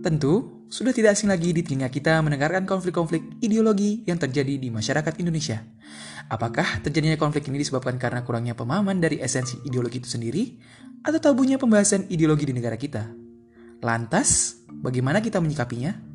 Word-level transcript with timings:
Tentu, 0.00 0.64
sudah 0.72 0.96
tidak 0.96 1.12
asing 1.12 1.28
lagi 1.28 1.52
di 1.52 1.60
telinga 1.60 1.92
kita 1.92 2.24
mendengarkan 2.24 2.64
konflik-konflik 2.64 3.36
ideologi 3.44 4.00
yang 4.08 4.16
terjadi 4.16 4.56
di 4.56 4.72
masyarakat 4.72 5.12
Indonesia. 5.20 5.60
Apakah 6.32 6.80
terjadinya 6.80 7.20
konflik 7.20 7.44
ini 7.52 7.60
disebabkan 7.60 8.00
karena 8.00 8.24
kurangnya 8.24 8.56
pemahaman 8.56 8.96
dari 8.96 9.20
esensi 9.20 9.60
ideologi 9.60 10.00
itu 10.00 10.08
sendiri, 10.08 10.56
atau 11.04 11.20
tabunya 11.20 11.60
pembahasan 11.60 12.08
ideologi 12.08 12.48
di 12.48 12.56
negara 12.56 12.80
kita? 12.80 13.12
Lantas, 13.84 14.56
bagaimana 14.72 15.20
kita 15.20 15.36
menyikapinya? 15.36 16.09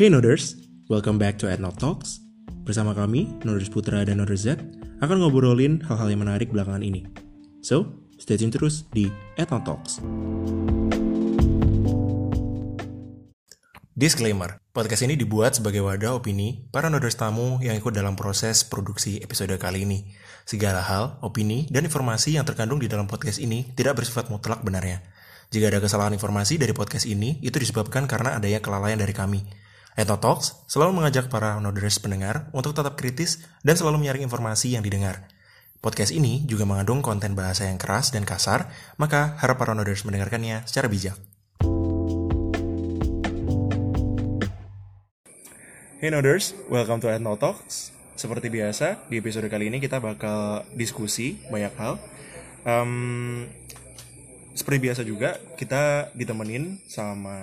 Hey 0.00 0.08
Noders, 0.08 0.56
welcome 0.88 1.20
back 1.20 1.36
to 1.36 1.44
Etno 1.44 1.76
Talks. 1.76 2.24
Bersama 2.64 2.96
kami, 2.96 3.36
Noders 3.44 3.68
Putra 3.68 4.00
dan 4.00 4.16
Noders 4.16 4.48
Z, 4.48 4.56
akan 5.04 5.20
ngobrolin 5.20 5.84
hal-hal 5.84 6.08
yang 6.08 6.24
menarik 6.24 6.48
belakangan 6.48 6.80
ini. 6.80 7.04
So, 7.60 8.00
stay 8.16 8.40
tune 8.40 8.48
terus 8.48 8.88
di 8.96 9.12
Etno 9.36 9.60
Talks. 9.60 10.00
Disclaimer, 13.92 14.56
podcast 14.72 15.04
ini 15.04 15.20
dibuat 15.20 15.60
sebagai 15.60 15.84
wadah 15.84 16.16
opini 16.16 16.64
para 16.72 16.88
Noders 16.88 17.20
tamu 17.20 17.60
yang 17.60 17.76
ikut 17.76 17.92
dalam 17.92 18.16
proses 18.16 18.64
produksi 18.64 19.20
episode 19.20 19.52
kali 19.60 19.84
ini. 19.84 20.16
Segala 20.48 20.80
hal, 20.80 21.20
opini, 21.20 21.68
dan 21.68 21.84
informasi 21.84 22.40
yang 22.40 22.48
terkandung 22.48 22.80
di 22.80 22.88
dalam 22.88 23.04
podcast 23.04 23.36
ini 23.36 23.68
tidak 23.76 24.00
bersifat 24.00 24.32
mutlak 24.32 24.64
benarnya. 24.64 25.04
Jika 25.52 25.68
ada 25.68 25.76
kesalahan 25.76 26.16
informasi 26.16 26.56
dari 26.56 26.72
podcast 26.72 27.04
ini, 27.04 27.36
itu 27.44 27.60
disebabkan 27.60 28.08
karena 28.08 28.40
adanya 28.40 28.64
kelalaian 28.64 28.96
dari 28.96 29.12
kami. 29.12 29.68
Etno 29.98 30.22
Talks 30.22 30.54
selalu 30.70 31.02
mengajak 31.02 31.26
para 31.26 31.58
noders 31.58 31.98
pendengar 31.98 32.46
untuk 32.54 32.78
tetap 32.78 32.94
kritis 32.94 33.42
dan 33.66 33.74
selalu 33.74 34.06
menyaring 34.06 34.22
informasi 34.22 34.78
yang 34.78 34.86
didengar. 34.86 35.26
Podcast 35.82 36.14
ini 36.14 36.46
juga 36.46 36.62
mengandung 36.62 37.02
konten 37.02 37.34
bahasa 37.34 37.66
yang 37.66 37.74
keras 37.74 38.14
dan 38.14 38.22
kasar, 38.22 38.70
maka 39.02 39.34
harap 39.42 39.58
para 39.58 39.74
noders 39.74 40.06
mendengarkannya 40.06 40.62
secara 40.62 40.86
bijak. 40.86 41.18
Hey 45.98 46.14
Noders, 46.14 46.54
welcome 46.70 47.02
to 47.02 47.10
Etno 47.10 47.34
Talks. 47.34 47.90
Seperti 48.14 48.46
biasa, 48.46 49.10
di 49.10 49.18
episode 49.18 49.50
kali 49.50 49.74
ini 49.74 49.82
kita 49.82 49.98
bakal 49.98 50.62
diskusi 50.78 51.42
banyak 51.50 51.74
hal. 51.74 51.98
Um, 52.62 53.50
seperti 54.60 54.78
biasa 54.84 55.00
juga, 55.02 55.40
kita 55.56 56.12
ditemenin 56.12 56.76
sama 56.84 57.36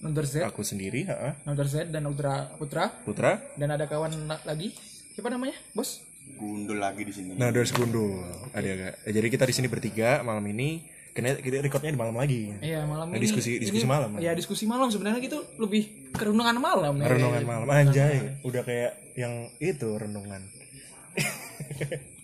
Z, 0.00 0.48
aku 0.48 0.64
sendiri, 0.64 1.04
ha, 1.04 1.36
Z 1.44 1.92
dan 1.92 2.08
Putra 2.08 2.48
Putra, 2.56 2.84
Putra, 3.04 3.32
dan 3.60 3.68
ada 3.70 3.84
kawan 3.84 4.16
lagi. 4.48 4.72
Siapa 5.12 5.28
namanya, 5.28 5.54
bos? 5.76 6.00
gundul 6.34 6.80
lagi 6.80 7.04
di 7.04 7.12
sini. 7.12 7.36
Noders 7.36 7.70
Gundul. 7.70 8.24
Ada 8.56 8.68
agak. 8.72 8.94
Jadi 9.06 9.26
kita 9.28 9.44
di 9.44 9.54
sini 9.54 9.68
bertiga 9.68 10.24
malam 10.24 10.40
ini. 10.48 10.80
Karena 11.14 11.30
kita 11.38 11.62
recordnya 11.62 11.94
di 11.94 12.00
malam 12.00 12.16
lagi. 12.18 12.50
Iya 12.58 12.90
malam 12.90 13.06
Nah, 13.06 13.14
ini. 13.14 13.22
diskusi- 13.22 13.62
diskusi 13.62 13.86
ini- 13.86 13.92
malam. 13.92 14.18
Iya 14.18 14.34
diskusi 14.34 14.66
malam 14.66 14.90
sebenarnya 14.90 15.22
gitu 15.22 15.46
lebih 15.62 16.10
ke 16.10 16.26
renungan 16.26 16.58
malam 16.58 16.98
ya. 16.98 17.06
Renungan 17.06 17.44
malam. 17.46 17.66
Anjay, 17.70 18.40
udah 18.42 18.62
kayak 18.66 18.92
yang 19.14 19.46
itu 19.62 19.94
renungan. 19.94 20.42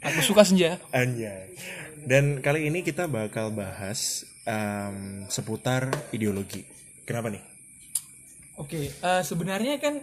Aku 0.03 0.21
suka 0.27 0.43
senja. 0.43 0.83
Anjay. 0.91 1.55
Dan 2.07 2.41
kali 2.41 2.69
ini 2.69 2.81
kita 2.81 3.07
bakal 3.07 3.51
bahas 3.51 4.25
em, 4.45 5.27
seputar 5.27 5.89
ideologi. 6.11 6.65
Kenapa 7.05 7.29
nih? 7.29 7.43
Oke, 8.57 8.93
eh, 8.93 9.23
sebenarnya 9.23 9.81
kan 9.81 9.99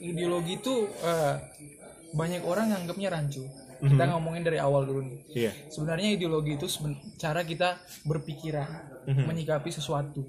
ideologi 0.00 0.58
itu 0.58 0.74
eh, 1.02 1.34
banyak 2.12 2.42
orang 2.42 2.72
nganggapnya 2.72 3.08
rancu. 3.10 3.44
Kita 3.78 4.10
ngomongin 4.10 4.42
dari 4.42 4.58
awal 4.58 4.82
dulu 4.82 5.06
nih. 5.06 5.20
Iya. 5.38 5.52
Sebenarnya 5.70 6.10
ideologi 6.10 6.58
itu 6.58 6.66
seben- 6.66 6.98
cara 7.14 7.46
kita 7.46 7.78
berpikiran, 8.02 8.66
menyikapi 9.06 9.70
sesuatu, 9.70 10.26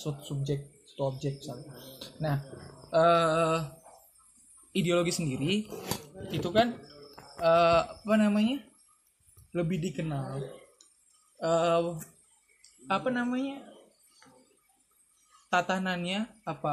suatu 0.00 0.24
subjek, 0.24 0.64
suatu 0.88 1.02
objek 1.12 1.36
misalnya. 1.36 1.68
Nah, 2.16 2.36
eh, 2.88 3.58
ideologi 4.72 5.12
sendiri 5.12 5.68
itu 6.32 6.48
kan 6.48 6.72
eh, 7.38 7.82
apa 7.84 8.14
namanya 8.16 8.64
lebih 9.50 9.78
dikenal. 9.80 10.40
Eh, 11.38 11.82
apa 12.86 13.08
namanya? 13.08 13.62
Tatanannya 15.48 16.28
apa 16.44 16.72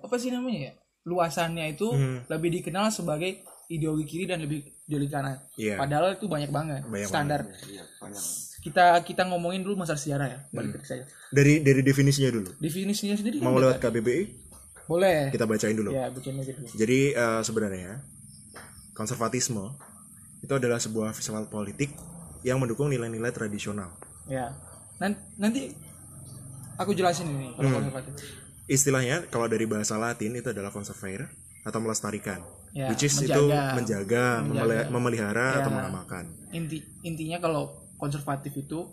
apa 0.00 0.14
sih 0.16 0.28
namanya 0.28 0.70
ya? 0.70 0.72
Luasannya 1.02 1.72
itu 1.72 1.88
lebih 2.28 2.52
dikenal 2.52 2.92
sebagai 2.92 3.40
ideologi 3.66 4.04
kiri 4.06 4.24
dan 4.26 4.42
lebih 4.42 4.60
ideologi 4.84 5.08
kanan 5.08 5.38
Iya. 5.54 5.78
padahal 5.78 6.12
itu 6.12 6.26
banyak 6.26 6.50
banget 6.50 6.82
Banyak 6.84 7.06
standar. 7.06 7.40
Iya, 7.64 7.86
banyak. 7.96 8.22
kita 8.60 8.84
kita 9.00 9.22
ngomongin 9.24 9.62
dulu 9.62 9.78
masalah 9.78 9.96
sejarah 9.96 10.26
ya 10.28 10.38
balik 10.50 10.76
ke 10.76 10.84
saya. 10.84 11.04
Dari 11.30 11.62
dari 11.62 11.80
definisinya 11.80 12.28
dulu. 12.30 12.50
definisinya 12.58 13.14
sendiri 13.14 13.38
kan 13.38 13.46
Mau 13.46 13.56
lewat 13.56 13.80
KBBI? 13.80 14.22
boleh. 14.84 15.30
Kita 15.30 15.46
bacain 15.46 15.72
dulu. 15.72 15.94
ya 15.94 16.10
bikin 16.10 16.34
aja 16.36 16.52
dulu. 16.52 16.66
Jadi 16.68 16.98
eh, 17.14 17.40
sebenarnya 17.40 17.90
konservatisme 18.92 19.64
itu 20.42 20.50
adalah 20.50 20.76
sebuah 20.76 21.14
visual 21.14 21.46
politik 21.46 21.94
yang 22.42 22.56
mendukung 22.56 22.88
nilai-nilai 22.88 23.30
tradisional. 23.30 23.90
ya 24.26 24.52
Nan- 24.96 25.16
nanti 25.34 25.72
aku 26.76 26.92
jelasin 26.92 27.28
ini 27.28 27.52
kalau 27.54 27.70
konservatif 27.74 28.12
Istilahnya 28.66 29.26
kalau 29.26 29.46
dari 29.46 29.66
bahasa 29.66 29.96
Latin 29.96 30.36
itu 30.36 30.46
adalah 30.46 30.70
conservare 30.70 31.26
atau 31.60 31.76
melestarikan, 31.78 32.38
Ya, 32.70 32.86
which 32.86 33.02
is 33.02 33.18
menjaga. 33.18 33.34
itu 33.34 33.44
menjaga, 33.74 34.24
memeli- 34.40 34.88
memelihara 34.88 35.46
Ya. 35.50 35.58
atau 35.58 35.70
mengamalkan. 35.70 36.24
inti 36.50 36.78
intinya 37.02 37.38
kalau 37.38 37.68
konservatif 37.96 38.54
itu 38.56 38.86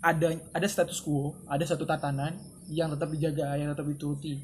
ada 0.00 0.32
ada 0.50 0.66
status 0.66 1.00
quo 1.00 1.36
ada 1.44 1.60
satu 1.62 1.84
tatanan 1.84 2.32
yang 2.66 2.88
tetap 2.88 3.08
dijaga 3.08 3.52
yang 3.54 3.68
tetap 3.68 3.84
dituruti 3.86 4.40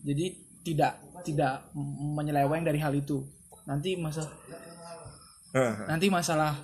jadi 0.00 0.26
tidak 0.62 0.92
tidak 1.22 1.66
menyeleweng 1.74 2.62
dari 2.62 2.78
hal 2.78 2.90
itu 2.90 3.26
nanti 3.64 3.94
masa 3.94 4.22
Hah, 5.50 5.88
nanti 5.88 6.06
masalah 6.06 6.54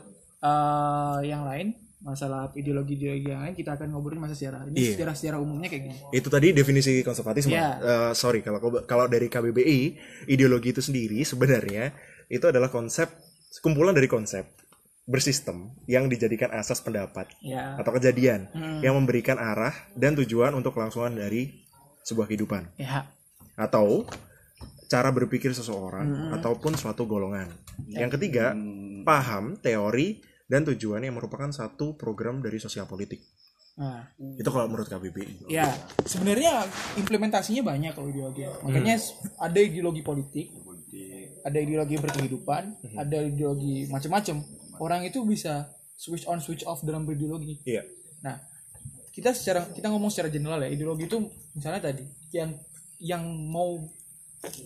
eh, 0.42 1.19
yang 1.25 1.42
lain 1.42 1.70
masalah 2.03 2.50
ideologi 2.53 2.98
ideologi 2.98 3.30
yang 3.30 3.41
lain 3.41 3.54
kita 3.54 3.78
akan 3.78 3.86
ngobrolin 3.88 4.19
masa 4.19 4.34
sejarah 4.34 4.66
ini 4.66 4.75
Iya. 4.76 4.91
sejarah 4.92 5.14
sejarah 5.14 5.38
umumnya 5.38 5.70
kayak 5.70 5.82
gini 5.84 5.97
itu 6.10 6.26
tadi 6.26 6.50
definisi 6.50 6.98
konservatisme. 7.00 7.54
Ya. 7.54 7.78
Eh, 7.78 8.12
sorry 8.12 8.42
kalau 8.42 8.58
kalau 8.82 9.06
dari 9.06 9.26
KBBI 9.26 9.80
ideologi 10.26 10.70
itu 10.70 10.82
sendiri 10.82 11.22
sebenarnya 11.22 11.94
itu 12.26 12.42
adalah 12.42 12.69
konsep 12.69 13.06
kumpulan 13.60 13.94
dari 13.94 14.06
konsep 14.06 14.50
bersistem 15.04 15.70
yang 15.84 16.06
dijadikan 16.06 16.50
asas 16.50 16.78
pendapat 16.78 17.26
ya 17.41 17.74
atau 17.76 17.91
kejadian 17.92 18.50
Hmm. 18.50 18.78
yang 18.80 18.94
memberikan 18.94 19.34
arah 19.34 19.70
dan 19.92 20.14
tujuan 20.16 20.54
untuk 20.54 20.74
kelangsungan 20.74 21.14
dari 21.14 21.54
sebuah 22.03 22.26
kehidupan 22.26 22.78
ya 22.78 23.06
atau 23.54 24.06
cara 24.86 25.09
berpikir 25.09 25.50
seseorang 25.53 26.06
Hmm. 26.06 26.30
ataupun 26.34 26.74
suatu 26.74 27.03
golongan. 27.04 27.47
Ya. 27.86 28.04
Yang 28.04 28.19
ketiga, 28.19 28.53
paham, 29.03 29.56
teori, 29.56 30.20
dan 30.53 30.69
tujuan 30.69 31.01
yang 31.01 31.17
merupakan 31.17 31.49
satu 31.49 31.97
program 31.97 32.39
dari 32.39 32.61
sosial 32.61 32.85
politik. 32.85 33.25
nah 33.73 34.05
Itu 34.37 34.53
kalau 34.53 34.69
menurut 34.69 34.85
KBBI. 34.85 35.49
ya 35.49 35.65
sebenarnya 36.05 36.69
implementasinya 36.95 37.65
banyak 37.65 37.97
kalau 37.97 38.05
ideologi 38.07 38.45
makanya 38.61 39.01
ada 39.41 39.57
ideologi 39.59 40.03
politik 40.03 40.53
ada 41.41 41.57
ideologi 41.57 41.97
berkehidupan 41.97 42.63
ada 42.95 43.17
ideologi 43.19 43.89
macam-macam 43.89 44.45
orang 44.77 45.01
itu 45.03 45.25
bisa 45.25 45.73
switch 45.95 46.29
on 46.29 46.37
switch 46.39 46.63
off 46.63 46.84
dalam 46.84 47.03
berideologi 47.03 47.65
Iya. 47.65 47.81
nah 48.21 48.37
kita 49.09 49.33
secara 49.33 49.65
kita 49.67 49.89
ngomong 49.89 50.13
secara 50.13 50.29
general 50.29 50.61
ya 50.61 50.69
ideologi 50.69 51.09
itu 51.09 51.17
misalnya 51.53 51.81
tadi 51.83 52.05
yang 52.31 52.53
yang 53.01 53.25
mau 53.25 53.81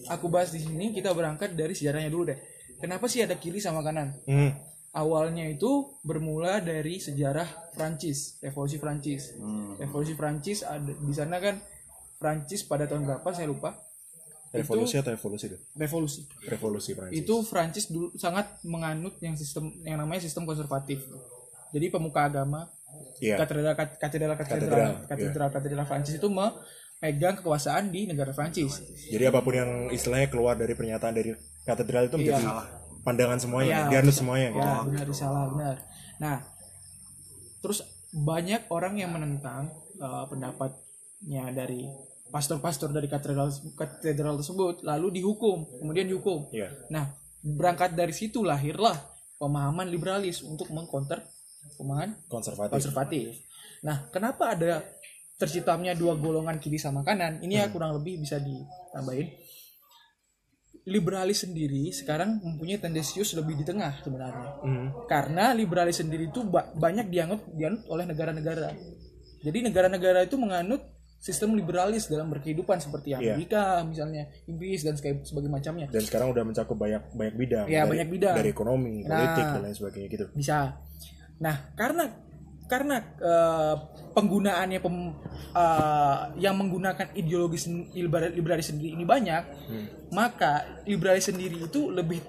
aku 0.09 0.27
bahas 0.27 0.51
di 0.51 0.59
sini 0.59 0.91
kita 0.91 1.15
berangkat 1.15 1.55
dari 1.55 1.79
sejarahnya 1.79 2.11
dulu 2.11 2.27
deh 2.27 2.39
kenapa 2.77 3.06
sih 3.06 3.23
ada 3.23 3.39
kiri 3.39 3.62
sama 3.62 3.81
kanan 3.81 4.19
Hmm. 4.27 4.50
Awalnya 4.96 5.44
itu 5.44 5.93
bermula 6.00 6.64
dari 6.64 6.96
sejarah 6.96 7.76
Prancis, 7.76 8.40
revolusi 8.40 8.81
Prancis. 8.81 9.37
Revolusi 9.76 10.16
Prancis 10.16 10.64
ada 10.64 10.88
di 10.88 11.12
sana 11.12 11.37
kan 11.37 11.60
Prancis 12.16 12.64
pada 12.64 12.88
tahun 12.88 13.04
berapa 13.04 13.28
saya 13.37 13.52
lupa. 13.52 13.76
Revolusi 14.56 14.96
atau 14.96 15.12
evolusi 15.12 15.52
itu? 15.52 15.58
Revolusi. 15.76 16.20
Revolusi 16.48 16.90
Prancis. 16.96 17.20
Itu 17.20 17.44
Prancis 17.44 17.93
dulu 17.93 18.16
sangat 18.16 18.64
menganut 18.64 19.20
yang 19.20 19.37
sistem 19.37 19.69
yang 19.84 20.00
namanya 20.00 20.25
sistem 20.25 20.48
konservatif. 20.48 21.04
Jadi 21.76 21.93
pemuka 21.93 22.25
agama 22.25 22.72
Iya. 23.20 23.37
katedral 23.37 23.76
katedral 23.76 23.98
katedral 24.00 24.37
Katedral, 24.40 24.93
katedral 25.04 25.48
katedral 25.52 25.84
Prancis 25.84 26.16
itu 26.16 26.28
memegang 26.32 27.37
kekuasaan 27.37 27.93
di 27.93 28.08
negara 28.08 28.32
Prancis. 28.32 28.81
Jadi 29.12 29.25
apa 29.28 29.44
pun 29.44 29.52
yang 29.52 29.70
istilahnya 29.93 30.32
keluar 30.32 30.56
dari 30.56 30.72
pernyataan 30.72 31.12
dari 31.12 31.37
katedral 31.69 32.08
itu 32.08 32.16
menjadi 32.16 32.46
pandangan 33.06 33.38
semuanya, 33.38 33.87
Iya. 33.87 33.91
dianut 33.94 34.12
semuanya. 34.12 34.49
gitu. 34.50 34.67
Ya, 34.67 34.82
benar 34.82 35.06
salah 35.14 35.44
benar. 35.47 35.76
Nah, 36.19 36.37
terus 37.61 37.87
banyak 38.11 38.67
orang 38.69 38.94
yang 38.97 39.11
menentang 39.11 39.70
uh, 39.99 40.26
pendapatnya 40.26 41.50
dari 41.50 41.87
pastor-pastor 42.26 42.91
dari 42.91 43.06
katedral 43.06 43.49
katedral 43.75 44.35
tersebut 44.37 44.82
lalu 44.82 45.20
dihukum 45.20 45.62
kemudian 45.79 46.06
dihukum 46.06 46.50
Iya. 46.50 46.75
nah 46.88 47.14
berangkat 47.38 47.94
dari 47.94 48.11
situ 48.11 48.43
lahirlah 48.43 48.99
pemahaman 49.38 49.87
liberalis 49.87 50.43
untuk 50.43 50.67
mengcounter 50.70 51.23
pemahaman 51.79 52.19
Konservatif. 52.26 52.73
konservatif 52.75 53.26
nah 53.79 54.11
kenapa 54.11 54.58
ada 54.58 54.82
terciptanya 55.37 55.94
dua 55.94 56.19
golongan 56.19 56.58
kiri 56.58 56.81
sama 56.81 57.06
kanan 57.06 57.38
ini 57.43 57.62
ya 57.62 57.70
kurang 57.70 57.94
lebih 57.94 58.19
bisa 58.19 58.43
ditambahin 58.43 59.31
liberalis 60.87 61.43
sendiri 61.43 61.91
sekarang 61.91 62.38
mempunyai 62.38 62.79
tendensius 62.79 63.35
lebih 63.35 63.59
di 63.59 63.67
tengah 63.67 63.99
sebenarnya 63.99 64.50
Hmm. 64.62 64.88
karena 65.05 65.50
liberalis 65.50 65.99
sendiri 65.99 66.31
itu 66.31 66.47
ba- 66.47 66.71
banyak 66.71 67.11
dianggap 67.11 67.43
dianut 67.50 67.83
oleh 67.87 68.06
negara-negara. 68.06 68.71
Jadi 69.43 69.59
negara-negara 69.62 70.23
itu 70.23 70.35
menganut 70.35 70.83
sistem 71.19 71.55
liberalis 71.55 72.06
dalam 72.06 72.31
berkehidupan 72.31 72.79
seperti 72.79 73.11
Iya. 73.11 73.35
Amerika 73.35 73.83
misalnya, 73.83 74.31
Inggris 74.47 74.81
dan 74.81 74.94
sebagainya 74.94 75.50
macamnya. 75.50 75.87
Dan 75.88 76.03
sekarang 76.03 76.31
udah 76.31 76.44
mencakup 76.44 76.77
banyak 76.77 77.03
banyak 77.11 77.35
bidang. 77.35 77.67
Iya, 77.67 77.82
Dari- 77.82 77.91
banyak 77.91 78.09
bidang. 78.09 78.35
Dari 78.37 78.50
ekonomi, 78.50 78.94
Nah. 79.00 79.11
politik 79.11 79.44
dan 79.44 79.61
lain 79.61 79.75
sebagainya 79.75 80.09
gitu. 80.09 80.27
Bisa. 80.35 80.59
Nah, 81.37 81.56
karena 81.75 82.05
karena 82.67 82.99
eh, 83.01 83.75
penggunaannya 84.13 84.79
pem- 84.83 85.15
eh, 85.55 86.19
yang 86.39 86.55
menggunakan 86.59 87.15
ideologi 87.15 87.59
sen- 87.59 87.89
libera- 87.95 88.31
liberalis 88.31 88.75
sendiri 88.75 88.95
ini 88.95 89.07
banyak, 89.07 89.43
maka 90.11 90.83
liberalis 90.85 91.31
sendiri 91.31 91.63
itu 91.63 91.91
lebih 91.91 92.21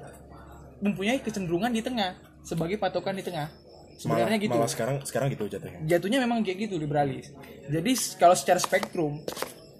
mempunyai 0.77 1.19
kecenderungan 1.21 1.73
di 1.73 1.81
tengah 1.81 2.13
sebagai 2.45 2.77
patokan 2.77 3.17
di 3.17 3.25
tengah. 3.25 3.49
Sebenarnya 3.97 4.37
malah, 4.37 4.45
gitu. 4.45 4.53
malah 4.53 4.69
sekarang 4.69 4.95
sekarang 5.01 5.27
gitu 5.33 5.49
jatuhnya. 5.49 5.81
jatuhnya 5.81 6.21
memang 6.21 6.45
kayak 6.45 6.69
gitu 6.69 6.77
liberalis. 6.77 7.33
Jadi 7.65 7.97
kalau 8.21 8.37
secara 8.37 8.61
spektrum 8.61 9.25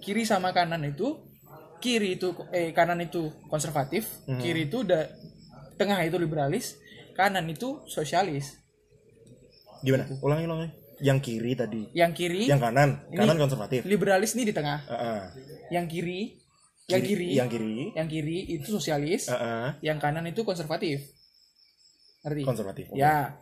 kiri 0.02 0.26
sama 0.26 0.50
kanan 0.50 0.82
itu 0.82 1.22
kiri 1.78 2.18
itu 2.18 2.34
eh 2.50 2.74
kanan 2.74 2.98
itu 2.98 3.30
konservatif, 3.46 4.10
kiri 4.42 4.66
itu 4.66 4.82
udah 4.82 5.06
tengah 5.78 6.02
itu 6.02 6.18
liberalis, 6.18 6.74
kanan 7.14 7.46
itu 7.46 7.86
sosialis. 7.86 8.58
Gimana? 9.84 10.04
Ulangi 10.20 10.44
ulangi. 10.46 10.68
Yang 10.98 11.18
kiri 11.22 11.52
tadi. 11.54 11.82
Yang 11.94 12.12
kiri 12.18 12.42
Yang 12.50 12.60
kanan, 12.66 12.90
Ini- 13.06 13.18
kanan 13.22 13.36
konservatif. 13.38 13.80
liberalis 13.86 14.34
ini 14.34 14.50
di 14.50 14.54
tengah. 14.54 14.82
Heeh. 14.82 15.20
Yang 15.70 15.86
kiri 15.90 16.20
yang 16.88 17.04
kiri 17.04 17.28
Yang 17.36 17.48
kiri. 17.52 17.76
yang 17.92 18.08
kiri 18.08 18.38
itu 18.48 18.68
sosialis, 18.72 19.28
Heeh. 19.28 19.76
yang 19.84 20.00
kanan 20.00 20.24
itu 20.24 20.40
konservatif. 20.40 21.04
Ngerti? 22.24 22.42
Konservatif. 22.42 22.84
oke. 22.90 22.96
Ya. 22.98 23.36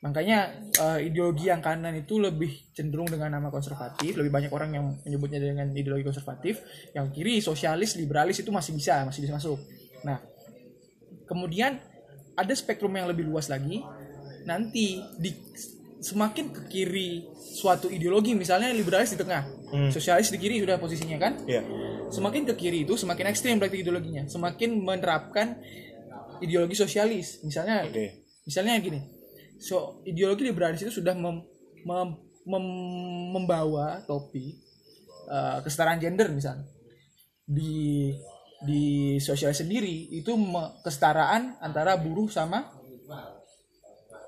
Makanya 0.00 0.62
eh, 0.70 1.08
ideologi 1.10 1.50
yang 1.50 1.58
kanan 1.58 1.98
itu 1.98 2.22
lebih 2.22 2.70
cenderung 2.72 3.10
dengan 3.10 3.32
nama 3.32 3.50
konservatif, 3.50 4.14
lebih 4.14 4.30
banyak 4.30 4.52
orang 4.54 4.70
yang 4.70 4.84
menyebutnya 5.02 5.42
dengan 5.42 5.66
ideologi 5.74 6.06
konservatif. 6.06 6.62
Yang 6.94 7.06
kiri 7.12 7.34
sosialis, 7.42 7.98
liberalis 7.98 8.38
itu 8.38 8.54
masih 8.54 8.72
bisa, 8.76 9.02
masih 9.02 9.26
bisa 9.26 9.34
masuk. 9.34 9.58
Nah, 10.06 10.22
kemudian 11.26 11.82
ada 12.38 12.52
spektrum 12.54 12.94
yang 12.94 13.10
lebih 13.10 13.26
luas 13.26 13.50
lagi. 13.50 13.82
Nanti 14.46 14.96
di 15.18 15.30
semakin 15.98 16.54
ke 16.54 16.60
kiri 16.70 17.26
suatu 17.34 17.90
ideologi, 17.90 18.32
misalnya 18.32 18.70
liberalis 18.70 19.12
di 19.12 19.18
tengah, 19.18 19.42
Hmm. 19.66 19.90
sosialis 19.90 20.30
di 20.30 20.38
kiri 20.38 20.62
sudah 20.62 20.78
posisinya 20.78 21.18
kan? 21.18 21.42
Iya. 21.44 21.66
Semakin 22.08 22.46
ke 22.46 22.54
kiri 22.54 22.86
itu 22.86 22.94
semakin 22.94 23.26
ekstrim 23.26 23.58
berarti 23.58 23.82
ideologinya, 23.82 24.30
semakin 24.30 24.78
menerapkan 24.78 25.58
ideologi 26.38 26.78
sosialis. 26.78 27.42
Misalnya 27.42 27.82
Oke. 27.82 28.22
misalnya 28.46 28.78
gini 28.78 29.00
so 29.56 30.04
ideologi 30.04 30.44
liberalis 30.44 30.84
itu 30.84 31.00
sudah 31.00 31.16
mem- 31.16 31.42
mem- 31.82 32.20
mem- 32.44 33.32
membawa 33.32 34.04
topi 34.04 34.52
uh, 35.26 35.64
kesetaraan 35.64 35.96
gender 35.96 36.28
misalnya 36.28 36.68
di 37.42 38.12
di 38.60 38.84
sosial 39.16 39.56
sendiri 39.56 40.12
itu 40.12 40.36
me- 40.36 40.76
kesetaraan 40.84 41.56
antara 41.58 41.96
buruh 41.96 42.28
sama 42.28 42.68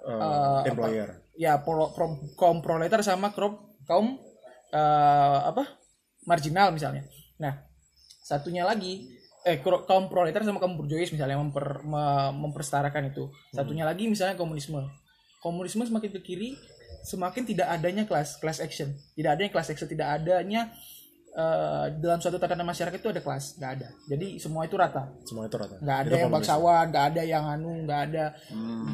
Eh, 0.09 0.17
Eh, 0.65 0.73
employer. 0.73 1.09
ya 1.37 1.61
pro, 1.61 1.93
pro- 1.93 2.33
kaum 2.35 2.65
proletar 2.65 3.05
sama 3.05 3.29
kaum 3.31 3.61
kaum 3.85 4.17
uh, 4.73 5.39
apa? 5.45 5.69
Marginal 6.25 6.73
misalnya. 6.73 7.05
Nah 7.37 7.61
satunya 8.25 8.65
lagi 8.65 9.05
eh 9.45 9.61
kaum 9.61 10.09
proletar 10.09 10.45
sama 10.45 10.61
kaum 10.61 10.77
burjois 10.77 11.09
misalnya 11.09 11.37
memper, 11.37 11.85
me- 11.85 12.33
mempersetarakan 12.35 13.13
itu. 13.13 13.29
Satunya 13.53 13.85
lagi 13.85 14.09
misalnya 14.09 14.35
komunisme. 14.35 14.81
Komunisme 15.39 15.85
semakin 15.85 16.11
ke 16.11 16.21
kiri 16.21 16.51
semakin 17.05 17.45
tidak 17.47 17.69
adanya 17.69 18.05
kelas 18.05 18.41
class 18.41 18.59
action. 18.59 18.97
Tidak 19.13 19.29
adanya 19.29 19.53
class 19.53 19.69
action 19.69 19.87
tidak 19.87 20.09
adanya 20.19 20.73
eh, 21.39 21.87
dalam 21.97 22.19
suatu 22.19 22.35
tatanan 22.35 22.67
masyarakat 22.67 22.99
itu 22.99 23.09
ada 23.09 23.21
kelas 23.21 23.55
nggak 23.55 23.71
ada. 23.73 23.89
Jadi 24.05 24.27
semua 24.37 24.67
itu 24.67 24.75
rata. 24.75 25.07
Semua 25.23 25.47
itu 25.47 25.55
rata. 25.55 25.79
nggak 25.79 25.99
ada 26.01 26.09
Itu 26.09 26.17
yang 26.19 26.31
bangsawan 26.31 26.85
nggak 26.89 27.05
ada 27.09 27.23
yang 27.23 27.45
anu 27.47 27.87
nggak 27.87 28.01
ada 28.05 28.25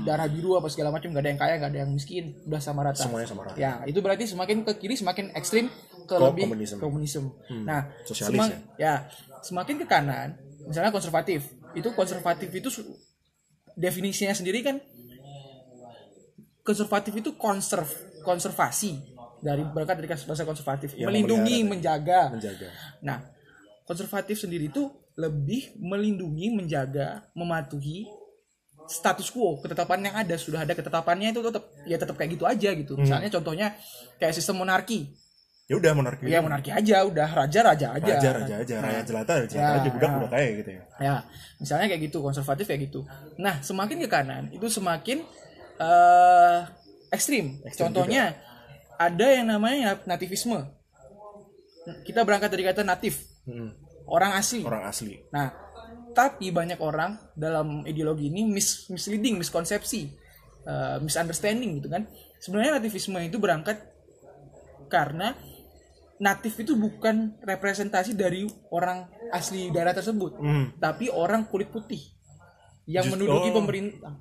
darah 0.03 0.29
biru 0.29 0.55
apa 0.55 0.69
segala 0.69 0.93
macam 0.93 1.09
nggak 1.09 1.21
ada 1.21 1.31
yang 1.31 1.41
kaya 1.41 1.55
nggak 1.57 1.73
ada 1.73 1.81
yang 1.81 1.91
miskin. 1.91 2.37
Udah 2.45 2.61
sama 2.61 2.85
rata. 2.85 3.01
Semuanya 3.01 3.25
sama 3.25 3.43
rata. 3.43 3.57
ya 3.57 3.81
itu 3.85 3.97
berarti 3.99 4.25
semakin 4.27 4.61
ke 4.63 4.73
kiri 4.77 4.95
semakin 4.95 5.33
ekstrim 5.33 5.73
ke 6.03 6.11
Ke 6.11 6.21
lebih 6.21 6.45
komunisme. 6.47 6.79
komunisme. 6.79 7.29
Nah 7.63 7.89
Sosialis 8.05 8.37
semang- 8.37 8.61
ya. 8.77 9.09
semakin 9.41 9.75
ke 9.81 9.87
kanan 9.87 10.37
misalnya 10.63 10.89
konservatif 10.91 11.49
itu 11.73 11.89
konservatif 11.91 12.49
itu 12.51 12.69
definisinya 13.75 14.33
sendiri 14.33 14.61
kan 14.61 14.77
konservatif 16.61 17.13
itu 17.15 17.35
konserv 17.35 17.89
konservasi 18.21 19.14
dari 19.45 19.61
berangkat 19.69 20.01
dari 20.01 20.09
bahasa 20.09 20.43
konservatif 20.49 20.97
Ya, 20.97 21.05
melindungi 21.05 21.61
menjaga 21.69 22.33
Menjaga. 22.33 22.69
Nah, 23.05 23.21
konservatif 23.85 24.41
sendiri 24.41 24.73
itu 24.73 24.89
lebih 25.15 25.77
melindungi, 25.79 26.51
menjaga, 26.51 27.29
mematuhi 27.37 28.09
status 28.85 29.31
quo, 29.31 29.63
ketetapan 29.63 30.11
yang 30.11 30.15
ada 30.17 30.35
sudah 30.37 30.67
ada 30.67 30.75
ketetapannya 30.77 31.33
itu 31.33 31.41
tetap 31.41 31.65
ya 31.89 31.97
tetap 31.97 32.17
kayak 32.19 32.37
gitu 32.37 32.45
aja 32.45 32.71
gitu. 32.75 32.93
Misalnya 32.99 33.31
contohnya 33.31 33.77
kayak 34.19 34.35
sistem 34.35 34.61
monarki. 34.65 35.09
Ya 35.65 35.81
udah 35.81 35.97
monarki. 35.97 36.29
Ya 36.29 36.45
monarki 36.45 36.69
aja, 36.69 37.09
udah 37.09 37.25
raja-raja 37.25 37.97
aja. 37.97 38.13
Raja 38.21 38.31
raja 38.37 38.55
aja, 38.61 38.75
rakyat 38.85 39.05
jelata 39.09 39.33
raja 39.41 39.49
jelata 39.49 39.65
Ya, 39.65 39.81
aja, 39.81 39.89
budak 39.89 40.11
ya. 40.11 40.17
budak 40.21 40.31
kaya 40.37 40.49
gitu 40.61 40.71
ya. 40.77 40.83
Ya, 41.01 41.15
misalnya 41.57 41.87
kayak 41.89 42.03
gitu, 42.05 42.19
konservatif 42.21 42.65
kayak 42.69 42.83
gitu. 42.93 43.01
Nah, 43.41 43.55
semakin 43.65 43.97
ke 44.05 44.09
kanan 44.13 44.45
itu 44.53 44.67
semakin 44.69 45.25
eh 45.81 46.61
ekstrim. 47.09 47.65
Ekstrim 47.65 47.89
Contohnya 47.89 48.37
ada 48.97 49.27
yang 49.31 49.51
namanya 49.51 49.99
nativisme. 50.05 50.61
Kita 52.05 52.25
berangkat 52.25 52.49
dari 52.49 52.65
kata 52.65 52.81
natif, 52.81 53.21
Hmm. 53.45 53.77
orang 54.09 54.33
asli. 54.41 54.65
Orang 54.65 54.89
asli. 54.89 55.21
Nah, 55.29 55.53
tapi 56.17 56.49
banyak 56.49 56.81
orang 56.81 57.19
dalam 57.37 57.85
ideologi 57.85 58.33
ini 58.33 58.49
mis 58.49 58.89
misleading, 58.89 59.37
miskonsepsi, 59.37 60.09
uh, 60.65 60.97
misunderstanding 61.05 61.83
gitu 61.83 61.93
kan. 61.93 62.09
Sebenarnya 62.41 62.81
nativisme 62.81 63.21
itu 63.21 63.37
berangkat 63.37 63.85
karena 64.89 65.37
natif 66.17 66.57
itu 66.57 66.79
bukan 66.79 67.37
representasi 67.43 68.15
dari 68.15 68.47
orang 68.71 69.05
asli 69.29 69.69
daerah 69.69 69.93
tersebut, 69.93 70.39
Hmm. 70.41 70.73
tapi 70.79 71.11
orang 71.13 71.45
kulit 71.51 71.69
putih 71.69 72.01
yang 72.87 73.05
Just- 73.05 73.13
menduduki 73.19 73.51
oh. 73.51 73.55
pemerintah. 73.61 74.13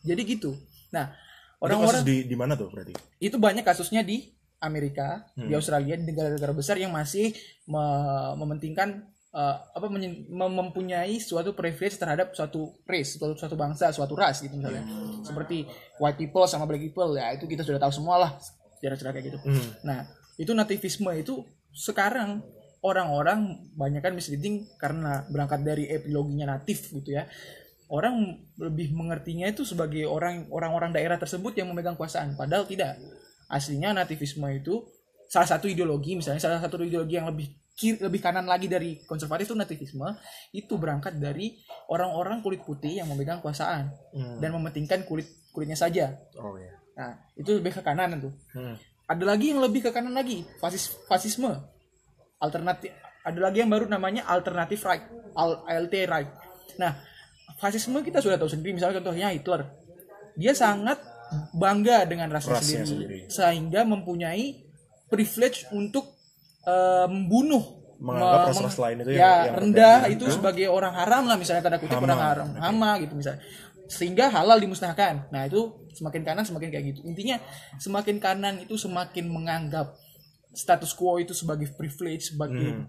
Jadi 0.00 0.22
gitu. 0.24 0.56
Nah, 0.88 1.12
Orang-orang 1.60 2.02
di 2.02 2.24
di 2.24 2.36
mana 2.36 2.56
tuh 2.56 2.72
berarti? 2.72 2.96
itu 3.20 3.36
banyak 3.36 3.62
kasusnya 3.62 4.00
di 4.00 4.32
Amerika, 4.58 5.24
Hmm. 5.36 5.48
di 5.48 5.54
Australia, 5.54 5.96
di 5.96 6.04
negara-negara 6.04 6.52
besar 6.52 6.76
yang 6.76 6.92
masih 6.92 7.32
me- 7.66 8.34
mementingkan 8.36 9.04
eh, 9.30 9.56
apa 9.70 9.86
mem- 9.86 10.26
mempunyai 10.26 11.22
suatu 11.22 11.54
privilege 11.54 11.94
terhadap 11.94 12.34
suatu 12.34 12.74
race, 12.82 13.14
suatu, 13.14 13.38
suatu 13.38 13.54
bangsa, 13.54 13.94
suatu 13.94 14.18
ras 14.18 14.42
gitu 14.42 14.58
misalnya. 14.58 14.82
Hmm. 14.82 15.22
Seperti 15.22 15.62
white 15.96 16.18
people 16.18 16.42
sama 16.44 16.66
black 16.66 16.82
people 16.82 17.14
ya 17.14 17.30
itu 17.30 17.46
kita 17.46 17.62
sudah 17.62 17.78
tahu 17.78 17.94
semua 17.94 18.18
lah 18.18 18.30
sejarah-sejarah 18.82 19.14
kayak 19.14 19.26
gitu. 19.30 19.38
Hmm. 19.38 19.66
Nah, 19.86 19.98
itu 20.34 20.50
nativisme 20.50 21.14
itu 21.14 21.46
sekarang 21.70 22.42
orang-orang 22.82 23.70
banyak 23.70 24.02
kan 24.02 24.18
misleading 24.18 24.66
karena 24.74 25.22
berangkat 25.28 25.62
dari 25.62 25.86
epiloginya 25.86 26.58
natif 26.58 26.90
gitu 26.90 27.14
ya. 27.14 27.30
Orang 27.90 28.46
lebih 28.54 28.94
mengertinya 28.94 29.50
itu 29.50 29.66
sebagai 29.66 30.06
orang 30.06 30.46
orang-orang 30.54 30.94
daerah 30.94 31.18
tersebut 31.18 31.58
yang 31.58 31.74
memegang 31.74 31.98
kekuasaan, 31.98 32.38
padahal 32.38 32.62
tidak. 32.64 32.94
Aslinya 33.50 33.90
nativisme 33.90 34.46
itu 34.54 34.86
salah 35.26 35.50
satu 35.50 35.66
ideologi, 35.66 36.14
misalnya 36.14 36.38
salah 36.38 36.62
satu 36.62 36.78
ideologi 36.86 37.18
yang 37.18 37.26
lebih 37.26 37.50
kiri, 37.74 37.98
lebih 37.98 38.22
kanan 38.22 38.46
lagi 38.46 38.70
dari 38.70 39.02
konservatif 39.02 39.50
itu 39.50 39.56
nativisme 39.58 40.06
itu 40.54 40.78
berangkat 40.78 41.18
dari 41.18 41.58
orang-orang 41.90 42.46
kulit 42.46 42.62
putih 42.62 43.02
yang 43.02 43.10
memegang 43.10 43.42
kekuasaan 43.42 43.90
Hmm. 44.14 44.38
dan 44.38 44.54
mementingkan 44.54 45.02
kulit 45.02 45.26
kulitnya 45.50 45.74
saja. 45.74 46.14
Oh 46.38 46.54
ya. 46.54 46.70
Nah, 46.94 47.16
itu 47.34 47.58
lebih 47.58 47.74
ke 47.74 47.82
kanan 47.82 48.20
tuh 48.22 48.34
Hmm. 48.54 48.78
ada 49.08 49.24
lagi 49.26 49.50
yang 49.50 49.58
lebih 49.58 49.82
ke 49.82 49.90
kanan 49.90 50.14
lagi 50.14 50.46
fasis 50.62 50.94
fasisme 51.10 51.50
alternatif 52.38 52.94
ada 53.20 53.38
lagi 53.40 53.64
yang 53.64 53.70
baru 53.72 53.88
namanya 53.88 54.22
alternatif 54.28 54.84
right 54.86 55.02
Al 55.34 55.64
ALT 55.66 55.94
right 56.06 56.30
nah 56.76 56.94
fasisme 57.60 58.00
kita 58.00 58.18
sudah 58.18 58.40
tahu 58.40 58.48
sendiri 58.48 58.72
misalnya 58.72 58.98
contohnya 58.98 59.28
Hitler. 59.30 59.68
Dia 60.34 60.56
sangat 60.56 60.98
bangga 61.52 62.08
dengan 62.08 62.32
rasnya 62.32 62.58
sendiri, 62.58 62.86
sendiri. 62.86 63.18
sehingga 63.30 63.86
mempunyai 63.86 64.66
privilege 65.06 65.68
untuk 65.70 66.10
eh, 66.64 67.06
membunuh 67.06 67.62
menganggap 68.00 68.40
me- 68.40 68.48
ras-ras 68.50 68.76
lain 68.80 68.96
itu 69.04 69.10
ya 69.12 69.20
yang, 69.20 69.36
yang 69.44 69.56
rendah 69.60 69.98
itu 70.08 70.24
sebagai 70.32 70.66
orang 70.66 70.96
haram 70.96 71.28
lah 71.28 71.36
misalnya 71.36 71.60
tanda 71.60 71.76
kutip 71.76 72.00
Hama. 72.00 72.08
orang 72.08 72.20
haram 72.20 72.48
hama 72.56 72.90
gitu 72.98 73.14
misalnya. 73.14 73.44
Sehingga 73.90 74.30
halal 74.30 74.56
dimusnahkan. 74.56 75.28
Nah 75.28 75.44
itu 75.44 75.60
semakin 75.92 76.22
kanan 76.22 76.46
semakin 76.46 76.70
kayak 76.70 76.84
gitu. 76.94 77.00
Intinya 77.04 77.36
semakin 77.76 78.16
kanan 78.16 78.62
itu 78.62 78.78
semakin 78.78 79.26
menganggap 79.28 79.92
status 80.50 80.94
quo 80.94 81.18
itu 81.18 81.30
sebagai 81.30 81.70
privilege 81.76 82.32
sebagai 82.32 82.86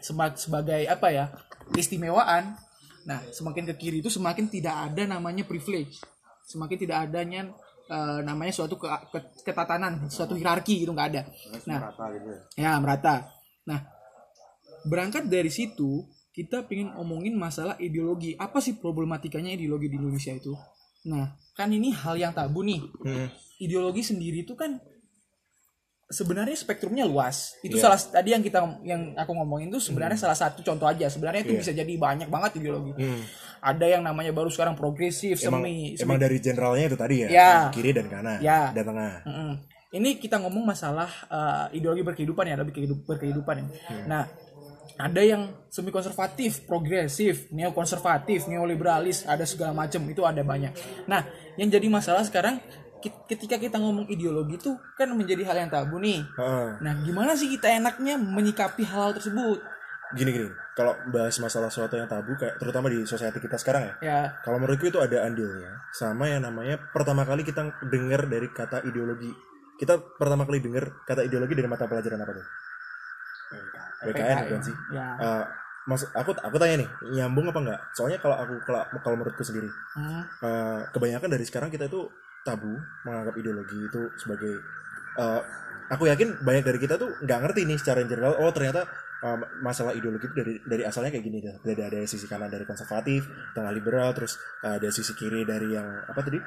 sema- 0.00 0.36
sebagai 0.36 0.86
apa 0.86 1.08
ya 1.10 1.24
keistimewaan 1.72 2.56
nah 3.02 3.18
semakin 3.34 3.66
ke 3.70 3.74
kiri 3.78 3.98
itu 3.98 4.10
semakin 4.10 4.46
tidak 4.46 4.74
ada 4.90 5.02
namanya 5.06 5.42
privilege. 5.42 5.98
Semakin 6.46 6.78
tidak 6.78 6.98
adanya 7.10 7.50
eh, 7.90 8.20
namanya 8.22 8.52
suatu 8.54 8.78
ke, 8.78 8.86
ke- 9.10 9.42
ketatanan 9.46 10.06
suatu 10.10 10.34
hierarki 10.38 10.82
gitu 10.86 10.94
nggak 10.94 11.08
ada. 11.14 11.22
Nah 11.66 11.80
gitu 12.14 12.28
ya? 12.58 12.70
ya 12.70 12.72
merata. 12.78 13.26
Nah 13.66 13.80
berangkat 14.86 15.30
dari 15.30 15.50
situ 15.50 16.06
kita 16.32 16.64
pengen 16.64 16.96
omongin 16.96 17.36
masalah 17.36 17.76
ideologi. 17.78 18.34
Apa 18.40 18.58
sih 18.58 18.80
problematikanya 18.80 19.52
ideologi 19.52 19.92
di 19.92 19.96
Indonesia 20.00 20.32
itu? 20.32 20.56
Nah 21.06 21.36
kan 21.52 21.68
ini 21.68 21.92
hal 21.92 22.16
yang 22.16 22.32
tabu 22.32 22.64
nih. 22.64 22.80
Hmm. 23.04 23.28
ideologi 23.62 24.02
sendiri 24.02 24.42
itu 24.42 24.58
kan 24.58 24.82
sebenarnya 26.12 26.52
spektrumnya 26.52 27.08
luas 27.08 27.56
itu 27.64 27.80
Iya. 27.80 27.88
salah 27.88 27.98
tadi 27.98 28.36
yang 28.36 28.44
kita 28.44 28.60
yang 28.84 29.16
aku 29.16 29.32
ngomongin 29.32 29.72
itu 29.72 29.80
sebenarnya 29.80 30.20
salah 30.20 30.36
satu 30.36 30.60
contoh 30.60 30.84
aja 30.84 31.08
sebenarnya 31.08 31.40
itu 31.42 31.56
Iya. 31.56 31.60
bisa 31.64 31.72
jadi 31.72 31.92
banyak 31.96 32.28
banget 32.28 32.60
ideologi 32.60 32.92
Hmm. 33.00 33.24
ada 33.64 33.86
yang 33.88 34.04
namanya 34.04 34.30
baru 34.30 34.52
sekarang 34.52 34.76
progresif 34.76 35.40
Emang, 35.40 35.64
semi, 35.64 35.96
semi 35.96 36.04
emang 36.04 36.20
dari 36.20 36.36
generalnya 36.38 36.84
itu 36.92 36.98
tadi 37.00 37.16
ya, 37.24 37.28
Ya. 37.32 37.52
kiri 37.72 37.96
dan 37.96 38.06
kanan, 38.12 38.38
Ya. 38.44 38.68
dan 38.76 38.84
tengah. 38.84 39.24
Mm-mm. 39.24 39.52
Ini 39.92 40.16
kita 40.16 40.40
ngomong 40.40 40.64
masalah 40.64 41.08
uh, 41.28 41.66
ideologi 41.70 42.00
berkehidupan 42.00 42.48
ya, 42.48 42.56
lebih 42.56 42.72
kehidup, 42.74 43.04
berkehidupan 43.04 43.54
ya. 43.60 43.66
Nah, 44.08 44.24
ada 44.96 45.20
yang 45.20 45.52
semi 45.68 45.92
konservatif, 45.92 46.64
progresif, 46.64 47.52
neokonservatif, 47.52 48.48
neoliberalis, 48.48 49.24
ada 49.28 49.44
segala 49.44 49.72
macam 49.72 50.00
itu 50.08 50.24
ada 50.24 50.40
banyak. 50.40 50.72
Nah, 51.04 51.24
yang 51.56 51.68
jadi 51.68 51.86
masalah 51.92 52.24
sekarang 52.24 52.56
ketika 53.02 53.58
kita 53.58 53.76
ngomong 53.76 54.06
ideologi 54.06 54.54
itu 54.56 54.70
kan 54.94 55.10
menjadi 55.10 55.42
hal 55.50 55.56
yang 55.66 55.70
tabu 55.72 55.98
nih. 55.98 56.22
Nah, 56.78 56.92
gimana 57.02 57.34
sih 57.34 57.50
kita 57.50 57.66
enaknya 57.68 58.14
menyikapi 58.16 58.86
hal 58.86 59.12
tersebut? 59.12 59.58
Gini 60.12 60.28
gini, 60.28 60.48
kalau 60.76 60.92
bahas 61.08 61.32
masalah 61.40 61.72
sesuatu 61.72 61.96
yang 61.96 62.04
tabu 62.04 62.36
kayak 62.36 62.60
terutama 62.60 62.92
di 62.92 63.00
society 63.02 63.40
kita 63.40 63.56
sekarang 63.56 63.88
ya. 63.88 63.94
Ya, 64.04 64.18
Kalau 64.44 64.60
menurutku 64.60 64.92
itu 64.92 65.00
ada 65.00 65.24
andilnya 65.24 65.72
sama 65.90 66.28
yang 66.28 66.44
namanya 66.44 66.76
pertama 66.92 67.24
kali 67.24 67.42
kita 67.42 67.72
dengar 67.88 68.28
dari 68.28 68.52
kata 68.52 68.84
ideologi. 68.84 69.32
Kita 69.80 69.96
pertama 70.20 70.44
kali 70.44 70.60
dengar 70.60 71.00
kata 71.08 71.24
ideologi 71.24 71.56
dari 71.56 71.64
mata 71.66 71.88
pelajaran 71.88 72.20
apa 72.20 72.32
tuh? 72.36 72.46
PKN 74.02 74.36
bukan 74.48 74.60
sih? 74.64 74.76
ya. 74.92 75.06
Eh, 75.16 75.44
maksud 75.86 76.08
aku 76.12 76.34
aku 76.34 76.56
tanya 76.58 76.82
nih, 76.82 76.88
nyambung 77.14 77.48
apa 77.50 77.58
enggak? 77.62 77.80
Soalnya 77.94 78.18
kalau 78.18 78.36
aku 78.36 78.54
kalau, 78.66 78.82
kalau 79.02 79.16
menurutku 79.18 79.42
sendiri, 79.46 79.70
Hmm, 79.94 80.22
eh, 80.42 80.80
kebanyakan 80.90 81.30
dari 81.30 81.44
sekarang 81.46 81.70
kita 81.70 81.86
itu 81.86 82.04
tabu 82.42 82.74
menganggap 83.06 83.34
ideologi 83.38 83.78
itu 83.78 84.02
sebagai 84.18 84.54
eh, 85.18 85.40
aku 85.90 86.08
yakin 86.08 86.42
banyak 86.42 86.64
dari 86.66 86.78
kita 86.78 86.96
tuh 86.96 87.10
nggak 87.22 87.38
ngerti 87.48 87.60
nih 87.66 87.78
secara 87.78 88.04
general 88.04 88.38
oh 88.38 88.50
ternyata 88.50 88.86
eh, 89.22 89.38
masalah 89.62 89.94
ideologi 89.94 90.28
itu 90.30 90.34
dari 90.36 90.54
dari 90.62 90.82
asalnya 90.82 91.10
kayak 91.14 91.24
gini 91.24 91.38
dari 91.42 91.80
ada 91.82 91.98
sisi 92.06 92.26
kanan 92.26 92.50
dari 92.50 92.66
konservatif 92.66 93.26
tengah 93.54 93.72
liberal 93.72 94.10
terus 94.16 94.38
eh, 94.62 94.78
ada 94.78 94.88
sisi 94.90 95.12
kiri 95.14 95.46
dari 95.46 95.74
yang 95.74 95.88
apa 96.06 96.20
tadi? 96.20 96.38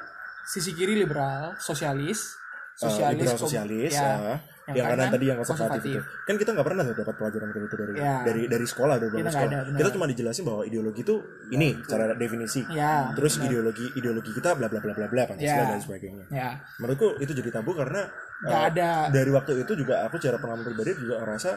Sisi 0.46 0.78
kiri 0.78 0.94
liberal, 0.94 1.58
sosialis, 1.58 2.38
Eh, 2.76 2.82
sosialis, 2.82 3.16
liberal 3.16 3.32
kom- 3.32 3.42
sosialis 3.42 3.88
ya. 3.90 4.04
eh, 4.04 4.38
Yang 4.66 4.76
yang, 4.76 4.86
kanan 4.90 5.08
tadi 5.08 5.24
yang 5.24 5.38
konservatif, 5.38 5.80
itu. 5.86 6.00
kan 6.26 6.34
kita 6.36 6.50
nggak 6.52 6.66
pernah 6.66 6.82
tuh 6.82 6.96
dapat 6.98 7.14
pelajaran 7.14 7.48
kayak 7.48 7.64
itu 7.64 7.76
dari 7.78 7.92
Ya. 7.94 8.14
dari 8.20 8.42
dari 8.44 8.66
sekolah 8.66 8.94
dari 8.98 9.10
Kita 9.14 9.30
sekolah 9.30 9.48
ada, 9.62 9.78
kita 9.78 9.90
cuma 9.94 10.06
dijelasin 10.10 10.42
bahwa 10.42 10.62
ideologi 10.62 11.00
itu 11.00 11.14
ini 11.48 11.68
cara 11.86 12.04
definisi. 12.12 12.60
Ya, 12.68 13.14
terus 13.14 13.32
benar. 13.34 13.46
ideologi 13.46 13.86
ideologi 13.94 14.30
kita 14.34 14.50
bla 14.52 14.66
bla 14.66 14.80
bla 14.82 14.92
bla 14.92 15.06
bla 15.06 15.22
pancasila 15.24 15.56
Ya. 15.56 15.70
dan 15.70 15.80
sebagainya. 15.80 16.24
Ya, 16.28 16.48
menurutku 16.76 17.08
itu 17.16 17.32
jadi 17.32 17.48
tabu 17.48 17.72
karena 17.72 18.10
nggak 18.42 18.58
uh, 18.58 18.68
ada. 18.68 18.90
dari 19.08 19.30
waktu 19.30 19.52
itu 19.56 19.72
juga 19.72 19.94
aku 20.02 20.14
secara 20.18 20.36
pengalaman 20.36 20.64
pribadi 20.66 20.90
juga 20.98 21.14
ngerasa 21.22 21.50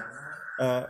uh, 0.55 0.83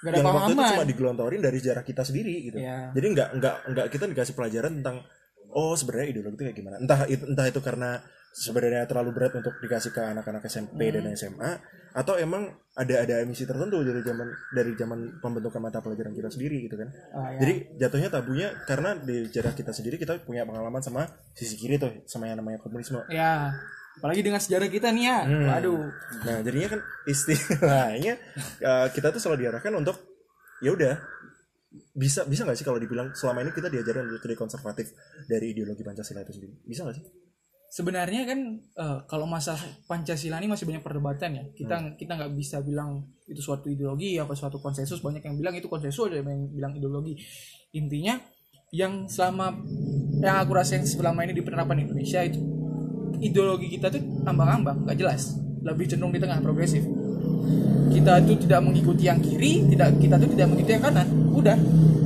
ada 0.00 0.16
yang 0.16 0.24
waktu 0.24 0.52
itu 0.54 0.62
cuma 0.70 0.86
digelontorin 0.86 1.40
dari 1.42 1.58
sejarah 1.58 1.82
kita 1.82 2.00
sendiri 2.00 2.34
gitu. 2.46 2.56
Ya. 2.56 2.88
jadi 2.90 3.06
nggak 3.10 3.28
nggak 3.36 3.54
nggak 3.68 3.86
kita 3.90 4.04
dikasih 4.08 4.32
pelajaran 4.32 4.80
tentang 4.80 5.02
oh 5.50 5.74
sebenarnya 5.74 6.14
ideologi 6.14 6.38
itu 6.38 6.44
kayak 6.46 6.56
gimana. 6.56 6.76
Entah 6.78 7.04
itu 7.04 7.26
entah 7.26 7.44
itu 7.44 7.58
karena 7.58 7.98
sebenarnya 8.32 8.84
terlalu 8.84 9.10
berat 9.12 9.34
untuk 9.34 9.58
dikasih 9.58 9.90
ke 9.90 10.00
anak-anak 10.00 10.42
SMP 10.44 10.88
dan 10.88 11.02
Hmm. 11.02 11.14
SMA 11.14 11.52
atau 11.90 12.14
emang 12.14 12.46
ada 12.72 13.02
ada 13.02 13.18
emisi 13.18 13.42
tertentu 13.42 13.82
dari 13.82 13.98
zaman 14.00 14.24
dari 14.48 14.72
zaman 14.72 15.18
pembentukan 15.18 15.58
mata 15.58 15.78
pelajaran 15.78 16.12
kita 16.12 16.30
sendiri 16.30 16.62
gitu 16.62 16.78
kan 16.78 16.86
Ah, 17.10 17.34
ya. 17.34 17.42
jadi 17.42 17.52
jatuhnya 17.76 18.08
tabunya 18.08 18.48
karena 18.62 18.94
di 18.94 19.26
sejarah 19.26 19.52
kita 19.52 19.70
sendiri 19.70 19.98
kita 19.98 20.22
punya 20.22 20.46
pengalaman 20.46 20.78
sama 20.78 21.02
sisi 21.32 21.58
kiri 21.58 21.76
tuh 21.76 21.90
sama 22.06 22.26
yang 22.26 22.38
namanya 22.38 22.62
komunisme 22.62 23.02
Ya, 23.10 23.50
apalagi 23.98 24.22
dengan 24.22 24.38
sejarah 24.38 24.70
kita 24.70 24.94
nih 24.94 25.04
ya. 25.04 25.18
Hmm. 25.26 25.44
Waduh. 25.44 25.82
Nah, 26.22 26.38
jadinya 26.40 26.68
kan 26.70 26.80
istilahnya 27.04 28.14
uh, 28.62 28.86
kita 28.94 29.10
tuh 29.10 29.18
selalu 29.18 29.38
diarahkan 29.44 29.74
untuk 29.74 29.98
ya 30.62 30.70
udah 30.70 30.94
bisa 31.92 32.22
bisa 32.24 32.42
nggak 32.42 32.54
sih 32.54 32.66
kalau 32.66 32.78
dibilang 32.78 33.14
selama 33.14 33.42
ini 33.42 33.50
kita 33.50 33.66
diajarin 33.66 34.06
untuk 34.06 34.18
jadi 34.20 34.34
konservatif 34.34 34.90
dari 35.24 35.54
ideologi 35.54 35.82
Pancasila 35.82 36.22
itu 36.22 36.32
sendiri 36.32 36.54
bisa 36.62 36.82
nggak 36.82 36.96
sih? 36.98 37.04
Sebenarnya 37.70 38.26
kan 38.26 38.40
eh, 38.58 38.98
kalau 39.06 39.30
masalah 39.30 39.62
Pancasila 39.86 40.42
ini 40.42 40.50
masih 40.50 40.66
banyak 40.66 40.82
perdebatan 40.82 41.30
ya. 41.38 41.44
Kita 41.54 41.76
Hmm. 41.78 41.94
kita 41.94 42.18
nggak 42.18 42.34
bisa 42.34 42.58
bilang 42.66 43.06
itu 43.30 43.38
suatu 43.38 43.70
ideologi 43.70 44.18
apa 44.18 44.34
suatu 44.34 44.58
konsensus. 44.58 44.98
Banyak 44.98 45.22
yang 45.22 45.38
bilang 45.38 45.54
itu 45.54 45.70
konsensus, 45.70 46.02
ada 46.10 46.18
yang 46.18 46.50
bilang 46.50 46.74
ideologi. 46.74 47.14
Intinya 47.78 48.18
yang 48.74 49.06
selama 49.06 49.54
yang 50.18 50.42
aku 50.42 50.50
rasain 50.58 50.82
selama 50.82 51.22
ini 51.22 51.38
di 51.38 51.46
penerapan 51.46 51.86
Indonesia 51.86 52.26
itu 52.26 52.42
ideologi 53.22 53.70
kita 53.70 53.86
tuh 53.86 54.02
ambang-ambang, 54.26 54.82
nggak 54.90 54.98
jelas. 54.98 55.38
Lebih 55.62 55.86
cenderung 55.94 56.10
di 56.10 56.18
tengah 56.18 56.42
progresif. 56.42 56.82
Kita 57.90 58.22
itu 58.22 58.46
tidak 58.46 58.60
mengikuti 58.66 59.06
yang 59.06 59.22
kiri, 59.22 59.66
tidak 59.70 59.94
kita 60.02 60.18
tuh 60.18 60.30
tidak 60.30 60.46
mengikuti 60.50 60.72
yang 60.74 60.84
kanan. 60.90 61.06
Udah 61.30 61.54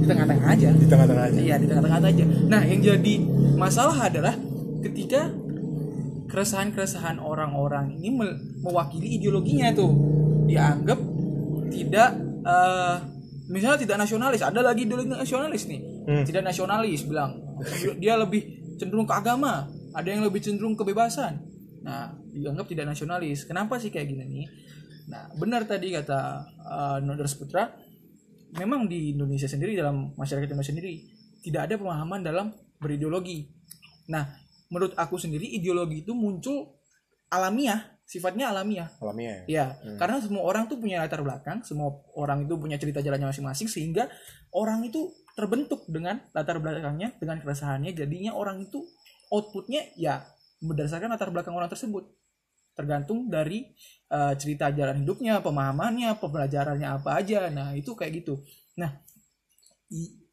di 0.00 0.04
tengah-tengah 0.04 0.44
aja. 0.44 0.68
Di 0.76 0.86
tengah-tengah 0.88 1.24
aja. 1.32 1.40
Iya 1.40 1.56
di 1.56 1.66
tengah-tengah 1.72 2.00
aja. 2.04 2.24
Nah 2.52 2.62
yang 2.68 2.80
jadi 2.84 3.14
masalah 3.56 3.96
adalah 4.12 4.34
ketika 4.84 5.32
keresahan-keresahan 6.34 7.22
orang-orang 7.22 7.94
ini 7.94 8.10
me- 8.10 8.38
mewakili 8.58 9.16
ideologinya 9.16 9.70
tuh 9.70 9.94
dianggap 10.44 10.98
tidak 11.70 12.10
eh, 12.42 12.96
misalnya 13.48 13.78
tidak 13.78 13.96
nasionalis. 14.02 14.42
Ada 14.42 14.60
lagi 14.60 14.82
ideologi 14.84 15.14
nasionalis 15.14 15.62
nih, 15.70 15.80
Hmm. 16.04 16.24
tidak 16.26 16.42
nasionalis 16.44 17.06
bilang 17.06 17.38
dia 17.96 18.18
lebih 18.18 18.42
cenderung 18.76 19.06
ke 19.06 19.14
agama. 19.14 19.70
Ada 19.94 20.10
yang 20.10 20.26
lebih 20.26 20.42
cenderung 20.42 20.74
kebebasan. 20.74 21.38
Nah 21.86 22.10
dianggap 22.34 22.66
tidak 22.66 22.90
nasionalis. 22.90 23.46
Kenapa 23.46 23.78
sih 23.78 23.94
kayak 23.94 24.10
gini 24.10 24.26
nih? 24.26 24.46
Nah 25.06 25.30
benar 25.38 25.62
tadi 25.64 25.94
kata 25.94 26.20
eh, 26.58 26.98
Noders 27.00 27.38
Putra 27.38 27.70
memang 28.54 28.86
di 28.86 29.14
Indonesia 29.14 29.46
sendiri 29.46 29.74
dalam 29.74 30.14
masyarakat 30.14 30.50
Indonesia 30.50 30.74
sendiri 30.74 30.92
tidak 31.42 31.70
ada 31.70 31.74
pemahaman 31.76 32.20
dalam 32.22 32.46
berideologi. 32.80 33.44
Nah, 34.08 34.24
menurut 34.74 34.98
aku 34.98 35.14
sendiri 35.14 35.46
ideologi 35.46 36.02
itu 36.02 36.10
muncul 36.10 36.74
alamiah, 37.30 37.94
sifatnya 38.02 38.50
alamiah. 38.50 38.90
Alamiah. 38.98 39.46
ya? 39.46 39.78
Ya, 39.78 39.94
karena 39.94 40.18
semua 40.18 40.42
orang 40.42 40.66
tuh 40.66 40.82
punya 40.82 40.98
latar 40.98 41.22
belakang, 41.22 41.62
semua 41.62 41.94
orang 42.18 42.42
itu 42.42 42.58
punya 42.58 42.74
cerita 42.74 42.98
jalannya 42.98 43.30
masing-masing 43.30 43.70
sehingga 43.70 44.10
orang 44.50 44.82
itu 44.82 45.14
terbentuk 45.38 45.86
dengan 45.86 46.18
latar 46.34 46.58
belakangnya, 46.58 47.14
dengan 47.22 47.38
keresahannya, 47.38 47.94
jadinya 47.94 48.34
orang 48.34 48.58
itu 48.66 48.82
outputnya 49.30 49.94
ya 49.94 50.26
berdasarkan 50.58 51.14
latar 51.14 51.30
belakang 51.30 51.54
orang 51.54 51.70
tersebut. 51.70 52.10
Tergantung 52.74 53.30
dari 53.30 53.70
eh, 54.10 54.34
cerita 54.34 54.74
jalan 54.74 55.06
hidupnya, 55.06 55.38
pemahamannya, 55.38 56.18
pembelajarannya 56.18 56.90
apa 56.90 57.22
aja. 57.22 57.46
Nah, 57.46 57.70
itu 57.78 57.94
kayak 57.94 58.26
gitu. 58.26 58.42
Nah, 58.82 58.90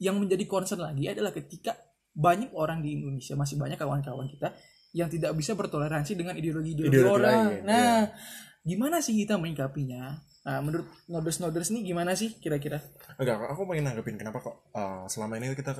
yang 0.01 0.17
menjadi 0.17 0.49
concern 0.49 0.81
lagi 0.81 1.05
adalah 1.13 1.29
ketika 1.29 1.77
banyak 2.11 2.51
orang 2.51 2.83
di 2.83 2.99
Indonesia, 2.99 3.33
masih 3.39 3.55
banyak 3.55 3.79
kawan-kawan 3.79 4.27
kita 4.27 4.51
yang 4.91 5.07
tidak 5.07 5.31
bisa 5.39 5.55
bertoleransi 5.55 6.19
dengan 6.19 6.35
ideologi-ideologi 6.35 6.91
Ideologi 6.91 7.15
orang. 7.23 7.31
lain, 7.31 7.63
nah, 7.63 7.99
gimana 8.67 8.99
sih 8.99 9.15
kita 9.15 9.39
menyikapinya? 9.39 10.19
Nah, 10.41 10.57
menurut 10.57 10.89
noders-noders 11.05 11.69
nih 11.69 11.93
gimana 11.93 12.17
sih 12.17 12.33
kira-kira? 12.41 12.81
Enggak, 13.21 13.45
aku 13.45 13.61
pengen 13.69 13.93
nanggepin 13.93 14.17
kenapa 14.17 14.41
kok 14.41 14.73
uh, 14.73 15.05
selama 15.05 15.37
ini 15.37 15.53
kita 15.53 15.77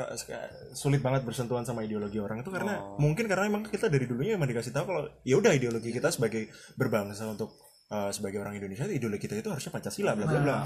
sulit 0.78 1.02
banget 1.02 1.26
bersentuhan 1.26 1.66
sama 1.66 1.82
ideologi 1.82 2.22
orang 2.22 2.46
itu 2.46 2.54
karena 2.54 2.78
mungkin 3.02 3.26
karena 3.26 3.50
emang 3.50 3.66
kita 3.66 3.90
dari 3.90 4.06
dulunya 4.06 4.38
emang 4.38 4.54
dikasih 4.54 4.70
tahu 4.70 4.86
kalau 4.86 5.04
ya 5.26 5.42
udah 5.42 5.58
ideologi 5.58 5.90
kita 5.90 6.14
sebagai 6.14 6.54
berbangsa 6.78 7.26
untuk 7.26 7.58
uh, 7.90 8.14
sebagai 8.14 8.38
orang 8.38 8.54
Indonesia 8.54 8.86
ideologi 8.86 9.26
kita 9.26 9.42
itu 9.42 9.50
harusnya 9.50 9.74
Pancasila 9.74 10.14
bla 10.14 10.26
bla 10.30 10.40
bla. 10.46 10.58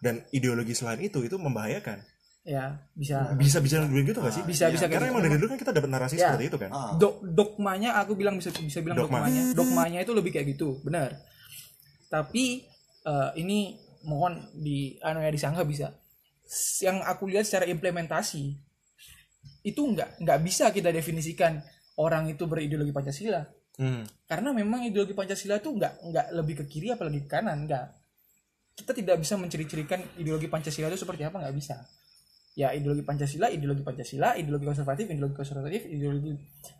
Dan 0.00 0.24
ideologi 0.32 0.72
selain 0.72 1.04
itu 1.04 1.20
itu 1.20 1.36
membahayakan. 1.36 2.00
Ya, 2.42 2.74
bisa 2.92 3.38
Bisa 3.38 3.62
bisa 3.62 3.86
bilang 3.86 4.02
gitu 4.02 4.18
gak 4.18 4.34
sih? 4.34 4.42
Bisa, 4.42 4.66
bisa 4.66 4.90
kayak 4.90 4.98
Karena 4.98 5.06
gitu. 5.06 5.14
emang 5.14 5.22
dari 5.22 5.38
dulu 5.38 5.48
kan 5.54 5.58
kita 5.58 5.72
dapat 5.72 5.88
narasi 5.88 6.14
Ya. 6.16 6.26
seperti 6.26 6.44
itu 6.50 6.58
kan. 6.58 6.70
Ah. 6.70 6.90
Dok- 6.98 7.22
dogmanya 7.22 7.94
aku 7.96 8.12
bilang 8.14 8.34
bisa 8.34 8.50
bisa 8.50 8.82
bilang 8.82 8.98
Dogma. 8.98 9.22
dogmanya. 9.22 9.42
Dogmanya 9.54 9.98
itu 10.02 10.10
lebih 10.10 10.30
kayak 10.30 10.46
gitu, 10.50 10.82
benar. 10.82 11.14
Tapi 12.08 12.66
eh, 13.02 13.30
ini 13.36 13.74
mohon 14.02 14.34
di 14.52 14.94
anu 14.98 15.18
ya 15.18 15.30
disangka 15.30 15.62
bisa 15.62 15.90
yang 16.80 16.98
aku 17.00 17.26
lihat 17.26 17.42
secara 17.42 17.66
implementasi 17.66 18.54
itu 19.62 19.78
nggak 19.80 20.18
nggak 20.20 20.38
bisa 20.40 20.70
kita 20.70 20.90
definisikan 20.90 21.62
orang 21.96 22.26
itu 22.26 22.44
berideologi 22.44 22.90
pancasila 22.90 23.42
Hmm. 23.72 24.04
karena 24.28 24.52
memang 24.52 24.84
ideologi 24.84 25.14
pancasila 25.14 25.56
itu 25.56 25.72
nggak 25.72 25.92
nggak 26.04 26.26
lebih 26.36 26.54
ke 26.60 26.64
kiri 26.68 26.92
apalagi 26.92 27.24
ke 27.24 27.30
kanan 27.30 27.64
nggak 27.64 27.84
kita 28.76 28.92
tidak 28.92 29.16
bisa 29.16 29.34
menciri-cirikan 29.34 29.96
ideologi 30.14 30.44
pancasila 30.44 30.86
itu 30.86 31.00
seperti 31.00 31.24
apa 31.24 31.40
nggak 31.40 31.56
bisa 31.56 31.80
ya 32.52 32.76
ideologi 32.76 33.00
pancasila 33.00 33.48
ideologi 33.48 33.80
pancasila 33.80 34.36
ideologi 34.36 34.68
konservatif 34.68 35.08
ideologi 35.08 35.36
konservatif 35.40 35.80
ideologi 35.88 36.32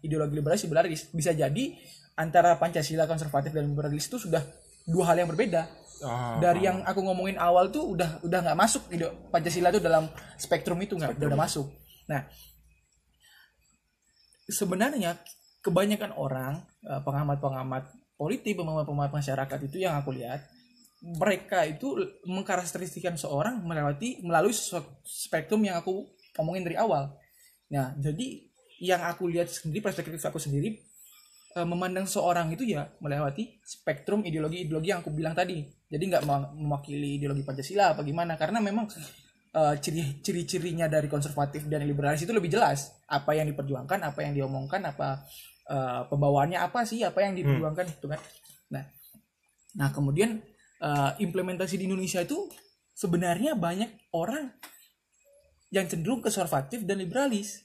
ideologi 0.05 0.35
liberalis 0.37 0.63
liberalis. 0.69 1.01
Bisa 1.13 1.33
jadi 1.33 1.65
antara 2.17 2.61
pancasila 2.61 3.09
konservatif 3.09 3.57
dan 3.57 3.73
liberalis 3.73 4.05
itu 4.09 4.21
sudah 4.21 4.45
dua 4.85 5.13
hal 5.13 5.25
yang 5.25 5.31
berbeda. 5.33 5.65
Ah, 6.03 6.37
dari 6.43 6.67
yang 6.67 6.83
aku 6.83 6.99
ngomongin 6.99 7.39
awal 7.39 7.71
tuh 7.71 7.95
udah 7.95 8.21
udah 8.27 8.39
nggak 8.43 8.59
masuk. 8.59 8.83
Ide 8.93 9.09
pancasila 9.33 9.73
itu 9.73 9.81
dalam 9.81 10.11
spektrum 10.37 10.77
itu 10.83 10.99
nggak 10.99 11.17
udah, 11.17 11.29
udah 11.33 11.39
masuk. 11.39 11.67
Nah 12.11 12.27
sebenarnya 14.51 15.17
kebanyakan 15.65 16.13
orang 16.19 16.61
eh, 16.85 17.01
pengamat-pengamat 17.01 18.03
politik 18.21 18.61
pengamat-pengamat 18.61 19.13
masyarakat 19.15 19.59
itu 19.67 19.83
yang 19.83 19.97
aku 19.97 20.13
lihat 20.13 20.45
mereka 21.03 21.67
itu 21.67 21.99
mengkarakteristikkan 22.25 23.19
seorang 23.19 23.59
melewati 23.67 24.23
melalui 24.23 24.55
spektrum 25.03 25.67
yang 25.67 25.83
aku 25.83 26.07
ngomongin 26.39 26.63
dari 26.63 26.79
awal 26.79 27.19
nah 27.67 27.91
jadi 27.99 28.53
yang 28.83 29.03
aku 29.07 29.31
lihat 29.31 29.47
sendiri 29.47 29.83
perspektif 29.83 30.19
aku 30.27 30.43
sendiri 30.43 30.79
eh, 31.55 31.67
memandang 31.67 32.07
seorang 32.07 32.51
itu 32.51 32.67
ya 32.67 32.87
melewati 32.99 33.63
spektrum 33.63 34.27
ideologi-ideologi 34.27 34.91
yang 34.91 35.01
aku 35.07 35.15
bilang 35.15 35.39
tadi. 35.39 35.63
Jadi 35.87 36.03
nggak 36.11 36.25
mewakili 36.59 37.23
ideologi 37.23 37.47
Pancasila 37.47 37.95
apa 37.95 38.03
gimana 38.03 38.35
karena 38.35 38.59
memang 38.59 38.91
ciri 39.53 40.25
ciri-cirinya 40.25 40.89
dari 40.89 41.13
konservatif 41.13 41.69
dan 41.69 41.85
liberalis 41.85 42.25
itu 42.25 42.33
lebih 42.33 42.49
jelas 42.49 42.97
apa 43.05 43.37
yang 43.37 43.45
diperjuangkan, 43.53 44.01
apa 44.01 44.25
yang 44.25 44.33
diomongkan, 44.33 44.81
apa 44.83 45.23
eh, 45.69 46.03
pembawaannya 46.09 46.59
apa 46.59 46.83
sih, 46.89 47.05
apa 47.05 47.23
yang 47.23 47.37
diperjuangkan 47.37 47.87
itu 47.87 48.07
kan. 48.09 48.21
Nah, 48.73 48.85
nah 49.77 49.89
kemudian 49.93 50.41
eh, 50.83 51.11
implementasi 51.21 51.79
di 51.79 51.87
Indonesia 51.87 52.19
itu 52.21 52.51
sebenarnya 52.93 53.55
banyak 53.55 54.13
orang 54.13 54.51
yang 55.71 55.89
cenderung 55.89 56.21
konservatif 56.21 56.85
dan 56.85 57.01
liberalis 57.01 57.65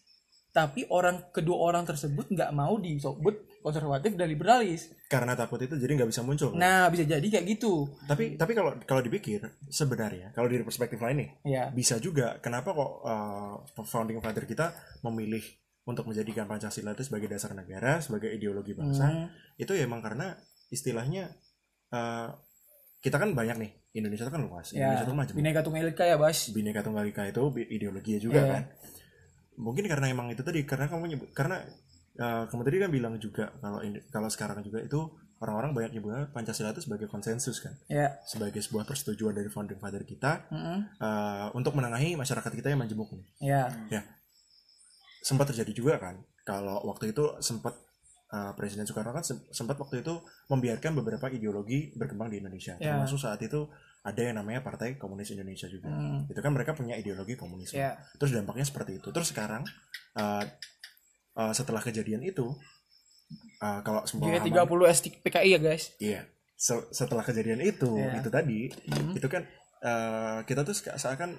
tapi 0.55 0.87
orang 0.89 1.29
kedua 1.29 1.69
orang 1.69 1.83
tersebut 1.83 2.31
nggak 2.31 2.49
mau 2.49 2.79
disebut 2.79 3.45
konservatif 3.61 4.15
dan 4.15 4.25
liberalis. 4.25 4.89
karena 5.05 5.35
takut 5.35 5.59
itu 5.59 5.75
jadi 5.75 5.91
nggak 5.93 6.09
bisa 6.09 6.23
muncul 6.23 6.55
Nah 6.55 6.87
bisa 6.87 7.03
jadi 7.03 7.21
kayak 7.21 7.45
gitu. 7.45 7.85
tapi 8.07 8.39
tapi 8.39 8.55
kalau 8.55 8.73
kalau 8.87 9.03
dipikir 9.03 9.43
sebenarnya 9.67 10.31
kalau 10.31 10.47
dari 10.47 10.63
perspektif 10.63 10.97
lain 10.97 11.17
nih 11.19 11.29
Ya. 11.45 11.63
bisa 11.69 11.99
juga 11.99 12.39
kenapa 12.39 12.71
kok 12.73 12.91
uh, 13.03 13.55
founding 13.83 14.17
father 14.17 14.47
kita 14.47 14.71
memilih 15.03 15.43
untuk 15.83 16.07
menjadikan 16.07 16.47
Pancasila 16.47 16.95
itu 16.95 17.03
sebagai 17.05 17.27
dasar 17.27 17.51
negara 17.53 17.99
sebagai 17.99 18.31
ideologi 18.31 18.71
bangsa 18.73 19.07
Hmm, 19.07 19.27
itu 19.55 19.71
ya 19.71 19.83
emang 19.85 20.01
karena 20.01 20.35
istilahnya 20.67 21.31
uh, 21.91 22.33
kita 22.97 23.15
kan 23.15 23.29
banyak 23.31 23.57
nih 23.57 23.71
Indonesia 23.93 24.23
itu 24.23 24.31
kan 24.31 24.41
luas 24.41 24.67
ya. 24.69 24.83
Indonesia 24.83 25.05
itu 25.05 25.15
majemuk 25.15 25.37
Bineka 25.37 25.61
Tunggal 25.61 25.87
Ika 25.87 26.03
ya 26.03 26.17
Bas. 26.17 26.37
Bhinneka 26.49 26.81
Tunggal 26.81 27.05
Ika 27.05 27.23
itu 27.25 27.41
ideologinya 27.67 28.19
juga 28.19 28.39
Iya. 28.39 28.51
kan 28.51 28.63
mungkin 29.57 29.85
karena 29.85 30.05
emang 30.07 30.29
itu 30.29 30.41
tadi 30.41 30.61
karena 30.63 30.85
kamu 30.85 31.03
nyebut 31.07 31.29
karena 31.31 31.57
uh, 32.15 32.45
kamu 32.45 32.61
tadi 32.63 32.77
kan 32.77 32.89
bilang 32.89 33.13
juga 33.17 33.49
kalau 33.57 33.81
ini- 33.81 34.05
kalau 34.07 34.29
sekarang 34.29 34.61
juga 34.61 34.79
itu 34.79 35.01
orang-orang 35.37 35.69
banyak 35.71 35.91
nyebutnya 35.93 36.29
Pancasila 36.31 36.69
itu 36.71 36.81
sebagai 36.81 37.05
konsensus 37.05 37.57
kan 37.59 37.73
Ya. 37.87 38.17
sebagai 38.23 38.57
sebuah 38.59 38.83
persetujuan 38.83 39.33
dari 39.33 39.47
founding 39.47 39.77
father 39.77 40.01
kita 40.01 40.45
Mm-mm. 40.49 40.77
uh, 40.97 41.47
untuk 41.53 41.73
menengahi 41.73 42.13
masyarakat 42.13 42.49
kita 42.51 42.69
yang 42.69 42.77
majemuk 42.79 43.09
nih 43.11 43.25
Ya. 43.39 44.01
sempat 45.19 45.49
terjadi 45.49 45.73
juga 45.73 45.97
kan 45.97 46.15
kalau 46.41 46.79
waktu 46.85 47.11
itu 47.11 47.35
sempat 47.39 47.75
uh, 48.29 48.51
Presiden 48.53 48.83
Soekarno 48.83 49.11
kan 49.11 49.21
sem- 49.21 49.43
sempat 49.49 49.75
waktu 49.75 50.01
itu 50.01 50.13
membiarkan 50.47 50.91
beberapa 50.93 51.27
ideologi 51.27 51.91
berkembang 51.93 52.27
di 52.27 52.39
Indonesia 52.39 52.75
Ya. 52.77 52.93
termasuk 52.93 53.17
saat 53.17 53.39
itu 53.39 53.67
ada 54.01 54.21
yang 54.21 54.35
namanya 54.35 54.61
Partai 54.61 54.95
Komunis 54.95 55.29
Indonesia 55.29 55.67
juga 55.67 55.87
Hmm. 55.87 56.23
itu 56.25 56.37
kan 56.37 56.49
mereka 56.49 56.71
punya 56.71 56.95
ideologi 56.95 57.35
komunisme 57.35 57.75
Ya. 57.75 57.99
terus 58.15 58.31
dampaknya 58.31 58.63
seperti 58.63 58.97
itu 58.97 59.09
terus 59.09 59.29
sekarang 59.29 59.63
uh, 60.15 60.43
uh, 61.35 61.51
setelah 61.51 61.79
kejadian 61.79 62.21
itu 62.21 62.47
uh, 63.59 63.79
kalau 63.81 64.05
semua 64.05 64.31
Jadi 64.31 64.51
30 64.51 64.63
S 64.87 64.99
PKI 65.19 65.49
ya 65.49 65.59
guys. 65.59 65.83
Iya. 65.97 66.21
Se- 66.57 66.89
setelah 66.89 67.21
kejadian 67.21 67.61
itu, 67.61 67.93
Iya. 67.93 68.17
itu 68.17 68.29
tadi, 68.29 68.59
Hmm. 68.89 69.13
itu 69.13 69.27
kan 69.27 69.45
eh, 69.77 70.41
kita 70.41 70.65
tuh 70.65 70.73
seakan 70.73 71.37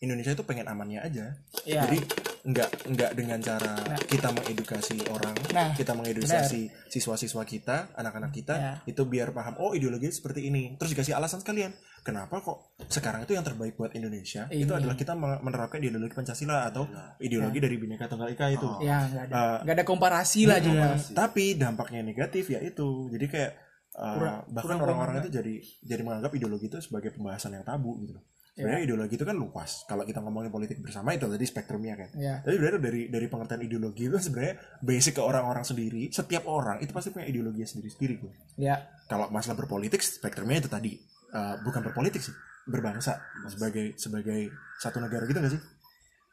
Indonesia 0.00 0.32
itu 0.32 0.42
pengen 0.42 0.64
amannya 0.64 0.98
aja. 0.98 1.36
Ya. 1.62 1.84
Jadi 1.84 2.00
nggak 2.40 2.68
nggak 2.88 3.10
dengan 3.12 3.36
cara 3.38 3.76
Nah. 3.76 4.00
kita 4.00 4.32
mengedukasi 4.32 4.96
orang, 5.06 5.36
Nah, 5.52 5.76
kita 5.76 5.92
mengedukasi 5.92 6.72
siswa-siswa 6.88 7.44
kita, 7.44 7.92
anak-anak 7.92 8.32
kita, 8.32 8.54
Ya. 8.56 8.72
itu 8.82 9.04
biar 9.04 9.28
paham 9.30 9.60
oh 9.60 9.76
ideologi 9.76 10.08
seperti 10.08 10.48
ini. 10.48 10.72
Terus 10.74 10.96
dikasih 10.96 11.12
alasan 11.12 11.38
sekalian, 11.38 11.68
kenapa 12.00 12.40
kok 12.40 12.72
sekarang 12.88 13.22
itu 13.22 13.36
yang 13.36 13.44
terbaik 13.44 13.76
buat 13.76 13.92
Indonesia 13.92 14.48
itu 14.48 14.64
Ini. 14.64 14.72
adalah 14.72 14.96
kita 14.96 15.12
me- 15.12 15.36
menerapkan 15.38 15.78
ideologi 15.78 16.16
Pancasila 16.16 16.64
atau 16.64 16.88
ideologi 17.18 17.60
dari 17.60 17.76
Bhinneka 17.76 18.08
Tunggal 18.08 18.32
Ika 18.32 18.46
itu. 18.48 18.68
Ya 18.80 19.04
nggak 19.04 19.22
ada. 19.28 19.32
Uh, 19.36 19.56
nggak 19.60 19.76
ada 19.76 19.84
komparasi 19.84 20.40
lah 20.44 20.58
juga. 20.58 20.96
tapi 21.12 21.54
dampaknya 21.54 22.00
negatif 22.00 22.48
ya 22.48 22.58
itu 22.58 23.12
jadi 23.12 23.26
kayak 23.28 23.52
uh, 23.94 24.16
Kurang- 24.16 24.42
bahkan 24.48 24.64
kurang 24.64 24.80
orang-orang 24.88 25.14
itu 25.20 25.30
jadi 25.30 25.54
jadi 25.84 26.00
menganggap 26.00 26.32
ideologi 26.32 26.66
itu 26.66 26.80
sebagai 26.80 27.12
pembahasan 27.12 27.52
yang 27.52 27.68
tabu 27.68 28.00
gitu 28.00 28.16
loh 28.16 28.24
sebenarnya 28.60 28.82
ideologi 28.84 29.14
itu 29.14 29.24
kan 29.24 29.34
luas 29.34 29.70
kalau 29.84 30.04
kita 30.04 30.20
ngomongin 30.20 30.48
politik 30.48 30.76
bersama 30.78 31.10
itu 31.10 31.24
tadi 31.24 31.42
spektrumnya 31.42 31.96
kan 31.96 32.08
Ya. 32.14 32.44
tapi 32.44 32.54
sebenarnya 32.54 32.80
dari 32.80 33.02
dari 33.08 33.26
pengertian 33.26 33.60
ideologi 33.60 34.04
itu 34.04 34.16
sebenarnya 34.16 34.54
basic 34.78 35.16
ke 35.16 35.22
orang-orang 35.24 35.64
sendiri 35.64 36.12
setiap 36.12 36.44
orang 36.44 36.78
itu 36.78 36.92
pasti 36.92 37.08
punya 37.08 37.24
ideologi 37.24 37.64
sendiri-sendiri 37.64 38.14
gitu. 38.16 38.28
Ya. 38.56 38.84
kalau 39.08 39.26
masalah 39.28 39.56
berpolitik 39.56 40.00
spektrumnya 40.00 40.60
itu 40.60 40.68
tadi 40.68 40.92
Uh, 41.30 41.54
bukan 41.62 41.86
berpolitik 41.86 42.18
sih 42.18 42.34
berbangsa 42.66 43.22
sebagai 43.46 43.94
sebagai 43.94 44.50
satu 44.82 44.98
negara 44.98 45.22
gitu 45.24 45.38
gak 45.38 45.54
sih 45.54 45.62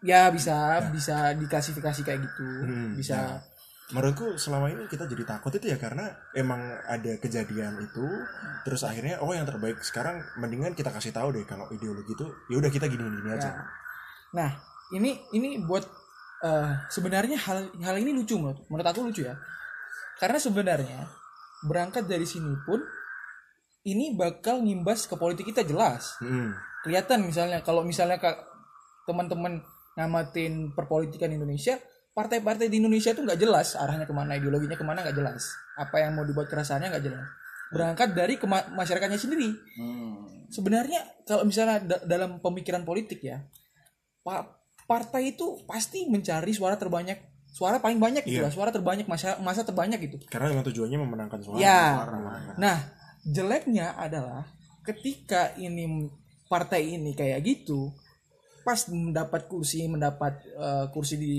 Ya 0.01 0.25
bisa 0.29 0.57
bisa 0.89 1.37
diklasifikasi 1.37 2.01
kayak 2.01 2.25
gitu. 2.25 2.45
Hmm, 2.65 2.97
bisa. 2.97 3.13
nah, 3.13 3.37
menurutku 3.87 4.35
selama 4.35 4.67
ini 4.67 4.83
kita 4.91 5.07
jadi 5.07 5.23
takut 5.23 5.55
itu 5.55 5.71
ya 5.71 5.79
karena 5.79 6.11
emang 6.35 6.59
ada 6.83 7.15
kejadian 7.23 7.79
itu 7.79 8.03
terus 8.67 8.83
akhirnya 8.83 9.23
oh 9.23 9.31
yang 9.31 9.47
terbaik 9.47 9.79
sekarang 9.79 10.19
mendingan 10.35 10.75
kita 10.75 10.91
kasih 10.91 11.15
tahu 11.15 11.31
deh 11.31 11.47
kalau 11.47 11.71
ideologi 11.71 12.11
itu 12.11 12.27
ya 12.51 12.59
udah 12.59 12.67
kita 12.67 12.91
gini 12.91 13.03
gini 13.07 13.31
aja 13.31 13.47
Ya. 13.47 13.63
Nah, 14.35 14.49
ini 14.91 15.15
ini 15.31 15.63
buat 15.63 15.87
eh, 16.43 16.71
sebenarnya 16.91 17.39
hal 17.39 17.71
hal 17.79 17.95
ini 17.95 18.11
lucu 18.11 18.35
menurut 18.35 18.67
menurut 18.67 18.87
aku 18.87 19.07
lucu 19.07 19.23
ya. 19.23 19.39
Karena 20.19 20.35
sebenarnya 20.41 21.07
berangkat 21.63 22.09
dari 22.09 22.27
sini 22.27 22.51
pun 22.67 22.81
ini 23.87 24.17
bakal 24.19 24.59
ngimbas 24.67 25.07
ke 25.07 25.15
politik 25.15 25.47
kita 25.47 25.63
jelas. 25.63 26.19
Hmm, 26.19 26.51
Kelihatan 26.83 27.23
misalnya 27.23 27.63
kalau 27.63 27.87
misalnya 27.87 28.19
teman-teman 29.07 29.63
ngamatin 29.95 30.75
perpolitikan 30.75 31.31
Indonesia, 31.31 31.79
partai-partai 32.17 32.65
di 32.65 32.81
Indonesia 32.81 33.13
itu 33.13 33.21
nggak 33.21 33.37
jelas 33.37 33.77
arahnya 33.77 34.03
ke 34.03 34.11
mana, 34.11 34.33
ideologinya 34.33 34.73
ke 34.73 34.81
mana 34.81 35.05
nggak 35.05 35.13
jelas. 35.13 35.45
Apa 35.75 36.01
yang 36.01 36.17
mau 36.17 36.25
dibuat 36.25 36.47
kerasaannya 36.47 36.89
nggak 36.89 37.05
jelas. 37.05 37.25
Berangkat 37.67 38.09
dari 38.11 38.33
masyarakatnya 38.71 39.19
sendiri 39.19 39.53
sebenarnya 40.47 41.03
kalau 41.23 41.43
misalnya 41.43 41.77
da- 41.79 42.03
dalam 42.07 42.39
pemikiran 42.39 42.81
politik 42.81 43.19
ya 43.21 43.43
pa- 44.23 44.47
partai 44.87 45.35
itu 45.35 45.59
pasti 45.63 46.07
mencari 46.07 46.55
suara 46.55 46.73
terbanyak 46.73 47.19
suara 47.47 47.79
paling 47.79 47.99
banyak 47.99 48.23
gitu 48.23 48.39
Iya. 48.39 48.47
lah 48.47 48.53
suara 48.53 48.71
terbanyak 48.71 49.03
masa 49.05 49.35
masa 49.41 49.67
terbanyak 49.67 49.99
gitu 50.01 50.15
karena 50.25 50.47
memang 50.49 50.63
tujuannya 50.65 50.97
memenangkan 50.97 51.39
suara 51.41 51.59
ya 51.59 51.83
Memenangkan. 51.99 52.55
nah 52.55 52.77
jeleknya 53.25 53.99
adalah 53.99 54.47
ketika 54.81 55.51
ini 55.57 56.07
partai 56.47 56.95
ini 56.95 57.11
kayak 57.11 57.43
gitu 57.43 57.91
pas 58.63 58.79
mendapat 58.87 59.47
kursi 59.47 59.83
mendapat 59.83 60.39
eh, 60.47 60.85
kursi 60.89 61.19
di 61.19 61.33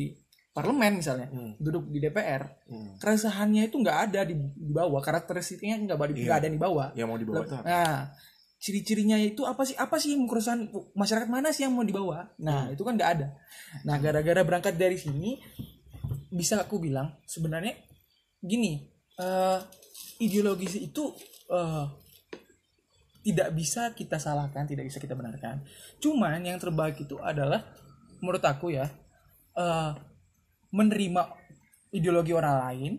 parlemen 0.58 0.98
misalnya 0.98 1.30
Hmm. 1.30 1.54
duduk 1.56 1.86
di 1.86 1.98
DPR 1.98 2.42
Hmm. 2.66 2.98
keresahannya 2.98 3.66
itu 3.66 3.78
nggak 3.78 3.98
ada 4.10 4.20
di, 4.22 4.34
di 4.34 4.72
bawah 4.72 4.98
karakteristiknya 4.98 5.78
nggak 5.80 5.94
ada- 5.96 6.12
Iya. 6.12 6.34
ada 6.36 6.48
di 6.48 6.58
bawah 6.58 6.90
yang 6.92 7.06
mau 7.06 7.16
dibawa 7.16 7.42
itu? 7.42 7.54
Nah, 7.54 8.10
ciri-cirinya 8.58 9.14
itu 9.16 9.46
apa 9.46 9.62
sih? 9.62 9.78
Apa 9.78 9.96
sih 9.96 10.18
keresahan 10.18 10.66
masyarakat 10.92 11.30
mana 11.30 11.54
sih 11.54 11.62
yang 11.62 11.72
mau 11.72 11.82
dibawa? 11.82 12.26
Nah, 12.38 12.66
Hmm. 12.66 12.74
itu 12.74 12.82
kan 12.82 12.98
nggak 12.98 13.10
ada. 13.14 13.26
Nah, 13.86 13.96
gara-gara 13.96 14.42
berangkat 14.42 14.74
dari 14.74 14.98
sini, 14.98 15.38
bisa 16.28 16.58
aku 16.58 16.76
bilang 16.76 17.14
sebenarnya 17.24 17.78
gini, 18.38 18.82
eh, 19.14 19.58
ideologis 20.18 20.74
itu 20.76 21.14
eh, 21.48 21.84
tidak 23.24 23.48
bisa 23.52 23.92
kita 23.92 24.16
salahkan, 24.16 24.64
tidak 24.64 24.84
bisa 24.84 24.98
kita 24.98 25.12
benarkan. 25.12 25.60
Cuman 25.96 26.40
yang 26.40 26.56
terbaik 26.56 26.96
itu 26.98 27.16
adalah 27.18 27.60
menurut 28.18 28.40
aku 28.40 28.72
ya, 28.72 28.88
eh, 29.54 29.90
menerima 30.70 31.22
ideologi 31.90 32.32
orang 32.32 32.56
lain 32.62 32.92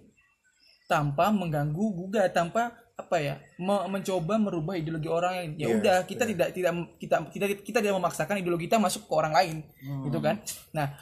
tanpa 0.86 1.29
mengganggu 1.29 1.86
gugat 1.93 2.34
tanpa 2.34 2.73
apa 2.93 3.15
ya 3.15 3.36
me- 3.55 3.88
mencoba 3.88 4.36
merubah 4.36 4.75
ideologi 4.75 5.08
orang 5.08 5.34
yang 5.38 5.49
ya 5.53 5.58
Iya, 5.62 5.75
udah 5.77 5.97
kita 6.03 6.23
tidak 6.25 6.47
tidak 6.51 6.71
kita 6.97 7.15
kita 7.29 7.45
kita 7.62 7.77
tidak 7.79 7.95
memaksakan 7.95 8.36
ideologi 8.38 8.65
kita 8.65 8.75
masuk 8.75 9.05
ke 9.05 9.13
orang 9.13 9.32
lain 9.32 9.58
gitu 10.03 10.19
kan? 10.19 10.36
Nah 10.71 10.97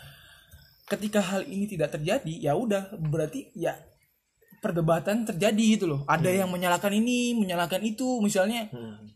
ketika 0.86 1.20
hal 1.22 1.44
ini 1.44 1.66
tidak 1.66 1.92
terjadi 1.92 2.34
ya 2.34 2.54
udah 2.54 2.94
berarti 2.94 3.50
ya 3.54 3.76
perdebatan 4.58 5.24
terjadi 5.24 5.66
gitu 5.74 5.86
loh. 5.86 6.02
Ada 6.06 6.30
yang 6.34 6.50
menyalahkan 6.50 6.92
ini 6.92 7.34
menyalahkan 7.34 7.80
itu 7.80 8.20
misalnya 8.20 8.68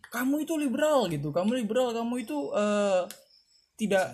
kamu 0.08 0.44
itu 0.44 0.54
liberal 0.56 1.06
gitu. 1.08 1.30
Kamu 1.30 1.52
liberal 1.54 1.92
kamu 1.92 2.14
itu 2.20 2.38
eh, 2.52 3.02
tidak 3.76 4.06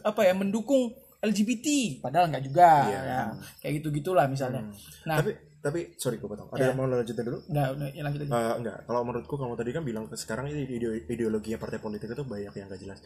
apa 0.00 0.20
ya 0.22 0.32
mendukung 0.32 0.92
LGBT 1.18 1.66
padahal 2.00 2.28
nggak 2.28 2.44
juga 2.44 2.68
ya 2.84 3.30
kayak 3.58 3.72
gitu 3.78 3.88
gitulah 3.92 4.26
misalnya 4.26 4.62
nah 5.04 5.16
Tapi 5.18 5.32
tapi 5.56 5.80
sorry 5.96 6.14
gue 6.16 6.24
potong. 6.24 6.46
Ada 6.48 6.70
yang 6.70 6.78
mau 6.78 6.86
lanjutin 6.86 7.26
dulu? 7.26 7.42
nggak 7.44 7.66
ya 7.90 8.02
lanjut 8.06 8.20
aja 8.22 8.30
Eh, 8.30 8.54
enggak, 8.54 8.78
kalau 8.86 9.02
menurutku 9.02 9.34
kamu 9.34 9.54
tadi 9.54 9.70
kan 9.70 9.82
bilang 9.82 10.06
sekarang 10.12 10.46
ini 10.46 10.62
ide- 10.62 11.02
ideologinya 11.04 11.58
partai 11.58 11.82
politik 11.82 12.06
itu 12.06 12.22
banyak 12.22 12.54
yang 12.54 12.70
gak 12.70 12.78
jelas. 12.78 13.02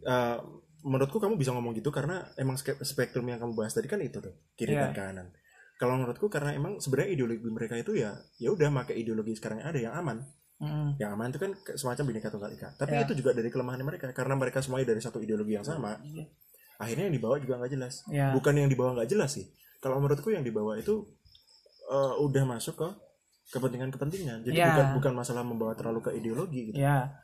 Eh, 0.00 0.36
menurutku 0.82 1.16
kamu 1.16 1.36
bisa 1.36 1.52
ngomong 1.52 1.70
gitu 1.72 1.88
karena 1.88 2.26
emang 2.34 2.58
spektrum 2.58 3.22
yang 3.24 3.38
kamu 3.38 3.54
bahas 3.54 3.70
tadi 3.70 3.86
kan 3.86 4.02
itu 4.02 4.18
tuh 4.18 4.34
kiri 4.52 4.74
Iya. 4.74 4.90
dan 4.90 4.92
kanan. 4.92 5.26
Kalau 5.76 5.94
menurutku 5.94 6.26
karena 6.26 6.50
emang 6.50 6.76
sebenarnya 6.76 7.14
ideologi 7.14 7.46
mereka 7.46 7.78
itu 7.78 7.94
ya 7.94 8.10
ya 8.36 8.50
udah 8.50 8.68
pakai 8.74 8.98
ideologi 8.98 9.32
sekarang 9.32 9.62
yang 9.62 9.68
ada 9.70 9.78
yang 9.80 9.94
aman. 9.94 10.18
Mm. 10.58 10.98
Yang 10.98 11.10
aman 11.14 11.26
itu 11.30 11.38
kan 11.38 11.50
semacam 11.72 12.04
bineka 12.06 12.28
tunggal 12.28 12.50
ika. 12.50 12.74
Tapi 12.74 12.92
Ya. 12.92 13.06
itu 13.06 13.14
juga 13.14 13.32
dari 13.32 13.48
kelemahan 13.48 13.80
mereka 13.80 14.10
karena 14.10 14.34
mereka 14.34 14.58
semuanya 14.58 14.90
dari 14.90 14.98
satu 14.98 15.22
ideologi 15.22 15.54
yang 15.54 15.64
sama. 15.64 15.94
Iya. 16.02 16.26
Akhirnya 16.80 17.04
yang 17.06 17.14
dibawa 17.14 17.36
juga 17.36 17.60
nggak 17.60 17.70
jelas. 17.70 17.94
Ya. 18.08 18.32
Bukan 18.32 18.56
yang 18.56 18.66
dibawa 18.66 18.96
nggak 18.96 19.10
jelas 19.10 19.36
sih. 19.36 19.46
Kalau 19.78 20.00
menurutku 20.00 20.32
yang 20.32 20.40
dibawa 20.40 20.74
itu 20.74 21.04
eh, 21.86 22.14
udah 22.18 22.44
masuk 22.46 22.74
ke 22.74 22.88
kepentingan-kepentingan. 23.50 24.42
Jadi 24.42 24.56
Ya. 24.56 24.70
bukan 24.70 24.86
bukan 24.96 25.12
masalah 25.12 25.42
membawa 25.42 25.74
terlalu 25.74 26.00
ke 26.00 26.10
ideologi 26.12 26.70
gitu. 26.70 26.78
Ya, 26.78 27.18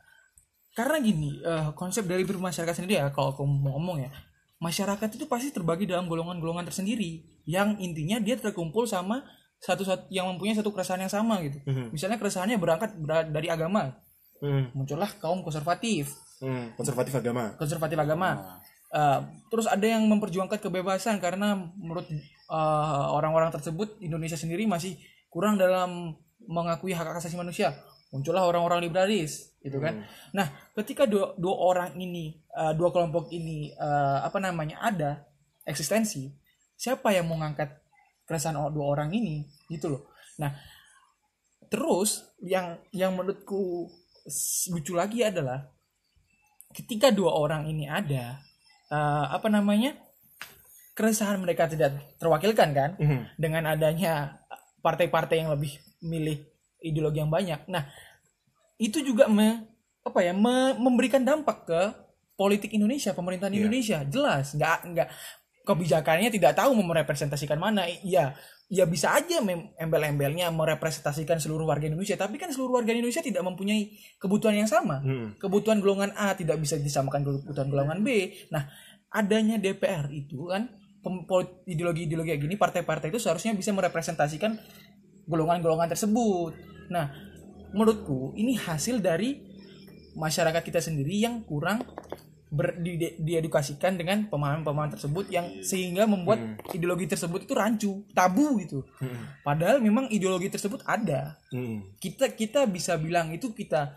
karena 0.73 0.99
gini, 0.99 1.39
eh, 1.39 1.71
konsep 1.73 2.03
dari 2.03 2.21
bermasyarakat 2.21 2.73
sendiri 2.75 2.99
ya, 2.99 3.07
kalau 3.09 3.31
aku 3.31 3.43
mau 3.43 3.73
ngomong 3.73 4.03
ya, 4.03 4.11
masyarakat 4.59 5.07
itu 5.09 5.25
pasti 5.25 5.49
terbagi 5.49 5.87
dalam 5.87 6.05
golongan-golongan 6.05 6.67
tersendiri, 6.67 7.23
yang 7.45 7.79
intinya 7.79 8.19
dia 8.19 8.35
terkumpul 8.35 8.83
sama 8.83 9.23
satu 9.57 9.81
satu 9.81 10.05
yang 10.11 10.27
mempunyai 10.27 10.53
satu 10.53 10.69
keresahan 10.69 11.01
yang 11.01 11.09
sama 11.09 11.41
gitu. 11.41 11.57
Mhm. 11.63 11.89
Misalnya 11.89 12.19
keresahannya 12.19 12.57
berangkat 12.59 12.91
ber- 12.99 13.31
dari 13.31 13.47
agama, 13.47 13.95
Hmm, 14.37 14.69
muncullah 14.71 15.09
kaum 15.17 15.41
konservatif, 15.41 16.13
hmm, 16.37 16.77
konservatif 16.77 17.09
agama. 17.15 17.57
konservatif 17.57 17.97
agama. 17.97 18.61
Eh, 18.87 19.19
terus 19.51 19.67
ada 19.67 19.83
yang 19.83 20.07
memperjuangkan 20.07 20.63
kebebasan 20.63 21.19
karena 21.19 21.59
menurut 21.75 22.07
eh, 22.07 23.05
orang-orang 23.11 23.51
tersebut 23.51 23.99
Indonesia 23.99 24.39
sendiri 24.39 24.63
masih 24.63 24.95
kurang 25.27 25.59
dalam 25.59 26.15
mengakui 26.47 26.95
hak 26.95 27.19
asasi 27.19 27.35
manusia. 27.35 27.75
Muncullah 28.07 28.47
orang-orang 28.47 28.87
liberalis, 28.87 29.51
gitu 29.59 29.83
kan. 29.83 30.07
Nah, 30.31 30.47
ketika 30.79 31.03
dua, 31.03 31.35
dua 31.35 31.55
orang 31.59 31.99
ini, 31.99 32.39
eh, 32.39 32.73
dua 32.79 32.95
kelompok 32.95 33.27
ini 33.35 33.75
eh, 33.75 34.19
apa 34.23 34.39
namanya 34.39 34.79
ada 34.79 35.27
eksistensi, 35.67 36.31
siapa 36.79 37.11
yang 37.11 37.27
mau 37.27 37.35
ngangkat 37.43 37.67
keresahan 38.23 38.55
dua 38.71 38.85
orang 38.87 39.11
ini, 39.11 39.43
gitu 39.67 39.91
loh. 39.91 40.07
Nah, 40.39 40.55
terus 41.67 42.23
yang 42.39 42.79
yang 42.95 43.11
menurutku 43.11 43.91
lucu 44.71 44.95
lagi 44.95 45.27
adalah 45.27 45.67
ketika 46.71 47.11
dua 47.11 47.35
orang 47.35 47.67
ini 47.67 47.91
ada 47.91 48.39
eh, 48.87 49.25
apa 49.29 49.47
namanya 49.47 49.95
keresahan 50.91 51.37
mereka 51.37 51.67
tidak 51.67 51.93
terwakilkan 52.17 52.69
kan? 52.71 52.91
Mhm. 52.97 53.37
dengan 53.37 53.63
adanya 53.67 54.41
partai-partai 54.79 55.41
yang 55.41 55.51
lebih 55.51 55.75
milih 55.99 56.41
ideologi 56.79 57.19
yang 57.19 57.29
banyak. 57.29 57.65
Nah 57.67 57.85
itu 58.77 59.01
juga 59.01 59.25
me- 59.27 59.65
apa 60.01 60.19
ya 60.21 60.31
me- 60.31 60.77
memberikan 60.77 61.21
dampak 61.21 61.65
ke 61.65 61.81
politik 62.33 62.71
Indonesia 62.71 63.11
pemerintahan 63.11 63.51
Iya. 63.51 63.59
Indonesia. 63.61 63.97
Jelas. 64.05 64.53
Nggak 64.53 64.77
nggak 64.87 65.09
kebijakannya 65.65 66.29
tidak 66.29 66.53
tahu 66.55 66.77
merepresentasikan 66.77 67.57
mana. 67.57 67.85
Iya 67.89 68.37
ya 68.67 68.83
bisa 68.83 69.15
aja 69.15 69.39
mem- 69.39 69.71
embel-embelnya 69.79 70.51
merepresentasikan 70.51 71.39
seluruh 71.39 71.63
warga 71.63 71.87
Indonesia 71.87 72.19
tapi 72.19 72.35
kan 72.35 72.51
seluruh 72.51 72.83
warga 72.83 72.91
Indonesia 72.91 73.23
tidak 73.23 73.39
mempunyai 73.39 73.91
kebutuhan 74.19 74.59
yang 74.59 74.67
sama 74.67 74.99
Hmm. 74.99 75.39
kebutuhan 75.39 75.79
golongan 75.79 76.11
A 76.19 76.35
tidak 76.35 76.59
bisa 76.59 76.75
disamakan 76.75 77.23
dengan 77.23 77.39
kebutuhan 77.47 77.69
golongan 77.71 77.99
B. 78.03 78.07
Nah, 78.51 78.67
adanya 79.07 79.55
DPR 79.55 80.11
itu 80.11 80.51
kan 80.51 80.67
ideologi-ideologi 81.63 82.35
kayak 82.35 82.41
gini 82.43 82.55
partai-partai 82.59 83.07
itu 83.07 83.19
seharusnya 83.23 83.55
bisa 83.55 83.71
merepresentasikan 83.71 84.59
golongan-golongan 85.23 85.87
tersebut. 85.87 86.51
Nah, 86.91 87.15
menurutku 87.71 88.35
ini 88.35 88.59
hasil 88.59 88.99
dari 88.99 89.39
masyarakat 90.11 90.59
kita 90.59 90.83
sendiri 90.83 91.15
yang 91.15 91.47
kurang 91.47 91.87
ber, 92.47 92.75
di, 92.75 92.95
di- 92.95 93.15
diedukasikan 93.17 93.93
dengan 93.93 94.25
pemahaman-pemahaman 94.25 94.93
tersebut 94.93 95.27
yang 95.27 95.59
sehingga 95.59 96.03
membuat 96.03 96.39
ideologi 96.69 97.05
tersebut 97.05 97.43
itu 97.43 97.53
rancu, 97.53 97.91
tabu 98.11 98.57
gitu. 98.57 98.87
Padahal 99.41 99.77
memang 99.77 100.07
ideologi 100.07 100.47
tersebut 100.47 100.81
ada 100.83 101.35
Hmm. 101.47 101.79
kita 101.95 102.31
kita 102.31 102.63
bisa 102.65 102.95
bilang 102.95 103.31
itu 103.31 103.51
kita 103.51 103.95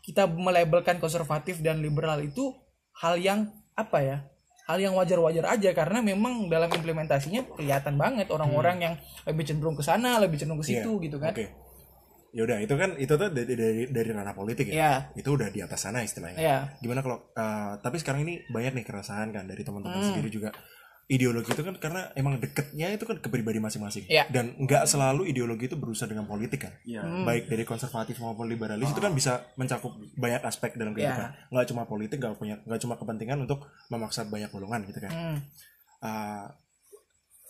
kita 0.00 0.24
melabelkan 0.24 0.96
konservatif 0.96 1.60
dan 1.60 1.78
liberal 1.78 2.16
itu 2.18 2.56
hal 2.94 3.16
yang 3.16 3.48
apa 3.74 4.00
ya 4.00 4.18
hal 4.64 4.76
yang 4.76 4.92
wajar-wajar 4.92 5.44
aja 5.46 5.72
karena 5.72 6.00
memang 6.02 6.44
dalam 6.46 6.68
implementasinya 6.68 7.44
kelihatan 7.50 7.94
banget 7.94 8.28
orang-orang 8.28 8.76
yang 8.78 8.94
lebih 9.22 9.44
cenderung 9.44 9.72
ke 9.72 9.80
sana 9.80 10.16
lebih 10.16 10.36
cenderung 10.36 10.58
ke 10.58 10.66
situ 10.66 10.90
Iya. 10.90 11.04
gitu 11.04 11.16
kan 11.18 11.32
Oke. 11.32 11.46
Ya 12.28 12.44
udah, 12.44 12.60
itu 12.60 12.74
kan 12.76 12.92
itu 13.00 13.08
tuh 13.08 13.28
dari 13.32 13.54
dari, 13.56 13.82
dari 13.88 14.10
ranah 14.12 14.36
politik 14.36 14.68
ya. 14.68 14.76
ya 14.76 14.92
Itu 15.16 15.32
udah 15.40 15.48
di 15.48 15.64
atas 15.64 15.80
sana 15.88 16.04
istilahnya. 16.04 16.36
ya 16.36 16.56
Gimana 16.78 17.00
kalau 17.00 17.24
eh, 17.32 17.72
tapi 17.80 17.96
sekarang 17.96 18.28
ini 18.28 18.44
banyak 18.48 18.76
nih 18.76 18.84
keresahan 18.84 19.32
kan 19.32 19.48
dari 19.48 19.64
teman-teman 19.64 19.96
Hmm. 19.96 20.08
sendiri 20.12 20.28
juga. 20.28 20.52
Ideologi 21.08 21.56
itu 21.56 21.64
kan 21.64 21.72
karena 21.80 22.12
emang 22.12 22.36
deketnya 22.36 22.92
itu 22.92 23.08
kan 23.08 23.16
ke 23.16 23.32
pribadi 23.32 23.56
masing-masing. 23.56 24.04
Iya. 24.12 24.28
Dan 24.28 24.60
nggak 24.60 24.84
selalu 24.84 25.24
ideologi 25.24 25.64
itu 25.64 25.80
berusaha 25.80 26.04
dengan 26.04 26.28
politik 26.28 26.68
kan. 26.68 26.76
Iya. 26.84 27.00
Hmm. 27.00 27.24
Baik 27.24 27.48
dari 27.48 27.64
konservatif 27.64 28.20
maupun 28.20 28.44
liberalis 28.44 28.92
itu 28.92 29.00
kan 29.00 29.16
bisa 29.16 29.48
mencakup 29.56 29.96
banyak 30.14 30.44
aspek 30.44 30.76
dalam 30.76 30.92
kehidupan. 30.92 31.32
Iya. 31.32 31.48
Nggak 31.48 31.66
cuma 31.72 31.82
politik, 31.88 32.20
nggak 32.20 32.36
punya 32.36 32.60
nggak 32.60 32.80
cuma 32.84 33.00
kepentingan 33.00 33.40
untuk 33.40 33.64
memaksa 33.88 34.28
banyak 34.28 34.52
golongan 34.52 34.84
gitu 34.84 35.00
kan. 35.00 35.12
Hmm. 35.16 35.36
Uh, 35.98 36.44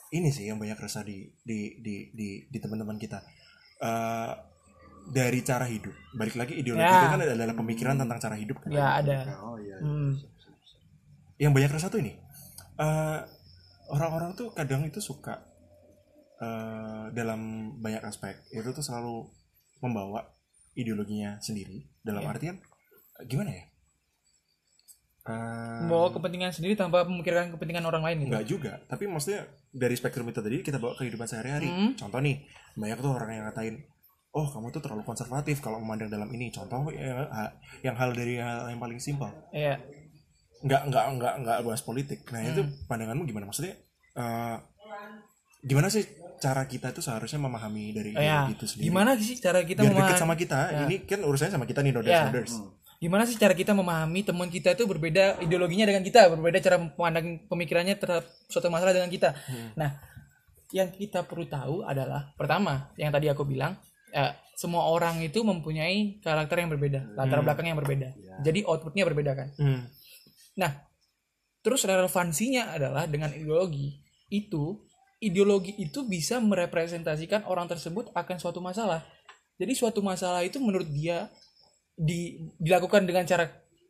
ini 0.09 0.31
sih 0.31 0.47
yang 0.47 0.57
banyak 0.57 0.79
resah 0.79 1.03
di 1.03 1.27
di 1.43 1.83
di 1.83 2.15
di, 2.15 2.29
di 2.47 2.59
teman-teman 2.63 2.95
kita 2.95 3.19
Uh, 3.79 4.35
dari 5.09 5.41
cara 5.41 5.65
hidup 5.65 5.93
balik 6.13 6.35
lagi 6.35 6.55
ideologi 6.55 6.85
Ya. 6.85 7.01
itu 7.01 7.09
kan 7.09 7.21
adalah 7.23 7.57
pemikiran 7.57 7.97
tentang 7.97 8.19
cara 8.19 8.37
hidup 8.37 8.57
kan 8.61 8.69
ya 8.69 8.87
ada 8.99 9.17
Oh 9.41 9.57
iya. 9.57 9.77
Hmm. 9.81 10.21
yang 11.37 11.51
banyak 11.51 11.71
resah 11.71 11.89
tuh 11.89 12.01
ini 12.01 12.13
uh, 12.77 13.25
orang-orang 13.89 14.35
tuh 14.35 14.53
kadang 14.53 14.85
itu 14.85 15.01
suka 15.01 15.41
uh, 16.39 17.09
dalam 17.11 17.41
banyak 17.77 18.03
aspek 18.03 18.37
itu 18.51 18.69
tuh 18.69 18.83
selalu 18.83 19.29
membawa 19.79 20.29
ideologinya 20.73 21.39
sendiri 21.39 21.89
dalam 22.01 22.21
Ya. 22.21 22.31
artian 22.31 22.57
uh, 23.17 23.25
gimana 23.25 23.53
ya 23.53 23.65
Uh, 25.29 25.85
membawa 25.85 26.09
kepentingan 26.09 26.57
sendiri 26.57 26.73
tanpa 26.73 27.05
memikirkan 27.05 27.53
kepentingan 27.53 27.85
orang 27.85 28.01
lain 28.01 28.17
gitu 28.17 28.29
Enggak 28.33 28.47
juga, 28.49 28.73
tapi 28.89 29.05
maksudnya 29.05 29.45
dari 29.69 29.93
spektrum 29.93 30.25
itu 30.25 30.41
tadi 30.41 30.65
kita 30.65 30.81
bawa 30.81 30.97
kehidupan 30.97 31.29
sehari-hari. 31.29 31.69
Hmm. 31.69 31.93
Contoh 32.01 32.17
nih, 32.17 32.49
banyak 32.73 32.97
tuh 32.97 33.13
orang 33.13 33.31
yang 33.31 33.45
ngatain, 33.45 33.77
oh 34.31 34.47
kamu 34.47 34.69
tuh 34.69 34.81
terlalu 34.81 35.03
konservatif 35.03 35.59
kalau 35.59 35.79
memandang 35.79 36.09
dalam 36.09 36.29
ini. 36.29 36.49
Contoh 36.49 36.89
ya, 36.89 37.27
yang 37.81 37.95
hal 37.95 38.13
dari 38.13 38.37
hal 38.37 38.69
yang 38.69 38.79
paling 38.79 38.99
simpel, 38.99 39.31
ya 39.51 39.77
nggak 40.59 40.83
nggak 40.87 41.05
nggak 41.15 41.35
nggak 41.41 41.59
bahas 41.63 41.81
politik. 41.81 42.27
Nah 42.29 42.43
itu 42.43 42.61
Hmm. 42.61 42.73
pandanganmu 42.87 43.25
gimana? 43.25 43.47
Maksudnya 43.47 43.75
eh, 44.15 44.57
gimana 45.61 45.87
sih 45.87 46.03
cara 46.39 46.63
kita 46.65 46.91
itu 46.91 46.99
seharusnya 46.99 47.39
memahami 47.41 47.91
dari 47.91 48.11
ya 48.11 48.47
ideologi 48.47 48.55
itu 48.55 48.67
sendiri? 48.69 48.85
gimana 48.87 49.11
sih 49.15 49.37
cara 49.37 49.61
kita 49.63 49.81
Biar 49.81 49.91
memahami 49.93 50.15
sama 50.17 50.35
kita. 50.35 50.59
Ini 50.87 50.95
kan 51.03 51.21
urusannya 51.21 51.53
sama 51.53 51.67
kita 51.67 51.81
nih, 51.81 51.93
noders 51.93 52.13
Ya. 52.13 52.25
noders. 52.27 52.55
gimana 52.99 53.23
sih 53.23 53.35
cara 53.35 53.55
kita 53.55 53.71
memahami 53.73 54.27
teman 54.27 54.47
kita 54.49 54.75
itu 54.75 54.83
berbeda 54.83 55.39
ideologinya 55.39 55.87
dengan 55.87 56.03
kita 56.03 56.35
berbeda 56.35 56.59
cara 56.59 56.77
memandang 56.83 57.47
pemikirannya 57.47 57.95
terhadap 57.95 58.27
suatu 58.51 58.67
masalah 58.69 58.91
dengan 58.91 59.07
kita 59.07 59.39
nah 59.75 60.03
yang 60.69 60.91
kita 60.91 61.23
perlu 61.23 61.47
tahu 61.47 61.87
adalah 61.87 62.35
pertama 62.35 62.91
yang 62.95 63.15
tadi 63.15 63.31
aku 63.31 63.47
bilang 63.47 63.79
eh, 64.11 64.33
semua 64.53 64.87
orang 64.87 65.23
itu 65.23 65.41
mempunyai 65.41 66.19
karakter 66.19 66.59
yang 66.59 66.69
berbeda 66.69 67.15
latar 67.15 67.41
belakang 67.41 67.67
yang 67.67 67.79
berbeda. 67.79 68.11
Jadi 68.41 68.63
outputnya 68.63 69.05
berbeda 69.05 69.33
kan? 69.35 69.49
Hmm. 69.57 69.83
nah 70.55 70.75
terus 71.59 71.85
relevansinya 71.85 72.75
adalah 72.75 73.07
dengan 73.07 73.31
ideologi. 73.31 73.95
Itu 74.27 74.83
ideologi 75.19 75.75
itu 75.77 76.03
bisa 76.03 76.39
merepresentasikan 76.39 77.47
orang 77.47 77.67
tersebut 77.67 78.11
akan 78.13 78.37
suatu 78.37 78.59
masalah. 78.59 79.07
Jadi 79.55 79.73
suatu 79.75 80.03
masalah 80.03 80.43
itu 80.43 80.59
menurut 80.59 80.87
dia 80.87 81.31
di, 81.95 82.39
dilakukan 82.59 83.07
dengan 83.07 83.27
cara 83.27 83.47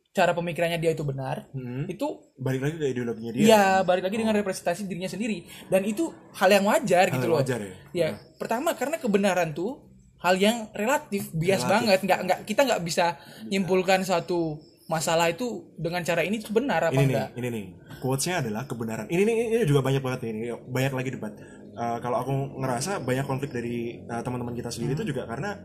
cara 0.09 0.33
pemikirannya 0.33 0.81
dia 0.81 0.91
itu 0.91 1.05
benar 1.05 1.45
Hmm. 1.53 1.85
itu 1.85 2.33
Balik 2.33 2.61
lagi 2.65 2.75
ke 2.77 2.85
ideologinya 2.89 3.31
dia. 3.31 3.45
ya 3.45 3.63
balik 3.81 4.01
lagi 4.01 4.17
dengan 4.17 4.33
representasi 4.33 4.85
dirinya 4.85 5.05
sendiri. 5.05 5.45
Dan 5.65 5.85
itu 5.85 6.09
hal 6.33 6.49
yang 6.49 6.65
wajar 6.65 7.09
Hal 7.09 7.13
gitu 7.17 7.25
yang 7.25 7.33
loh. 7.33 7.39
wajar 7.41 7.59
ya. 7.61 7.73
ya 7.93 8.07
pertama 8.37 8.73
karena 8.73 8.97
kebenaran 8.97 9.53
tuh 9.53 9.88
hal 10.19 10.35
yang 10.35 10.67
relatif 10.75 11.31
bias 11.31 11.63
banget. 11.63 11.99
Nggak 12.03 12.19
nggak 12.27 12.39
kita 12.43 12.61
nggak 12.67 12.81
bisa 12.83 13.15
nyimpulkan 13.47 14.03
satu 14.03 14.59
masalah 14.89 15.29
itu 15.29 15.69
dengan 15.77 16.01
cara 16.01 16.25
ini 16.25 16.41
itu 16.41 16.49
benar 16.49 16.89
apa 16.89 16.97
ini 16.97 17.13
enggak? 17.13 17.29
nih 17.33 17.39
ini 17.39 17.47
nih. 17.49 17.65
Quotesnya 17.99 18.39
adalah 18.41 18.63
kebenaran. 18.63 19.05
Ini 19.11 19.21
nih 19.21 19.35
ini 19.59 19.63
juga 19.67 19.83
banyak 19.83 20.01
banget 20.01 20.19
nih. 20.23 20.31
Ini 20.31 20.41
banyak 20.65 20.93
lagi 20.95 21.09
debat. 21.13 21.33
Eh, 21.79 21.97
kalau 22.01 22.17
aku 22.19 22.31
ngerasa 22.59 22.99
banyak 23.03 23.25
konflik 23.27 23.51
dari 23.51 24.01
eh, 24.01 24.21
teman-teman 24.23 24.55
kita 24.55 24.71
sendiri 24.71 24.95
Hmm. 24.95 24.99
itu 25.03 25.15
juga 25.15 25.23
karena 25.27 25.59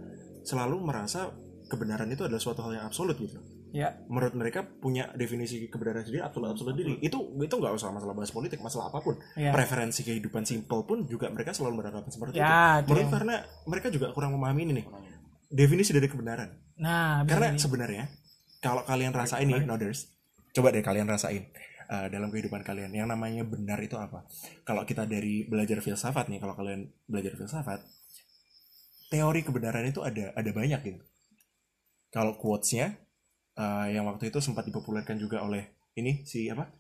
selalu 0.45 0.77
merasa 0.83 1.33
kebenaran 1.64 2.07
itu 2.07 2.22
adalah 2.22 2.38
suatu 2.38 2.61
hal 2.62 2.77
yang 2.77 2.85
absolut 2.85 3.16
gitu. 3.16 3.40
Ya. 3.74 3.98
Menurut 4.07 4.33
mereka 4.33 4.62
punya 4.62 5.11
definisi 5.12 5.66
kebenaran 5.66 6.05
sendiri 6.05 6.22
absolut 6.22 6.53
absolut 6.53 6.74
diri. 6.74 7.00
Itu 7.00 7.35
itu 7.37 7.50
nggak 7.50 7.74
usah 7.74 7.90
masalah 7.90 8.14
bahas 8.14 8.31
politik 8.31 8.61
masalah 8.61 8.92
apa 8.92 9.00
pun. 9.00 9.16
Ya. 9.35 9.50
preferensi 9.50 10.00
kehidupan 10.03 10.44
simple 10.44 10.85
pun 10.85 11.05
juga 11.05 11.27
mereka 11.29 11.50
selalu 11.50 11.83
beranggapan 11.83 12.11
seperti 12.11 12.37
Ya, 12.37 12.79
itu. 12.79 12.88
menurut 12.88 13.03
yang- 13.03 13.14
karena 13.14 13.37
mereka 13.64 13.88
juga 13.88 14.07
kurang 14.12 14.33
memahami 14.33 14.61
ini 14.64 14.72
nih. 14.79 14.87
Definisi 15.48 15.90
dari 15.90 16.07
kebenaran. 16.07 16.50
Nah 16.79 17.22
karena 17.24 17.50
begini. 17.50 17.62
sebenarnya 17.62 18.05
kalau 18.59 18.83
kalian 18.83 19.12
rasain 19.12 19.44
nih 19.44 19.62
noders 19.62 20.09
coba 20.50 20.70
deh 20.70 20.81
kalian 20.81 21.07
rasain 21.07 21.50
uh, 21.87 22.07
dalam 22.09 22.31
kehidupan 22.31 22.62
kalian 22.62 22.90
yang 22.90 23.07
namanya 23.07 23.42
benar 23.42 23.79
itu 23.79 23.98
apa? 23.98 24.22
Kalau 24.62 24.83
kita 24.83 25.05
dari 25.05 25.44
belajar 25.44 25.79
filsafat 25.79 26.31
nih 26.31 26.38
kalau 26.38 26.55
kalian 26.55 26.87
belajar 27.07 27.35
filsafat 27.35 27.83
teori 29.11 29.40
kebenaran 29.42 29.87
itu 29.87 30.03
ada 30.03 30.35
ada 30.35 30.50
banyak 30.50 30.81
gitu 30.83 31.00
kalau 32.14 32.38
quotesnya 32.38 32.94
uh, 33.59 33.90
yang 33.90 34.07
waktu 34.07 34.31
itu 34.31 34.38
sempat 34.38 34.62
dipopulerkan 34.70 35.18
juga 35.18 35.42
oleh 35.42 35.74
ini 35.98 36.22
si 36.22 36.46
apa? 36.46 36.70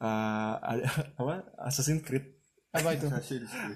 Uh, 0.00 0.56
ada 0.64 0.84
apa? 1.20 1.44
Assassin's 1.60 2.00
Creed. 2.00 2.24
Apa 2.72 2.96
itu? 2.96 3.04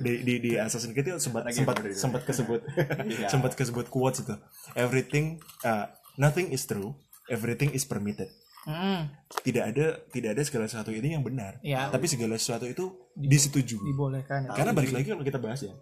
Di 0.00 0.24
di, 0.24 0.34
di 0.40 0.50
Assassin's 0.56 0.96
Creed 0.96 1.12
itu 1.12 1.20
sempat 1.20 1.44
Lagi 1.44 1.60
sempat 1.60 1.76
itu. 1.84 1.92
sempat 1.92 2.22
kesebut. 2.24 2.60
Iya. 3.12 3.28
sempat 3.28 3.52
kesebut 3.52 3.92
quotes 3.92 4.24
itu. 4.24 4.32
Everything 4.72 5.36
uh, 5.68 5.92
nothing 6.16 6.48
is 6.48 6.64
true. 6.64 6.96
Everything 7.28 7.76
is 7.76 7.84
permitted. 7.84 8.32
Hmm, 8.66 9.06
tidak 9.46 9.70
ada 9.70 9.86
tidak 10.10 10.30
ada 10.34 10.42
segala 10.42 10.64
sesuatu 10.66 10.90
ini 10.90 11.14
yang 11.14 11.22
benar. 11.22 11.60
Ya 11.62 11.86
tapi 11.92 12.08
segala 12.10 12.34
sesuatu 12.40 12.66
itu 12.66 12.88
disetujui. 13.14 13.78
Dibolehkan. 13.84 14.48
Karena 14.50 14.72
balik 14.72 14.90
lagi 14.96 15.12
kalau 15.12 15.22
kita 15.22 15.38
bahas 15.38 15.60
ya. 15.62 15.76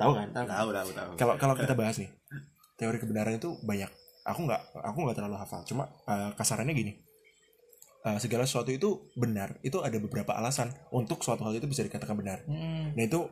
Tahu 0.00 0.12
kan 0.16 0.32
tahu 0.34 0.44
kan? 0.48 0.56
Tahu 0.56 0.68
tahu 0.72 0.88
tahu. 0.96 1.10
kalau 1.14 1.34
kalau 1.38 1.54
kita 1.54 1.76
bahas 1.78 2.00
nih 2.00 2.10
teori 2.74 2.98
kebenaran 2.98 3.38
itu 3.38 3.54
banyak 3.62 3.86
aku 4.24 4.40
nggak 4.48 4.60
aku 4.80 4.98
nggak 5.04 5.16
terlalu 5.20 5.36
hafal 5.36 5.60
cuma 5.64 5.88
uh, 6.08 6.32
kasarannya 6.34 6.74
gini 6.74 6.94
Uh, 8.04 8.20
segala 8.20 8.44
sesuatu 8.44 8.68
itu 8.68 9.08
benar 9.16 9.56
itu 9.64 9.80
ada 9.80 9.96
beberapa 9.96 10.36
alasan 10.36 10.68
untuk 10.92 11.24
suatu 11.24 11.40
hal 11.40 11.56
itu 11.56 11.64
bisa 11.64 11.80
dikatakan 11.80 12.12
benar 12.12 12.44
Hmm, 12.44 12.92
Nah 12.92 13.00
itu 13.00 13.24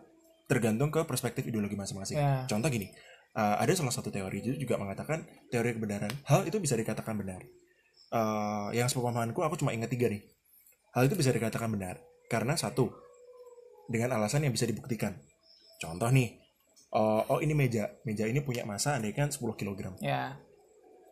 tergantung 0.48 0.88
ke 0.88 1.04
perspektif 1.04 1.44
ideologi 1.44 1.76
masing-masing. 1.76 2.16
Ya. 2.16 2.48
Contoh 2.48 2.72
gini, 2.72 2.88
uh, 3.36 3.60
ada 3.60 3.68
salah 3.76 3.92
satu 3.92 4.08
teori 4.08 4.40
itu 4.40 4.56
juga 4.56 4.80
mengatakan 4.80 5.28
teori 5.52 5.76
kebenaran 5.76 6.08
hal 6.24 6.48
itu 6.48 6.56
bisa 6.56 6.72
dikatakan 6.72 7.20
benar. 7.20 7.44
Uh, 8.08 8.72
yang 8.72 8.88
sepemahamanku 8.88 9.44
aku 9.44 9.60
cuma 9.60 9.76
ingat 9.76 9.92
tiga 9.92 10.08
nih. 10.08 10.24
Hal 10.96 11.04
itu 11.04 11.20
bisa 11.20 11.36
dikatakan 11.36 11.68
benar 11.68 12.00
karena 12.32 12.56
satu 12.56 12.88
dengan 13.92 14.16
alasan 14.16 14.48
yang 14.48 14.56
bisa 14.56 14.64
dibuktikan. 14.64 15.20
Contoh 15.84 16.08
nih, 16.08 16.40
uh, 16.96 17.28
oh 17.28 17.44
ini 17.44 17.52
meja, 17.52 17.92
meja 18.08 18.24
ini 18.24 18.40
punya 18.40 18.64
massa 18.64 18.96
andaikan 18.96 19.28
10 19.28 19.52
kg. 19.52 20.00
ya 20.00 20.32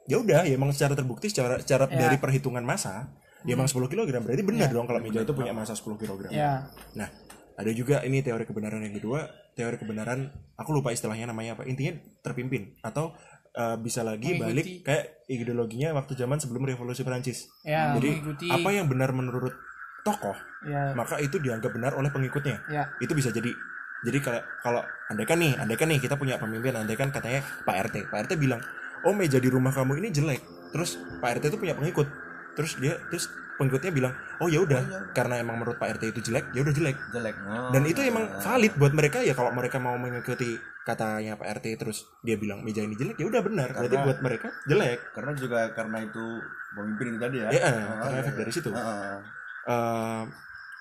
Ya 0.06 0.16
udah, 0.16 0.42
ya 0.42 0.54
emang 0.54 0.70
secara 0.70 0.94
terbukti 0.94 1.28
secara 1.28 1.60
secara 1.60 1.86
Ya. 1.86 2.06
dari 2.06 2.16
perhitungan 2.16 2.62
massa, 2.62 3.12
ya 3.42 3.52
emang 3.52 3.66
10 3.66 3.86
kg 3.86 4.08
berarti 4.20 4.42
benar 4.42 4.68
dong 4.68 4.84
kalau 4.84 4.98
meja 4.98 5.20
itu 5.20 5.32
punya 5.32 5.52
massa 5.52 5.72
10 5.72 5.96
kg. 5.96 6.28
ya 6.28 6.66
Nah, 6.94 7.08
ada 7.54 7.70
juga 7.70 8.00
ini 8.02 8.20
teori 8.20 8.44
kebenaran 8.44 8.80
yang 8.80 8.92
kedua, 8.92 9.28
teori 9.52 9.76
kebenaran 9.76 10.28
aku 10.54 10.70
lupa 10.72 10.90
istilahnya 10.90 11.28
namanya 11.28 11.54
apa. 11.54 11.64
Intinya 11.64 11.94
terpimpin 12.20 12.74
atau 12.80 13.12
uh, 13.52 13.76
bisa 13.76 14.00
lagi 14.00 14.34
Mengikuti. 14.34 14.42
balik 14.42 14.66
kayak 14.82 15.04
ideologinya 15.26 15.92
waktu 15.92 16.12
zaman 16.14 16.40
sebelum 16.40 16.64
revolusi 16.64 17.04
Perancis. 17.04 17.46
ya 17.62 17.94
Jadi 17.94 18.08
mengikuti 18.18 18.46
apa 18.48 18.68
yang 18.70 18.88
benar 18.88 19.12
menurut 19.12 19.52
tokoh, 20.00 20.32
ya 20.64 20.96
maka 20.96 21.20
itu 21.20 21.36
dianggap 21.36 21.70
benar 21.70 21.92
oleh 21.92 22.08
pengikutnya. 22.08 22.56
ya 22.66 22.88
Itu 22.98 23.12
bisa 23.12 23.28
jadi 23.28 23.52
jadi 24.00 24.16
kalau 24.18 24.40
kalau 24.64 24.80
andaikan 25.12 25.36
nih, 25.36 25.60
andaikan 25.60 25.92
nih 25.92 26.00
kita 26.00 26.16
punya 26.16 26.40
pemimpin, 26.40 26.72
andaikan 26.72 27.12
katanya 27.12 27.44
Pak 27.68 27.92
RT. 27.92 28.08
Pak 28.08 28.18
RT 28.24 28.32
bilang, 28.40 28.64
"Oh, 29.02 29.12
meja 29.12 29.36
di 29.36 29.46
rumah 29.46 29.70
kamu 29.70 29.98
ini 29.98 30.08
jelek." 30.10 30.42
Terus 30.70 30.94
Pak 31.18 31.38
RT 31.38 31.50
itu 31.50 31.58
punya 31.58 31.74
pengikut. 31.74 32.06
Terus 32.54 32.76
dia 32.76 32.98
terus 33.08 33.26
pengikutnya 33.56 33.90
bilang, 33.90 34.12
"Oh 34.38 34.48
ya 34.48 34.60
udah, 34.60 35.12
karena 35.12 35.38
emang 35.38 35.58
menurut 35.58 35.76
Pak 35.76 35.98
RT 35.98 36.10
itu 36.10 36.20
jelek, 36.26 36.48
ya 36.50 36.60
udah 36.60 36.72
jelek." 36.72 36.96
Jelek. 37.10 37.34
Oh. 37.44 37.70
dan 37.70 37.82
itu 37.84 38.00
emang 38.00 38.24
valid 38.40 38.72
buat 38.74 38.92
mereka 38.92 39.20
ya 39.20 39.32
kalau 39.32 39.50
mereka 39.50 39.76
mau 39.76 39.94
mengikuti 39.94 40.56
katanya 40.80 41.36
Pak 41.36 41.60
RT 41.60 41.66
terus 41.76 42.08
dia 42.20 42.34
bilang 42.34 42.64
meja 42.64 42.80
ini 42.80 42.96
jelek 42.96 43.14
ya 43.14 43.28
udah 43.28 43.42
benar 43.44 43.68
berarti 43.70 43.94
Karena- 43.94 44.06
buat 44.08 44.18
mereka 44.24 44.48
jelek 44.64 44.98
Karena 45.12 45.32
juga 45.36 45.58
karena 45.70 45.98
itu 46.02 46.24
pemimpin 46.72 47.06
itu 47.14 47.18
tadi 47.20 47.36
ya. 47.36 47.48
ya 47.52 47.60
Oh, 47.60 47.96
karena 48.00 48.16
iya, 48.16 48.22
efek 48.24 48.32
iya. 48.34 48.40
dari 48.40 48.52
situ 48.52 48.70
Heeh. 48.72 49.16
Eh, 49.60 50.22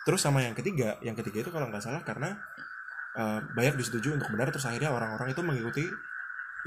terus 0.08 0.22
sama 0.24 0.40
yang 0.40 0.56
ketiga 0.56 0.96
yang 1.04 1.14
ketiga 1.14 1.44
itu 1.44 1.52
kalau 1.52 1.68
nggak 1.68 1.84
salah 1.84 2.02
karena 2.02 2.32
eh, 3.14 3.40
banyak 3.54 3.76
disetujui 3.76 4.16
untuk 4.16 4.32
benar 4.32 4.50
terus 4.50 4.66
akhirnya 4.66 4.90
orang-orang 4.90 5.30
itu 5.30 5.42
mengikuti 5.44 5.86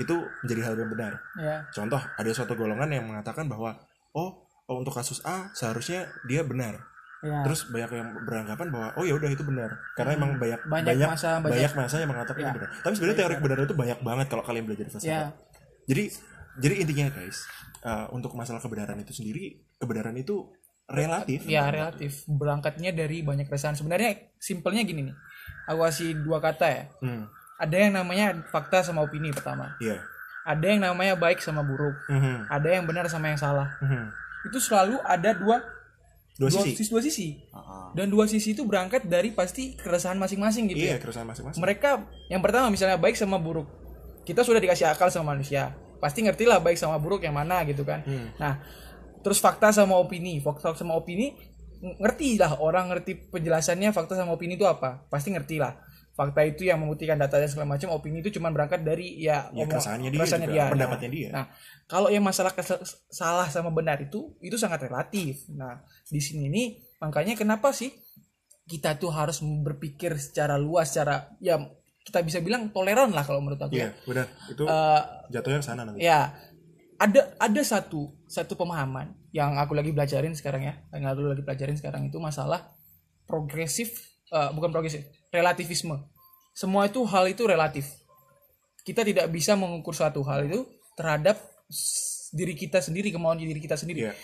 itu 0.03 0.15
menjadi 0.43 0.61
hal 0.67 0.75
yang 0.77 0.91
benar. 0.91 1.13
Ya 1.39 1.57
contoh 1.71 1.99
ada 1.99 2.31
suatu 2.35 2.53
golongan 2.53 2.91
yang 2.91 3.07
mengatakan 3.07 3.47
bahwa 3.47 3.79
oh, 4.13 4.43
oh, 4.67 4.77
untuk 4.77 4.93
kasus 4.93 5.23
A 5.23 5.49
seharusnya 5.55 6.11
dia 6.27 6.43
benar. 6.43 6.83
Ya 7.23 7.47
terus 7.47 7.71
banyak 7.71 7.91
yang 7.95 8.09
beranggapan 8.27 8.67
bahwa 8.75 8.89
oh 8.99 9.07
ya 9.07 9.15
udah 9.15 9.31
itu 9.31 9.47
benar. 9.47 9.71
Karena 9.95 10.19
emang 10.19 10.43
banyak 10.43 10.61
banyak 10.67 10.91
banyak 10.99 11.09
masa 11.09 11.39
banyak, 11.39 11.55
banyak 11.55 11.73
masa 11.79 11.95
yang 12.03 12.11
mengatakan 12.11 12.41
Ya. 12.43 12.47
itu 12.51 12.57
benar. 12.59 12.71
Tapi 12.83 12.93
sebenarnya 12.99 13.19
teori 13.23 13.35
kebenaran 13.39 13.65
itu 13.65 13.77
banyak 13.79 13.99
banget 14.03 14.27
kalau 14.27 14.43
kalian 14.43 14.65
belajar 14.67 14.87
filsafat. 14.91 15.07
ya 15.07 15.23
Jadi 15.87 16.05
jadi 16.53 16.75
intinya 16.85 17.07
guys, 17.15 17.49
uh, 17.81 18.13
untuk 18.13 18.37
masalah 18.37 18.61
kebenaran 18.61 19.01
itu 19.01 19.17
sendiri, 19.17 19.57
kebenaran 19.81 20.13
itu 20.15 20.53
relatif. 20.85 21.47
ya 21.49 21.71
relatif. 21.73 22.27
Berangkatnya 22.29 22.93
dari 22.93 23.25
banyak 23.25 23.49
keresahan. 23.49 23.73
Sebenarnya 23.73 24.35
simpelnya 24.37 24.85
gini 24.85 25.09
nih. 25.09 25.17
Aku 25.73 25.81
kasih 25.81 26.19
dua 26.21 26.43
kata 26.43 26.67
ya. 26.69 26.83
Hmm, 27.01 27.25
ada 27.63 27.77
yang 27.77 27.95
namanya 27.95 28.27
fakta 28.45 28.83
sama 28.83 29.01
opini 29.01 29.31
pertama 29.31 29.79
iya. 29.79 30.03
ada 30.43 30.67
yang 30.67 30.83
namanya 30.83 31.15
baik 31.15 31.39
sama 31.39 31.63
buruk 31.63 31.95
Mhm, 32.09 32.51
ada 32.51 32.69
yang 32.69 32.83
benar 32.83 33.07
sama 33.07 33.29
yang 33.29 33.39
salah 33.39 33.71
mhm. 33.79 34.11
itu 34.45 34.59
selalu 34.59 34.99
ada 35.01 35.31
dua 35.33 35.63
Dua 36.33 36.49
sisi. 36.49 36.89
dua 36.89 36.99
sisi 36.99 37.29
Heeh. 37.45 37.85
dan 37.93 38.09
dua 38.09 38.25
sisi 38.25 38.51
itu 38.51 38.65
berangkat 38.65 39.05
dari 39.05 39.31
pasti 39.31 39.77
keresahan 39.77 40.17
masing-masing 40.17 40.65
gitu 40.67 40.81
Iya, 40.83 40.97
ya. 40.97 40.99
keresahan 40.99 41.25
masing-masing. 41.25 41.61
mereka 41.61 42.03
yang 42.27 42.41
pertama 42.41 42.67
misalnya 42.67 42.97
baik 42.97 43.15
sama 43.15 43.37
buruk 43.37 43.69
kita 44.23 44.41
sudah 44.41 44.57
dikasih 44.57 44.89
akal 44.89 45.07
sama 45.07 45.31
manusia 45.31 45.71
pasti 45.99 46.19
ngerti 46.21 46.43
lah 46.45 46.59
baik 46.59 46.75
sama 46.75 46.97
buruk 46.97 47.21
yang 47.21 47.33
mana 47.33 47.63
gitu 47.63 47.85
kan 47.85 48.01
Hmm. 48.03 48.33
nah 48.37 48.59
terus 49.21 49.39
fakta 49.39 49.71
sama 49.71 49.95
opini 49.95 50.41
fakta 50.41 50.73
sama 50.73 50.97
opini 50.97 51.37
ng- 51.79 52.01
ngerti 52.01 52.35
lah 52.35 52.59
orang 52.59 52.89
ngerti 52.89 53.29
penjelasannya 53.29 53.93
fakta 53.93 54.17
sama 54.17 54.33
opini 54.33 54.57
itu 54.57 54.65
apa 54.65 55.05
pasti 55.07 55.31
ngerti 55.31 55.61
lah 55.61 55.77
fakta 56.13 56.45
itu 56.45 56.63
yang 56.63 56.77
membuktikan 56.77 57.17
data 57.17 57.37
dan 57.37 57.49
segala 57.49 57.65
macam 57.71 57.89
opini 57.91 58.21
itu 58.21 58.29
cuma 58.31 58.49
berangkat 58.49 58.81
dari 58.81 59.17
ya, 59.19 59.49
Ya, 59.51 59.65
keresahannya 59.65 60.09
dia 60.09 60.19
keresahannya 60.19 60.49
juga, 60.49 60.57
dia. 60.59 60.71
pendapatnya 60.71 61.09
Nah, 61.09 61.15
dia. 61.15 61.29
nah 61.31 61.45
kalau 61.85 62.09
yang 62.09 62.21
masalah 62.21 62.53
salah 63.09 63.49
sama 63.49 63.69
benar 63.69 63.97
itu 63.99 64.37
itu 64.39 64.55
sangat 64.55 64.85
relatif 64.85 65.49
nah 65.51 65.81
di 66.05 66.21
sini 66.21 66.47
nih 66.47 66.69
makanya 66.99 67.33
kenapa 67.33 67.71
sih 67.71 67.89
kita 68.63 68.95
tuh 68.95 69.09
harus 69.09 69.41
berpikir 69.41 70.15
secara 70.17 70.55
luas 70.55 70.89
secara 70.89 71.33
ya 71.39 71.57
kita 72.03 72.21
bisa 72.21 72.39
bilang 72.39 72.69
toleran 72.69 73.09
lah 73.09 73.23
kalau 73.23 73.39
menurut 73.39 73.59
aku 73.61 73.73
Iya, 73.73 73.95
benar. 74.03 74.27
Itu 74.47 74.63
Eh, 74.63 75.01
jatuhnya 75.31 75.59
ke 75.59 75.65
sana 75.65 75.83
nanti. 75.83 75.99
ya 75.99 76.35
ada 76.99 77.21
ada 77.37 77.63
satu 77.63 78.15
satu 78.27 78.53
pemahaman 78.53 79.11
yang 79.31 79.57
aku 79.57 79.73
lagi 79.73 79.91
belajarin 79.91 80.35
sekarang 80.35 80.63
ya 80.63 80.75
yang 80.93 81.09
aku 81.09 81.25
lagi 81.25 81.41
pelajarin 81.41 81.75
sekarang 81.75 82.05
itu 82.05 82.19
masalah 82.19 82.69
progresif 83.25 83.91
eh, 84.29 84.51
bukan 84.51 84.71
progresif 84.71 85.03
relativisme 85.33 85.97
semua 86.53 86.87
itu 86.87 87.01
hal 87.03 87.25
itu 87.27 87.43
relatif 87.43 87.89
kita 88.85 89.03
tidak 89.03 89.27
bisa 89.29 89.57
mengukur 89.57 89.97
suatu 89.97 90.21
hal 90.23 90.45
itu 90.45 90.69
terhadap 90.95 91.41
diri 92.31 92.53
kita 92.53 92.79
sendiri 92.79 93.09
kemauan 93.09 93.41
diri 93.41 93.57
kita 93.57 93.75
sendiri 93.75 94.07
Iya. 94.07 94.15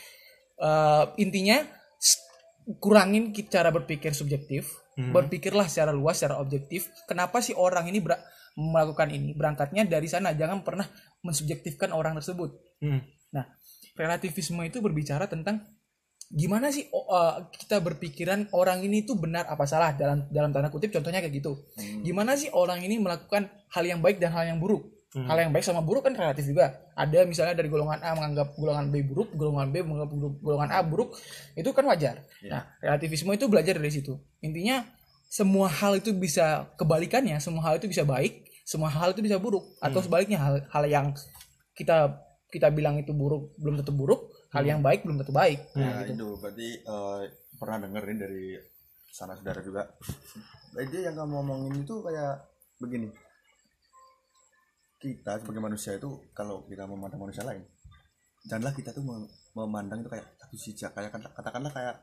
Eh, 0.59 1.05
intinya 1.23 1.63
kurangin 2.77 3.33
cara 3.49 3.71
berpikir 3.71 4.13
subjektif 4.13 4.69
Hmm. 4.99 5.15
berpikirlah 5.15 5.71
secara 5.71 5.95
luas 5.95 6.19
secara 6.19 6.43
objektif 6.43 6.91
kenapa 7.07 7.39
sih 7.39 7.55
orang 7.55 7.87
ini 7.87 8.03
ber- 8.03 8.19
melakukan 8.59 9.07
ini 9.15 9.31
berangkatnya 9.31 9.87
dari 9.87 10.11
sana 10.11 10.35
jangan 10.35 10.67
pernah 10.67 10.91
mensubjektifkan 11.23 11.95
orang 11.95 12.19
tersebut 12.19 12.59
Hmm. 12.83 13.07
nah 13.31 13.47
relativisme 13.95 14.59
itu 14.67 14.83
berbicara 14.83 15.31
tentang 15.31 15.63
gimana 16.29 16.69
sih 16.69 16.89
eh, 16.93 17.35
kita 17.57 17.81
berpikiran 17.81 18.53
orang 18.53 18.85
ini 18.85 19.05
tuh 19.05 19.17
benar 19.17 19.49
apa 19.49 19.65
salah? 19.65 19.97
Dalam 19.97 20.29
dalam 20.29 20.53
tanda 20.53 20.69
kutip 20.69 20.93
contohnya 20.93 21.25
kayak 21.25 21.35
gitu. 21.41 21.57
Gimana 22.05 22.37
sih 22.37 22.53
orang 22.53 22.85
ini 22.85 23.01
melakukan 23.01 23.49
hal 23.73 23.85
yang 23.85 24.01
baik 24.05 24.21
dan 24.21 24.33
hal 24.33 24.45
yang 24.45 24.61
buruk? 24.61 24.85
Hal 25.09 25.41
yang 25.41 25.51
baik 25.57 25.65
sama 25.65 25.81
buruk 25.81 26.05
kan 26.05 26.13
relatif 26.13 26.45
juga. 26.45 26.85
Ada 26.93 27.25
misalnya 27.25 27.57
dari 27.57 27.73
golongan 27.73 28.05
A 28.05 28.13
menganggap 28.13 28.53
golongan 28.61 28.93
B 28.93 29.01
buruk 29.09 29.33
golongan 29.33 29.73
B 29.73 29.81
menganggap 29.81 30.11
golongan 30.45 30.71
A 30.71 30.85
buruk 30.85 31.17
itu 31.57 31.71
kan 31.73 31.85
wajar. 31.89 32.23
Nah 32.45 32.77
relativisme 32.85 33.33
itu 33.33 33.49
belajar 33.49 33.81
dari 33.81 33.89
situ. 33.89 34.21
Intinya 34.45 34.85
semua 35.29 35.69
hal 35.69 36.01
itu 36.01 36.11
bisa 36.17 36.73
kebalikannya 36.81 37.37
semua 37.39 37.61
hal 37.69 37.77
itu 37.77 37.87
bisa 37.87 38.03
baik 38.03 38.49
semua 38.65 38.89
hal 38.89 39.13
itu 39.13 39.21
bisa 39.21 39.37
buruk 39.37 39.77
atau 39.81 40.01
sebaliknya 40.01 40.41
hal 40.41 40.65
hal 40.73 40.85
yang 40.89 41.07
kita 41.77 42.17
kita 42.49 42.73
bilang 42.73 42.97
itu 42.97 43.13
buruk 43.13 43.53
belum 43.61 43.77
tentu 43.85 43.93
buruk 43.93 44.33
hal 44.49 44.65
yang 44.65 44.81
baik 44.81 45.03
belum 45.03 45.17
tentu 45.17 45.31
baik 45.31 45.61
Nah, 45.75 46.03
itu 46.03 46.27
berarti 46.35 46.69
eh, 46.79 47.21
pernah 47.55 47.79
denger 47.81 48.03
nih 48.05 48.19
dari 48.19 48.45
sana 49.09 49.35
saudara 49.35 49.61
juga. 49.61 49.83
Jadi 50.71 51.03
yang 51.03 51.15
kamu 51.15 51.33
ngomongin 51.35 51.83
itu 51.83 51.95
kayak 51.99 52.39
begini. 52.79 53.09
Kita 54.97 55.39
sebagai 55.39 55.59
manusia 55.61 55.95
itu 55.95 56.07
kalau 56.33 56.63
kita 56.65 56.83
memandang 56.85 57.19
manusia 57.21 57.43
lain, 57.43 57.63
janganlah 58.45 58.73
kita 58.73 58.91
tuh 58.91 59.01
mem- 59.01 59.27
memandang 59.53 60.01
itu 60.01 60.09
kayak 60.09 60.27
satu 60.37 60.55
sisi 60.55 60.83
kayak 60.85 61.11
kata- 61.11 61.33
katakanlah 61.33 61.71
kayak 61.71 61.95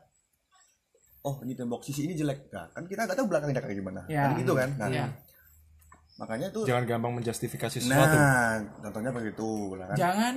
oh 1.22 1.40
ini 1.40 1.52
tembok 1.52 1.82
sisi 1.82 2.04
ini 2.04 2.14
jelek 2.14 2.48
nah, 2.50 2.70
kan 2.70 2.84
kita 2.84 3.02
nggak 3.02 3.16
tahu 3.16 3.26
belakangnya 3.26 3.58
kayak 3.58 3.76
gimana 3.76 4.00
Ya. 4.06 4.22
kan 4.22 4.38
gitu 4.38 4.52
kan 4.54 4.70
nah 4.76 4.86
Ya. 4.86 5.06
makanya 6.16 6.46
itu 6.48 6.60
Jangan 6.62 6.84
gampang 6.86 7.12
menjustifikasi 7.14 7.78
sesuatu. 7.78 8.14
nah 8.14 8.62
contohnya 8.80 9.10
begitu 9.10 9.48
lah 9.74 9.86
kan 9.90 9.96
jangan 9.98 10.34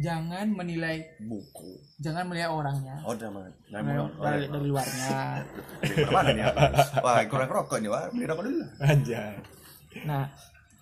jangan 0.00 0.46
menilai 0.48 1.20
buku. 1.20 1.76
Jangan 2.00 2.24
menilai 2.26 2.48
orangnya. 2.48 2.96
Oh 3.04 3.14
jangan 3.14 3.52
jangan 3.68 3.84
dari, 3.84 4.00
oh, 4.00 4.08
dari, 4.16 4.44
ya. 4.44 4.48
dari 4.48 4.66
luarnya. 4.66 5.18
Dari 5.84 6.12
mana 6.12 6.30
nih? 6.32 6.44
Apa? 6.48 6.62
Wah, 7.04 7.18
kurang 7.28 7.50
rokok 7.52 7.78
nih, 7.84 7.90
wah. 7.92 8.08
Beli 8.10 8.24
rokok 8.24 8.44
dulu. 8.48 8.64
Anjay. 8.80 9.34
nah. 10.08 10.26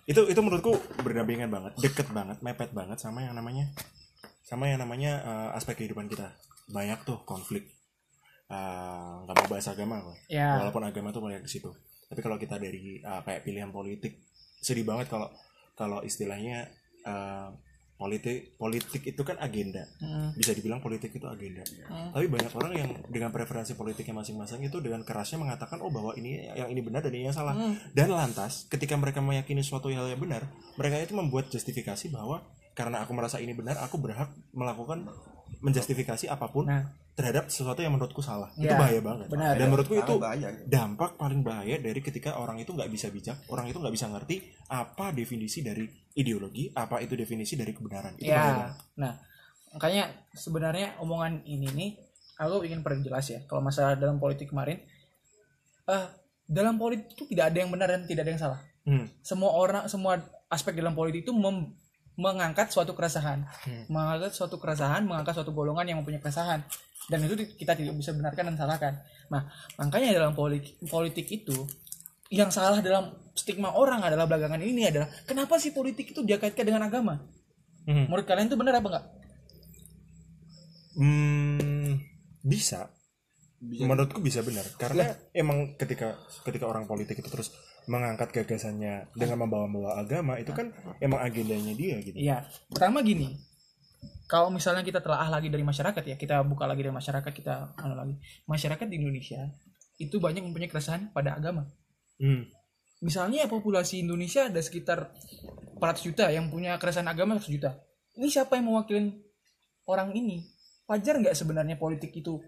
Itu 0.07 0.23
itu 0.31 0.39
menurutku 0.39 0.71
berdampingan 1.03 1.51
banget 1.51 1.75
deket 1.83 2.07
banget 2.15 2.39
mepet 2.39 2.71
banget 2.71 2.95
sama 2.95 3.27
yang 3.27 3.35
namanya 3.35 3.67
sama 4.39 4.71
yang 4.71 4.79
namanya 4.79 5.19
eh, 5.19 5.57
aspek 5.59 5.83
kehidupan 5.83 6.07
kita. 6.07 6.31
Banyak 6.71 7.03
tuh 7.03 7.19
konflik. 7.27 7.67
Eh, 8.47 9.13
nggak 9.27 9.35
mau 9.35 9.47
bahas 9.51 9.67
agama 9.67 9.99
kok 9.99 10.15
ya. 10.31 10.63
Walaupun 10.63 10.83
agama 10.87 11.11
tuh 11.11 11.19
banyak 11.19 11.43
di 11.43 11.51
situ. 11.51 11.67
Tapi 12.07 12.23
kalau 12.23 12.39
kita 12.39 12.55
dari 12.55 13.03
eh, 13.03 13.21
kayak 13.27 13.43
pilihan 13.43 13.67
politik 13.67 14.23
sedih 14.63 14.87
banget 14.87 15.11
kalau 15.11 15.27
kalau 15.75 15.99
istilahnya 16.07 16.71
eh, 17.03 17.47
politik 17.97 18.53
politik 18.55 19.01
itu 19.03 19.21
kan 19.25 19.41
agenda 19.41 19.83
Mm. 19.97 20.37
bisa 20.37 20.53
dibilang 20.53 20.77
politik 20.77 21.09
itu 21.11 21.25
agenda 21.25 21.65
Hmm. 21.89 22.13
tapi 22.13 22.29
banyak 22.29 22.53
orang 22.53 22.71
yang 22.77 22.89
dengan 23.09 23.33
preferensi 23.33 23.73
politiknya 23.73 24.13
masing-masing 24.13 24.61
itu 24.61 24.77
dengan 24.79 25.01
kerasnya 25.01 25.41
mengatakan 25.41 25.81
oh 25.81 25.89
bahwa 25.89 26.13
ini 26.13 26.45
yang 26.53 26.69
ini 26.69 26.81
benar 26.85 27.01
dan 27.01 27.11
ini 27.11 27.25
yang 27.25 27.35
salah 27.35 27.57
Hmm. 27.57 27.73
dan 27.97 28.13
lantas 28.13 28.69
ketika 28.69 28.93
mereka 28.93 29.17
meyakini 29.19 29.65
suatu 29.65 29.89
hal 29.89 30.05
yang 30.05 30.21
benar 30.21 30.45
mereka 30.77 31.01
itu 31.01 31.17
membuat 31.17 31.49
justifikasi 31.49 32.13
bahwa 32.13 32.45
karena 32.77 33.01
aku 33.01 33.17
merasa 33.17 33.41
ini 33.41 33.57
benar 33.57 33.81
aku 33.81 33.97
berhak 33.97 34.29
melakukan 34.53 35.09
menjustifikasi 35.59 36.25
apa 36.25 36.47
pun 36.47 36.65
nah 36.65 36.83
terhadap 37.11 37.49
sesuatu 37.49 37.79
yang 37.79 37.91
menurutku 37.91 38.19
salah 38.19 38.53
itu 38.53 38.63
Ya, 38.63 38.77
bahaya 38.77 39.01
banget 39.01 39.25
benar. 39.27 39.53
dan 39.53 39.67
menurutku 39.67 39.95
itu 39.95 40.13
bahaya. 40.15 40.53
dampak 40.63 41.15
paling 41.15 41.41
bahaya 41.41 41.75
dari 41.75 41.97
ketika 41.97 42.35
orang 42.35 42.57
itu 42.57 42.69
nggak 42.69 42.87
bisa 42.87 43.09
bijak 43.09 43.41
orang 43.47 43.65
itu 43.65 43.75
nggak 43.75 43.89
bisa 43.89 44.05
ngerti 44.07 44.37
apa 44.67 45.09
definisi 45.11 45.59
dari 45.59 45.85
ideologi 46.13 46.69
apa 46.71 46.99
itu 46.99 47.13
definisi 47.13 47.53
dari 47.53 47.71
kebenaran 47.71 48.13
itu 48.15 48.27
bahaya 48.27 48.37
ya 48.37 48.45
banget. 48.55 48.73
nah 48.95 49.13
makanya 49.69 50.03
sebenarnya 50.31 50.87
omongan 50.97 51.41
ini 51.43 51.67
nih 51.67 51.89
aku 52.37 52.61
ingin 52.63 52.81
perjelas 52.81 53.25
ya 53.27 53.41
kalau 53.43 53.61
masalah 53.61 53.93
dalam 53.93 54.15
politik 54.15 54.47
kemarin 54.47 54.77
eh 55.85 56.05
dalam 56.45 56.77
politik 56.77 57.11
itu 57.11 57.25
tidak 57.27 57.49
ada 57.49 57.57
yang 57.59 57.69
benar 57.69 57.89
dan 57.89 58.05
tidak 58.05 58.23
ada 58.23 58.31
yang 58.31 58.43
salah 58.43 58.61
Hmm. 58.83 59.03
semua 59.19 59.51
orang 59.51 59.83
semua 59.85 60.15
aspek 60.47 60.71
dalam 60.71 60.93
politik 60.93 61.19
itu 61.21 61.33
mem- 61.33 61.75
mengangkat 62.17 62.73
suatu 62.73 62.97
keresahan. 62.97 63.45
Mengangkat 63.87 64.33
suatu 64.33 64.57
keresahan 64.57 65.05
mengangkat 65.05 65.37
suatu 65.37 65.53
golongan 65.53 65.85
yang 65.85 65.97
mempunyai 66.01 66.19
keresahan. 66.19 66.65
Dan 67.07 67.23
itu 67.23 67.39
kita 67.55 67.77
tidak 67.77 67.95
bisa 67.95 68.11
benarkan 68.11 68.51
dan 68.51 68.55
salahkan. 68.57 68.93
Nah 69.31 69.47
makanya 69.79 70.17
dalam 70.17 70.33
politik 70.35 70.75
politik 70.89 71.29
itu 71.29 71.55
yang 72.27 72.51
salah 72.51 72.83
dalam 72.83 73.15
stigma 73.31 73.71
orang 73.71 74.03
adalah 74.03 74.27
belakangan 74.27 74.59
ini 74.59 74.91
adalah 74.91 75.07
kenapa 75.23 75.55
sih 75.55 75.71
politik 75.71 76.11
itu 76.11 76.25
dikaitkan 76.25 76.67
dengan 76.67 76.83
agama? 76.83 77.15
Hmm. 77.87 78.11
menurut 78.11 78.27
kalian 78.27 78.51
itu 78.51 78.59
benar 78.59 78.83
apa 78.83 78.87
enggak? 78.91 79.05
Hmm, 80.99 82.03
bisa. 82.43 82.91
Menurutku 83.63 84.19
bisa 84.19 84.43
benar. 84.43 84.67
Karena 84.75 85.15
emang 85.31 85.79
ketika 85.79 86.19
ketika 86.43 86.67
orang 86.67 86.83
politik 86.83 87.23
itu 87.23 87.29
terus 87.31 87.55
mengangkat 87.87 88.35
gagasannya 88.35 89.07
dengan 89.15 89.47
membawa-bawa 89.47 89.97
agama 90.03 90.35
itu 90.35 90.51
kan 90.51 90.75
emang 90.99 91.23
agendanya 91.23 91.71
dia 91.71 91.95
gitu. 92.03 92.15
Iya, 92.19 92.43
pertama 92.67 92.99
gini. 92.99 93.39
Kalau 94.27 94.51
misalnya 94.51 94.83
kita 94.83 94.99
telah 94.99 95.23
lagi 95.31 95.47
dari 95.47 95.63
masyarakat 95.63 96.03
ya, 96.03 96.19
kita 96.19 96.43
buka 96.43 96.67
lagi 96.67 96.83
dari 96.83 96.91
masyarakat, 96.91 97.31
kita 97.31 97.79
anu 97.79 97.95
lagi. 97.95 98.19
Masyarakat 98.43 98.85
di 98.91 98.95
Indonesia 98.99 99.39
itu 99.97 100.19
banyak 100.19 100.43
mempunyai 100.43 100.67
keresahan 100.67 101.15
pada 101.15 101.39
agama. 101.39 101.63
Hmm. 102.19 102.43
Misalnya 102.99 103.47
populasi 103.47 104.03
Indonesia 104.03 104.51
ada 104.51 104.59
sekitar 104.59 105.15
400 105.79 106.07
juta 106.11 106.25
yang 106.27 106.51
punya 106.51 106.75
keresahan 106.75 107.07
agama 107.07 107.39
100 107.39 107.55
juta. 107.55 107.71
Ini 108.19 108.27
siapa 108.27 108.59
yang 108.59 108.67
mewakilin 108.67 109.15
orang 109.87 110.11
ini? 110.11 110.43
Wajar 110.87 111.19
nggak 111.19 111.35
sebenarnya 111.35 111.75
politik 111.75 112.15
itu 112.15 112.39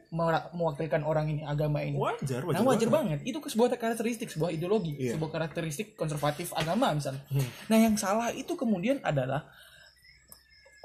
mewakilkan 0.55 1.03
orang 1.03 1.27
ini, 1.27 1.43
agama 1.43 1.83
ini? 1.83 1.99
Wajar, 1.99 2.39
wajar. 2.47 2.55
Nah 2.55 2.63
wajar 2.63 2.87
banget. 2.87 3.19
banget. 3.19 3.35
Itu 3.35 3.43
sebuah 3.43 3.75
karakteristik, 3.75 4.31
sebuah 4.31 4.55
ideologi, 4.55 4.95
Iya. 4.95 5.19
sebuah 5.19 5.27
karakteristik 5.27 5.99
konservatif 5.99 6.55
agama 6.55 6.95
misalnya. 6.95 7.19
Hmm. 7.27 7.43
Nah 7.67 7.77
yang 7.83 7.99
salah 7.99 8.31
itu 8.31 8.55
kemudian 8.55 9.03
adalah 9.03 9.43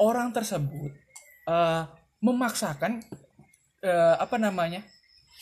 orang 0.03 0.35
tersebut 0.35 0.91
eh, 1.47 1.83
memaksakan 2.19 3.07
eh, 3.87 4.17
apa 4.19 4.35
namanya, 4.35 4.83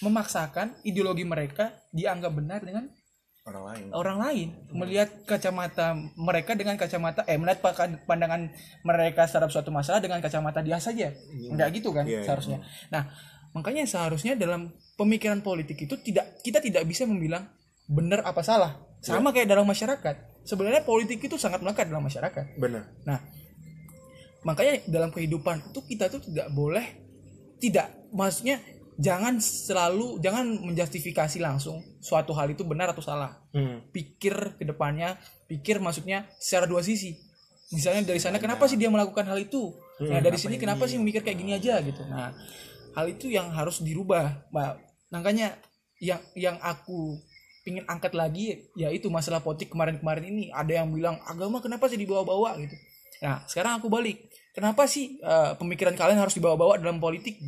memaksakan 0.05 0.85
ideologi 0.85 1.25
mereka 1.25 1.73
dianggap 1.97 2.33
benar 2.37 2.61
dengan 2.61 2.93
Orang 3.43 3.65
lain. 3.67 3.87
orang 3.91 4.19
lain, 4.23 4.49
melihat 4.71 5.11
kacamata 5.27 5.99
mereka 6.15 6.55
dengan 6.55 6.79
kacamata, 6.79 7.27
eh 7.27 7.35
melihat 7.35 7.59
pandangan 8.07 8.55
mereka 8.87 9.27
terhadap 9.27 9.51
suatu 9.51 9.75
masalah 9.75 9.99
dengan 9.99 10.23
kacamata 10.23 10.63
dia 10.63 10.79
saja, 10.79 11.11
enggak 11.51 11.75
gitu 11.75 11.91
kan 11.91 12.07
Iya, 12.07 12.23
iya. 12.23 12.27
seharusnya. 12.27 12.63
Nah 12.95 13.11
makanya 13.53 13.85
seharusnya 13.85 14.33
dalam 14.35 14.73
pemikiran 14.97 15.45
politik 15.45 15.77
itu 15.85 15.95
tidak 16.01 16.41
kita 16.41 16.59
tidak 16.63 16.89
bisa 16.89 17.05
membilang 17.05 17.45
benar 17.85 18.25
apa 18.25 18.41
salah 18.41 18.81
sama 19.05 19.29
kayak 19.29 19.51
dalam 19.51 19.69
masyarakat 19.69 20.47
sebenarnya 20.49 20.83
politik 20.89 21.21
itu 21.21 21.37
sangat 21.37 21.61
melekat 21.61 21.85
dalam 21.93 22.01
masyarakat 22.01 22.57
Benar. 22.57 22.89
nah 23.05 23.21
makanya 24.43 24.81
dalam 24.89 25.13
kehidupan 25.13 25.69
itu 25.69 25.81
kita 25.85 26.09
tuh 26.09 26.25
tidak 26.25 26.49
boleh 26.57 26.97
tidak 27.61 27.93
maksudnya 28.11 28.59
jangan 29.01 29.41
selalu 29.41 30.21
jangan 30.21 30.45
menjustifikasi 30.69 31.41
langsung 31.41 31.81
suatu 32.03 32.37
hal 32.37 32.53
itu 32.53 32.65
benar 32.67 32.93
atau 32.93 33.05
salah. 33.05 33.41
Hmm. 33.53 33.85
pikir 33.93 34.57
ke 34.57 34.65
depannya 34.65 35.21
pikir 35.49 35.81
maksudnya 35.81 36.29
secara 36.41 36.65
dua 36.69 36.81
sisi. 36.85 37.17
Misalnya 37.73 38.05
dari 38.05 38.21
sana 38.21 38.37
kenapa 38.37 38.69
sih 38.69 38.77
dia 38.77 38.93
melakukan 38.93 39.25
hal 39.25 39.41
itu? 39.41 39.73
Nah 40.05 40.21
dari 40.21 40.37
sini 40.37 40.61
kenapa 40.61 40.85
sih 40.85 41.01
mikir 41.01 41.25
kayak 41.25 41.39
gini 41.41 41.53
aja 41.57 41.81
gitu. 41.81 42.05
Nah 42.05 42.33
hal 42.93 43.07
itu 43.09 43.33
yang 43.33 43.49
harus 43.53 43.81
dirubah 43.81 44.49
mbak. 44.53 44.77
Makanya 45.13 45.57
yang 46.01 46.21
yang 46.37 46.57
aku 46.61 47.17
pingin 47.65 47.87
angkat 47.89 48.13
lagi 48.13 48.69
yaitu 48.77 49.09
masalah 49.09 49.41
politik 49.41 49.73
kemarin-kemarin 49.73 50.29
ini. 50.29 50.45
Ada 50.53 50.85
yang 50.85 50.93
bilang 50.93 51.17
agama 51.25 51.65
kenapa 51.65 51.89
sih 51.89 51.97
dibawa-bawa? 51.97 52.61
gitu 52.61 52.77
nah 53.23 53.47
sekarang 53.47 53.79
aku 53.79 53.87
balik 53.87 54.19
kenapa 54.53 54.85
sih 54.85 55.17
eh, 55.17 55.53
pemikiran 55.57 55.95
kalian 55.95 56.21
harus 56.21 56.37
dibawa-bawa 56.37 56.77
dalam 56.77 56.99
politik 56.99 57.39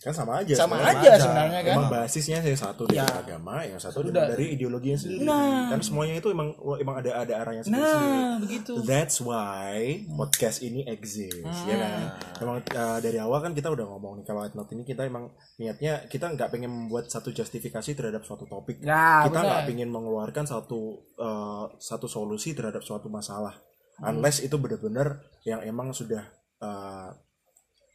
Kan 0.00 0.08
sama 0.08 0.40
aja. 0.40 0.56
sama 0.56 0.80
sebenarnya. 0.80 0.96
aja 1.04 1.12
sebenarnya 1.20 1.60
kan 1.60 1.74
Emang 1.76 1.90
basisnya 1.92 2.38
yang 2.40 2.56
satu 2.56 2.88
dari 2.88 2.96
Ya. 2.96 3.04
agama, 3.04 3.60
yang 3.60 3.76
satu 3.76 4.00
Sudah. 4.00 4.24
dari 4.24 4.56
ideologinya 4.56 4.96
sendiri. 4.96 5.28
Nah. 5.28 5.68
Kan 5.68 5.84
semuanya 5.84 6.16
itu 6.16 6.32
emang 6.32 6.48
emang 6.80 6.96
ada 6.96 7.10
ada 7.20 7.34
arahnya 7.44 7.60
sendiri. 7.60 7.84
nah 7.84 8.40
begitu 8.40 8.72
That's 8.88 9.20
why 9.20 10.00
podcast 10.08 10.64
ini 10.64 10.88
exist, 10.88 11.44
ya 11.68 11.76
kan? 11.76 11.92
Emang 12.40 12.56
uh, 12.64 12.98
dari 13.04 13.20
awal 13.20 13.44
kan 13.44 13.52
kita 13.52 13.68
udah 13.68 13.84
ngomong 13.84 14.16
nih 14.16 14.24
kalau 14.24 14.48
Adnot 14.48 14.72
ini 14.72 14.80
kita 14.80 15.04
emang 15.04 15.28
niatnya 15.60 16.08
kita 16.08 16.32
nggak 16.32 16.48
pengen 16.48 16.72
membuat 16.72 17.12
satu 17.12 17.28
justifikasi 17.28 17.90
terhadap 17.92 18.24
suatu 18.24 18.48
topik. 18.48 18.80
Ya, 18.80 19.28
kita 19.28 19.44
nggak 19.44 19.68
pengen 19.68 19.92
mengeluarkan 19.92 20.48
satu 20.48 21.04
uh, 21.20 21.68
satu 21.76 22.08
solusi 22.08 22.56
terhadap 22.56 22.80
suatu 22.80 23.12
masalah, 23.12 23.60
unless 24.02 24.38
itu 24.40 24.56
benar-benar 24.56 25.08
yang 25.42 25.60
emang 25.62 25.92
sudah 25.92 26.20
uh, 26.60 27.08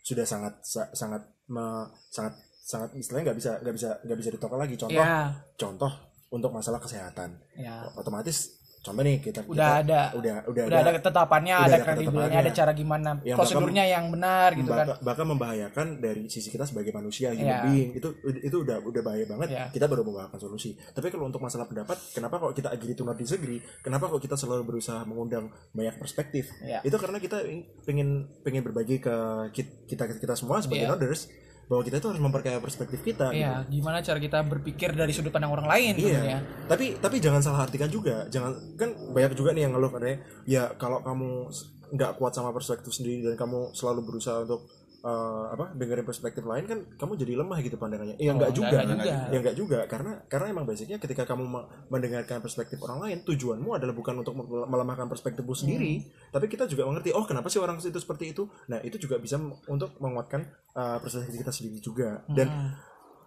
sudah 0.02 0.26
sangat 0.26 0.58
sa- 0.64 0.90
sangat 0.92 1.22
me- 1.48 1.90
sangat 2.10 2.34
sangat 2.62 2.94
istilahnya 2.96 3.32
nggak 3.34 3.40
bisa 3.42 3.52
nggak 3.60 3.76
bisa 3.76 3.90
nggak 4.02 4.18
bisa 4.18 4.30
ditolak 4.32 4.60
lagi. 4.62 4.76
Contoh 4.78 4.98
ya 4.98 5.30
contoh 5.58 5.92
untuk 6.32 6.50
masalah 6.50 6.80
kesehatan, 6.80 7.36
ya 7.60 7.92
otomatis 8.00 8.61
contoh 8.82 9.00
nih 9.00 9.18
kita 9.20 9.40
udah 9.44 9.54
kita- 9.54 9.82
ada 9.84 10.02
udah 10.12 10.36
udah, 10.44 10.64
udah 10.66 10.80
ada 10.80 10.92
ketetapannya 10.92 11.54
udah 11.54 11.64
ada 11.64 11.72
ada 11.72 11.86
kredibilnya 11.86 12.10
ketetapannya. 12.26 12.42
ada 12.42 12.52
cara 12.52 12.72
gimana 12.74 13.10
Yang 13.22 13.38
prosedurnya 13.38 13.84
yang 13.86 14.06
benar 14.10 14.50
gitu 14.54 14.72
kan 14.72 14.88
Baka- 14.88 15.02
bahkan 15.02 15.26
membahayakan 15.28 15.88
dari 15.98 16.24
sisi 16.28 16.50
kita 16.50 16.66
sebagai 16.66 16.90
manusia 16.92 17.30
human 17.30 17.46
Ya. 17.48 17.62
being 17.64 17.90
itu 17.94 18.10
itu 18.42 18.58
udah 18.58 18.82
udah 18.82 19.02
bahaya 19.02 19.26
banget 19.28 19.48
Ya. 19.48 19.66
kita 19.70 19.86
baru 19.86 20.02
membawakan 20.02 20.34
solusi 20.36 20.74
tapi 20.90 21.08
kalau 21.08 21.26
untuk 21.26 21.38
masalah 21.40 21.64
pendapat 21.64 21.94
kenapa 22.10 22.36
kok 22.40 22.54
kita 22.54 22.70
agree 22.70 22.92
to 22.92 23.04
not 23.04 23.16
disagree 23.16 23.62
kenapa 23.80 24.06
kok 24.08 24.18
kita 24.20 24.34
selalu 24.34 24.66
berusaha 24.68 25.02
mengundang 25.04 25.46
banyak 25.72 25.96
perspektif 25.96 26.50
Ya. 26.60 26.82
itu 26.82 26.96
karena 26.96 27.18
kita 27.18 27.38
ing- 27.44 27.70
pengen 27.82 28.10
pengen 28.42 28.62
berbagi 28.62 28.98
ke 28.98 29.14
kit- 29.52 29.86
kita 29.86 30.10
kita 30.10 30.34
semua 30.34 30.58
sebagai 30.58 30.84
Ya. 30.84 30.92
noders 30.92 31.30
bahwa 31.72 31.88
kita 31.88 32.04
itu 32.04 32.08
harus 32.12 32.20
memperkaya 32.20 32.60
perspektif 32.60 33.00
kita 33.00 33.32
gitu. 33.32 33.48
Iya, 33.48 33.64
gimana 33.72 34.04
cara 34.04 34.20
kita 34.20 34.44
berpikir 34.44 34.92
dari 34.92 35.16
sudut 35.16 35.32
pandang 35.32 35.56
orang 35.56 35.72
lain 35.72 35.96
Iya. 35.96 36.04
tentunya. 36.04 36.40
Tapi 36.68 36.86
tapi 37.00 37.24
jangan 37.24 37.40
salah 37.40 37.64
artikan 37.64 37.88
juga. 37.88 38.28
Jangan 38.28 38.76
kan 38.76 38.92
banyak 39.16 39.32
juga 39.40 39.56
nih 39.56 39.72
yang 39.72 39.80
ngeluh 39.80 39.88
katanya 39.88 40.20
ya 40.44 40.68
kalau 40.76 41.00
kamu 41.00 41.48
nggak 41.96 42.12
kuat 42.20 42.36
sama 42.36 42.52
perspektif 42.52 42.92
sendiri 42.92 43.24
dan 43.24 43.40
kamu 43.40 43.72
selalu 43.72 44.04
berusaha 44.04 44.44
untuk 44.44 44.68
eh, 45.02 45.46
apa 45.50 45.74
dengerin 45.74 46.06
perspektif 46.06 46.46
lain 46.46 46.70
kan 46.70 46.80
kamu 46.94 47.18
jadi 47.18 47.34
lemah 47.42 47.58
gitu 47.66 47.74
pandangannya. 47.74 48.22
Iya 48.22 48.32
Oh, 48.32 48.36
enggak 48.38 48.50
enggak, 48.54 48.62
juga. 48.62 48.78
enggak 48.78 48.88
juga. 48.94 49.14
Ya 49.34 49.38
enggak 49.42 49.56
juga 49.58 49.80
karena 49.90 50.12
karena 50.30 50.46
emang 50.54 50.66
basicnya 50.70 50.98
ketika 51.02 51.24
kamu 51.26 51.44
me- 51.50 51.68
mendengarkan 51.90 52.38
perspektif 52.40 52.78
orang 52.86 53.00
lain 53.02 53.18
tujuanmu 53.26 53.70
adalah 53.74 53.98
bukan 53.98 54.22
untuk 54.22 54.38
mel- 54.38 54.70
melemahkan 54.70 55.10
perspektifmu 55.10 55.58
sendiri, 55.58 56.06
Hmm. 56.06 56.30
tapi 56.30 56.46
kita 56.46 56.70
juga 56.70 56.86
mengerti 56.86 57.10
oh 57.12 57.26
kenapa 57.26 57.50
sih 57.50 57.58
orang 57.58 57.82
itu 57.82 57.98
seperti 57.98 58.30
itu. 58.30 58.46
Nah, 58.70 58.78
itu 58.86 59.02
juga 59.02 59.18
bisa 59.18 59.42
untuk 59.68 59.98
menguatkan 59.98 60.46
eh, 60.72 60.98
perspektif 61.02 61.34
kita 61.36 61.52
sendiri 61.52 61.78
juga. 61.82 62.10
Dan 62.30 62.48
Hmm. 62.48 62.72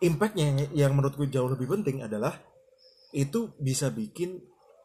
impactnya 0.01 0.71
yang 0.73 0.95
menurutku 0.95 1.27
jauh 1.27 1.51
lebih 1.51 1.67
penting 1.69 2.01
adalah 2.01 2.39
itu 3.11 3.55
bisa 3.59 3.91
bikin 3.91 4.43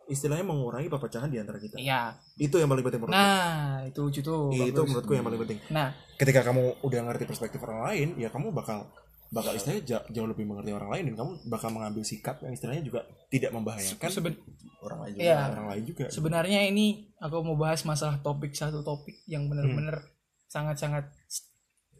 istilahnya 0.09 0.43
mengurangi 0.43 0.89
perpecahan 0.89 1.29
di 1.29 1.37
antara 1.37 1.55
kita. 1.55 1.77
Iya. 1.77 2.17
Itu 2.35 2.57
yang 2.57 2.67
paling 2.67 2.81
penting 2.81 2.99
menurutku. 2.99 3.21
Nah, 3.21 3.85
itu 3.85 3.99
lucu 4.01 4.19
tuh. 4.19 4.49
itu 4.49 4.75
menurutku 4.75 5.13
yang 5.13 5.23
paling 5.23 5.39
penting. 5.39 5.59
Nah, 5.69 5.93
Ketika 6.15 6.43
kamu 6.43 6.81
udah 6.81 6.99
ngerti 7.01 7.23
perspektif 7.23 7.61
orang 7.61 7.85
lain, 7.85 8.07
ya 8.15 8.27
kamu 8.27 8.51
bakal 8.51 8.89
bakal 9.29 9.53
istilahnya 9.53 9.85
ja- 9.85 10.05
jauh 10.09 10.25
lebih 10.25 10.41
mengerti 10.43 10.73
orang 10.73 10.89
lain 10.89 11.03
dan 11.05 11.15
kamu 11.15 11.31
bakal 11.45 11.69
mengambil 11.69 12.01
sikap 12.01 12.41
yang 12.41 12.49
istilahnya 12.49 12.81
juga 12.81 12.99
tidak 13.29 13.53
membahayakan 13.53 14.09
seben- 14.09 14.41
orang 14.79 14.99
lain 14.99 15.11
juga 15.13 15.23
Iya. 15.23 15.37
orang 15.53 15.67
lain 15.69 15.83
juga. 15.85 16.05
sebenarnya 16.09 16.59
ini 16.65 16.85
aku 17.15 17.35
mau 17.39 17.53
bahas 17.53 17.85
masalah 17.85 18.17
topik 18.19 18.51
satu 18.51 18.81
topik 18.81 19.21
yang 19.25 19.45
benar-benar 19.45 20.01
sangat-sangat 20.45 21.13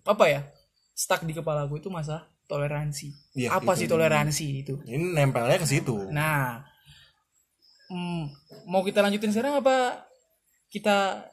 apa 0.03 0.25
ya? 0.25 0.41
stuck 0.91 1.21
di 1.21 1.31
kepala 1.31 1.63
gue 1.63 1.77
itu 1.77 1.87
masalah 1.87 2.27
toleransi. 2.43 3.13
Iya, 3.33 3.53
apa 3.53 3.71
itu. 3.71 3.79
sih 3.79 3.87
toleransi 3.87 4.45
itu? 4.59 4.73
Ini 4.83 5.15
nempelnya 5.15 5.55
ke 5.55 5.69
situ. 5.69 6.09
Nah, 6.09 6.59
hmm, 7.89 8.23
mau 8.69 8.81
kita 8.85 9.01
lanjutin 9.01 9.33
sekarang 9.33 9.59
apa 9.59 10.05
kita 10.69 11.25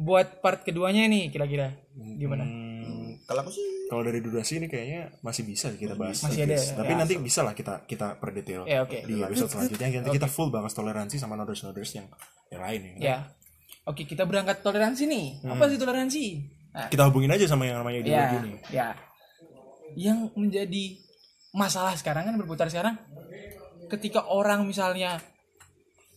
buat 0.00 0.40
part 0.40 0.64
keduanya 0.64 1.04
nih 1.06 1.28
kira-kira 1.28 1.76
gimana? 2.16 2.44
Hmm, 2.48 3.20
kalau 3.28 3.44
aku 3.44 3.52
sih 3.52 3.80
kalau 3.90 4.06
dari 4.06 4.22
durasi 4.22 4.62
ini 4.62 4.70
kayaknya 4.70 5.18
masih 5.18 5.42
bisa 5.42 5.74
kita 5.74 5.98
bahas. 5.98 6.22
Masih 6.22 6.46
ada, 6.46 6.54
Tapi 6.56 6.92
ya. 6.94 6.98
nanti 7.02 7.14
bisa 7.18 7.42
lah 7.42 7.58
kita 7.58 7.82
kita 7.90 8.22
per 8.22 8.30
detail. 8.30 8.62
Ya, 8.62 8.86
oke. 8.86 9.02
Di 9.02 9.18
episode 9.18 9.50
selanjutnya 9.50 9.98
nanti 9.98 10.14
kita 10.14 10.30
full 10.30 10.48
bahas 10.54 10.70
toleransi 10.70 11.18
sama 11.18 11.34
noders-noders 11.34 11.90
yang 11.98 12.06
yang 12.54 12.62
lain 12.62 12.80
ya. 12.86 12.94
Ya. 13.02 13.18
Oke, 13.90 14.06
kita 14.06 14.22
berangkat 14.30 14.62
toleransi 14.62 15.10
nih. 15.10 15.26
Apa 15.42 15.66
sih 15.66 15.78
toleransi? 15.82 16.24
Nah, 16.70 16.86
Kita 16.86 17.02
hubungin 17.10 17.34
aja 17.34 17.50
sama 17.50 17.66
yang 17.66 17.82
namanya 17.82 17.98
ya, 17.98 18.02
ideologi 18.06 18.38
nih. 18.46 18.56
ya. 18.70 18.88
Yang 19.98 20.18
menjadi 20.38 20.84
masalah 21.50 21.98
sekarang 21.98 22.30
kan 22.30 22.38
berputar 22.38 22.70
sekarang 22.70 22.94
ketika 23.90 24.30
orang 24.30 24.62
misalnya 24.62 25.18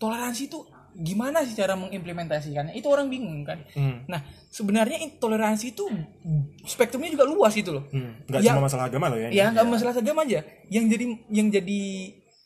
toleransi 0.04 0.52
itu 0.52 0.60
gimana 0.94 1.42
sih 1.48 1.56
cara 1.56 1.74
mengimplementasikannya? 1.74 2.76
Itu 2.76 2.92
orang 2.92 3.08
bingung 3.08 3.48
kan. 3.48 3.64
Hmm. 3.74 4.04
Nah, 4.06 4.20
sebenarnya 4.52 5.00
toleransi 5.18 5.74
itu 5.74 5.88
spektrumnya 6.68 7.10
juga 7.16 7.26
luas 7.26 7.56
gitu 7.56 7.74
loh. 7.74 7.88
Hmm. 7.90 8.20
Nggak 8.28 8.42
Ya. 8.44 8.52
cuma 8.54 8.68
masalah 8.68 8.86
agama 8.92 9.08
loh 9.10 9.18
ya. 9.18 9.30
Ya 9.32 9.46
nggak 9.50 9.66
masalah 9.66 9.96
agama 9.96 10.22
aja. 10.28 10.44
Yang 10.68 10.86
jadi 10.94 11.06
yang 11.32 11.48
jadi 11.50 11.82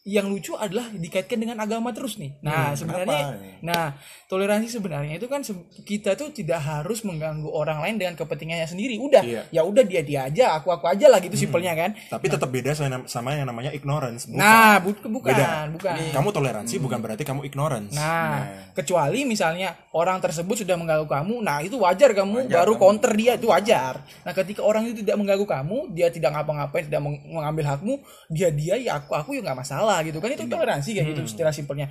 yang 0.08 0.26
lucu 0.26 0.56
adalah 0.56 0.88
dikaitkan 0.88 1.36
dengan 1.36 1.60
agama 1.60 1.92
terus 1.92 2.16
nih. 2.16 2.40
Nah 2.40 2.72
sebenarnya, 2.72 3.04
kenapa 3.28 3.36
nih? 3.36 3.60
nah 3.60 3.86
toleransi 4.26 4.68
sebenarnya 4.72 5.14
itu 5.16 5.28
kan 5.28 5.44
kita 5.84 6.16
tuh 6.16 6.32
tidak 6.32 6.58
harus 6.58 7.04
mengganggu 7.04 7.44
orang 7.46 7.84
lain 7.84 7.96
dengan 7.98 8.16
kepentingannya 8.16 8.64
sendiri. 8.64 8.96
Udah, 8.98 9.20
Iya. 9.20 9.44
ya 9.52 9.62
udah 9.62 9.84
dia 9.84 10.00
dia 10.02 10.20
aja, 10.24 10.56
aku 10.56 10.72
aku 10.72 10.88
aja 10.88 11.06
lah 11.06 11.20
gitu 11.20 11.36
simpelnya 11.36 11.76
kan. 11.76 11.92
Tapi 12.08 12.26
tetap 12.26 12.48
beda 12.48 12.72
sama 13.04 13.36
yang 13.36 13.44
namanya 13.46 13.70
ignorance. 13.70 14.26
Bukan. 14.26 14.40
Nah 14.40 14.80
bu- 14.80 14.96
bukan, 15.12 15.32
Beda. 15.34 15.68
bukan. 15.68 15.96
Kamu 16.10 16.30
toleransi 16.32 16.76
bukan 16.78 17.00
berarti 17.00 17.24
kamu 17.24 17.44
ignorance. 17.44 17.92
Nah, 17.92 18.48
kecuali 18.72 19.24
misalnya 19.24 19.76
orang 19.92 20.18
tersebut 20.18 20.64
sudah 20.64 20.80
mengganggu 20.80 21.04
kamu, 21.04 21.36
nah 21.42 21.60
itu 21.60 21.76
wajar 21.76 22.16
kamu 22.16 22.48
baru 22.48 22.80
counter 22.80 23.12
dia 23.12 23.36
itu 23.36 23.52
wajar. 23.52 24.00
Nah, 24.24 24.32
ketika 24.32 24.64
orang 24.64 24.88
itu 24.88 25.02
tidak 25.02 25.18
mengganggu 25.18 25.44
kamu, 25.44 25.92
dia 25.92 26.08
tidak 26.08 26.32
ngapa-ngapain, 26.32 26.86
tidak 26.86 27.02
meng- 27.02 27.24
mengambil 27.28 27.66
hakmu, 27.68 27.94
dia 28.28 28.48
dia 28.48 28.76
ya 28.78 28.98
aku 28.98 29.12
aku 29.12 29.36
ya 29.36 29.44
nggak 29.44 29.60
masalah 29.60 29.97
gitu 30.02 30.18
kan 30.18 30.30
itu 30.30 30.44
toleransi 30.44 30.90
kayak 30.92 31.08
gitu 31.10 31.22
istilah 31.26 31.52
simpelnya. 31.52 31.88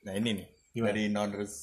nah 0.00 0.12
ini 0.12 0.30
nih 0.34 0.46
Gimana? 0.70 0.88
dari 0.88 1.02
noders 1.08 1.54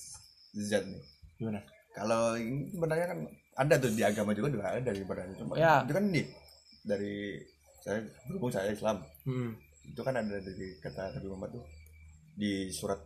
Z 0.54 0.72
nih 0.82 1.04
Gimana? 1.36 1.60
kalau 1.92 2.36
ini 2.36 2.70
sebenarnya 2.70 3.08
kan 3.08 3.20
ada 3.56 3.76
tuh 3.78 3.90
di 3.90 4.04
agama 4.04 4.32
juga 4.32 4.48
juga 4.50 4.66
ada 4.70 4.92
sebenarnya 4.92 5.36
cuma 5.36 5.54
Ya. 5.56 5.80
itu 5.82 5.92
kan 5.92 6.04
nih 6.06 6.26
dari 6.84 7.16
saya 7.80 7.98
berhubung 8.26 8.50
saya 8.50 8.70
Islam 8.70 9.00
Hmm. 9.24 9.56
itu 9.84 10.02
kan 10.02 10.14
ada 10.14 10.36
dari 10.36 10.68
kata 10.78 11.14
Nabi 11.14 11.28
Muhammad 11.28 11.50
tuh 11.54 11.66
di 12.34 12.68
surat 12.70 13.00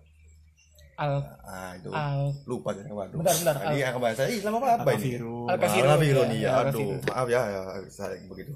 Al 0.96 1.16
ah 1.42 1.72
itu 1.74 1.88
al 1.90 2.28
lupa 2.44 2.76
saya 2.76 2.92
waduh 2.92 3.16
Bentar, 3.16 3.32
bentar. 3.34 3.56
ini 3.72 3.80
yang 3.80 3.96
bahasa 3.98 4.28
Islam 4.28 4.60
apa 4.60 4.68
apa 4.76 4.92
ini 4.92 5.16
Al-Kafirun. 5.16 5.48
Al-Kafirun. 5.48 5.88
Al-Kafirun 5.88 6.28
ya, 6.28 6.36
iya 6.36 6.50
aduh 6.60 6.90
maaf 7.08 7.28
ya, 7.30 7.42
ya 7.46 7.62
saya 7.88 8.20
begitu 8.26 8.52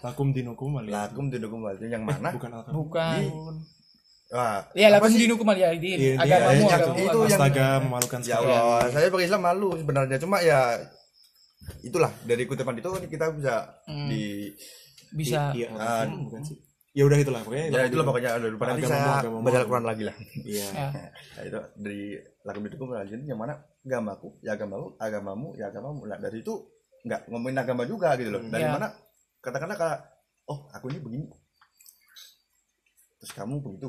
Lakum 0.00 0.30
dinukum 0.30 0.70
waliya. 0.72 0.92
lakum 1.04 1.26
dinukum 1.28 1.60
wal 1.60 1.76
yang 1.76 2.02
mana 2.02 2.30
Bukan 2.30 2.50
al 2.50 2.62
bukan. 2.66 3.18
Wah, 4.30 4.62
Ya 4.72 4.86
apa 4.88 5.02
lakum 5.02 5.10
dinukum 5.12 5.42
aliyadin. 5.44 5.98
Iya, 5.98 6.14
dia- 6.14 6.20
Agamamu, 6.22 6.62
iya, 6.62 6.70
agamamu. 6.72 6.94
itu 6.94 7.02
agamamu. 7.02 7.22
yang- 7.26 7.34
Astaga 7.34 7.66
memalukan 7.82 8.20
ya 8.20 8.26
sekali. 8.30 8.52
Allah 8.52 8.82
saya 8.88 9.06
bagi 9.08 9.24
Islam 9.26 9.42
malu 9.42 9.68
sebenarnya 9.74 10.16
cuma 10.16 10.36
ya 10.38 10.60
itulah 11.82 12.10
dari 12.22 12.42
kutipan 12.44 12.74
itu 12.74 12.88
kita 13.06 13.26
bisa 13.32 13.54
Hmm. 13.84 14.06
di 14.06 14.54
bisa 15.10 15.50
Iya. 15.50 15.68
Al-Kafirun 15.74 16.22
bukan 16.24 16.42
sih. 16.44 16.56
Ya 16.90 17.02
udah 17.06 17.18
itulah 17.18 17.40
pokoknya. 17.40 17.66
ya 17.70 17.80
itulah 17.86 18.02
pokoknya 18.04 18.30
ada 18.34 18.46
lupa 18.46 18.64
nanti 18.66 18.82
saya 18.82 19.22
baca 19.22 19.58
Al-Quran 19.60 19.84
lagi 19.84 20.02
lah 20.02 20.16
Iya. 20.40 20.66
ya. 20.68 20.88
nah, 20.90 21.42
itu 21.44 21.58
dari 21.76 22.00
lakum 22.42 22.62
dinukum 22.64 22.86
wal 22.88 23.06
yang 23.06 23.34
mana 23.36 23.54
agamaku 23.80 24.38
ya 24.40 24.54
agamamu 24.54 24.94
agamamu 24.96 25.48
ya 25.54 25.66
agamamu 25.66 26.00
nah 26.06 26.18
dari 26.18 26.38
itu 26.40 26.54
nggak 27.00 27.20
ngomongin 27.26 27.58
agama 27.58 27.82
juga 27.84 28.14
gitu 28.14 28.30
loh 28.30 28.42
dari 28.44 28.62
Ya. 28.62 28.74
mana 28.74 28.90
katakanlah 29.40 29.74
kalau 29.74 29.96
oh 30.46 30.68
aku 30.70 30.88
ini 30.88 30.98
begini 30.98 31.26
terus 33.16 33.32
kamu 33.32 33.60
begitu 33.60 33.88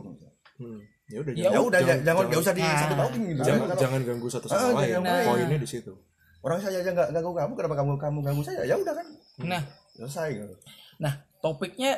Hmm. 0.61 0.77
Ya 1.09 1.17
udah 1.17 1.33
Ya 1.33 1.49
udah 1.57 1.79
jangan 1.81 2.05
jangan 2.05 2.23
nggak 2.29 2.37
usah 2.39 2.53
di 2.53 2.61
Nah. 2.61 2.77
satu 2.77 2.93
pautin 2.93 3.21
gitu 3.25 3.41
jangan, 3.41 3.65
Kalau 3.65 3.81
jangan 3.81 3.99
ganggu 4.05 4.27
satu 4.29 4.45
Ah, 4.45 4.51
sama 4.53 4.61
lain. 4.77 4.89
jangan 4.93 5.01
ganggu. 5.01 5.25
Poinnya 5.25 5.57
di 5.57 5.69
situ. 5.69 5.93
orang 6.39 6.57
saya 6.59 6.77
aja 6.77 6.89
nggak 6.91 7.09
ganggu 7.11 7.31
kamu 7.31 7.51
kenapa 7.55 7.75
kamu 7.75 7.91
kamu 7.97 8.17
ganggu 8.21 8.41
saya 8.41 8.61
ya 8.61 8.75
udah 8.75 8.93
kan 8.93 9.07
Nah, 9.41 9.61
selesai 9.91 10.27
gitu 10.35 10.55
Nah, 10.97 11.13
topiknya 11.39 11.97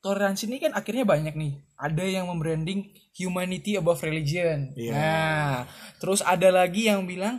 toleransi 0.00 0.46
ini 0.46 0.58
kan 0.58 0.72
akhirnya 0.72 1.04
banyak 1.04 1.30
nih. 1.32 1.52
Ada 1.76 2.02
yang 2.04 2.26
membranding 2.26 2.90
humanity 3.12 3.74
above 3.74 4.02
religion. 4.02 4.74
Iya. 4.74 4.90
Nah, 4.92 5.56
terus 5.96 6.18
ada 6.20 6.50
lagi 6.50 6.90
yang 6.90 7.06
bilang 7.06 7.38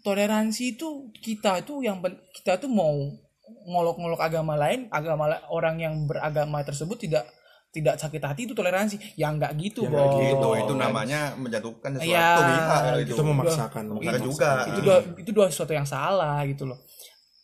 toleransi 0.00 0.78
itu 0.78 1.10
kita 1.12 1.58
tuh 1.62 1.82
yang 1.82 1.98
kita 2.32 2.54
tuh 2.56 2.70
mau 2.70 3.18
ngolok-ngolok 3.64 4.20
agama 4.20 4.54
lain, 4.54 4.88
agama 4.88 5.28
la- 5.28 5.44
orang 5.48 5.76
yang 5.78 5.94
beragama 6.04 6.60
tersebut 6.62 6.96
tidak 6.98 7.24
tidak 7.68 8.00
sakit 8.00 8.22
hati 8.24 8.48
itu 8.48 8.56
toleransi. 8.56 8.96
Ya 9.14 9.28
nggak 9.28 9.52
gitu, 9.60 9.84
Ya, 9.84 9.92
Bos. 9.92 10.00
nggak 10.00 10.08
gitu. 10.24 10.48
Itu 10.56 10.72
namanya 10.74 11.20
menjatuhkan 11.36 11.90
sesuatu. 11.96 12.08
Iya, 12.08 12.28
pihak 12.34 12.80
kalau 12.80 13.00
itu 13.00 13.12
Itu. 13.12 13.22
Memaksakan. 13.22 13.82
Memaksakan 13.92 14.20
juga. 14.24 14.50
itu 14.64 14.80
dua 14.80 14.96
itu 15.20 15.30
dua 15.30 15.46
sesuatu 15.52 15.72
yang 15.76 15.84
salah 15.84 16.40
gitu 16.48 16.64
loh. 16.64 16.80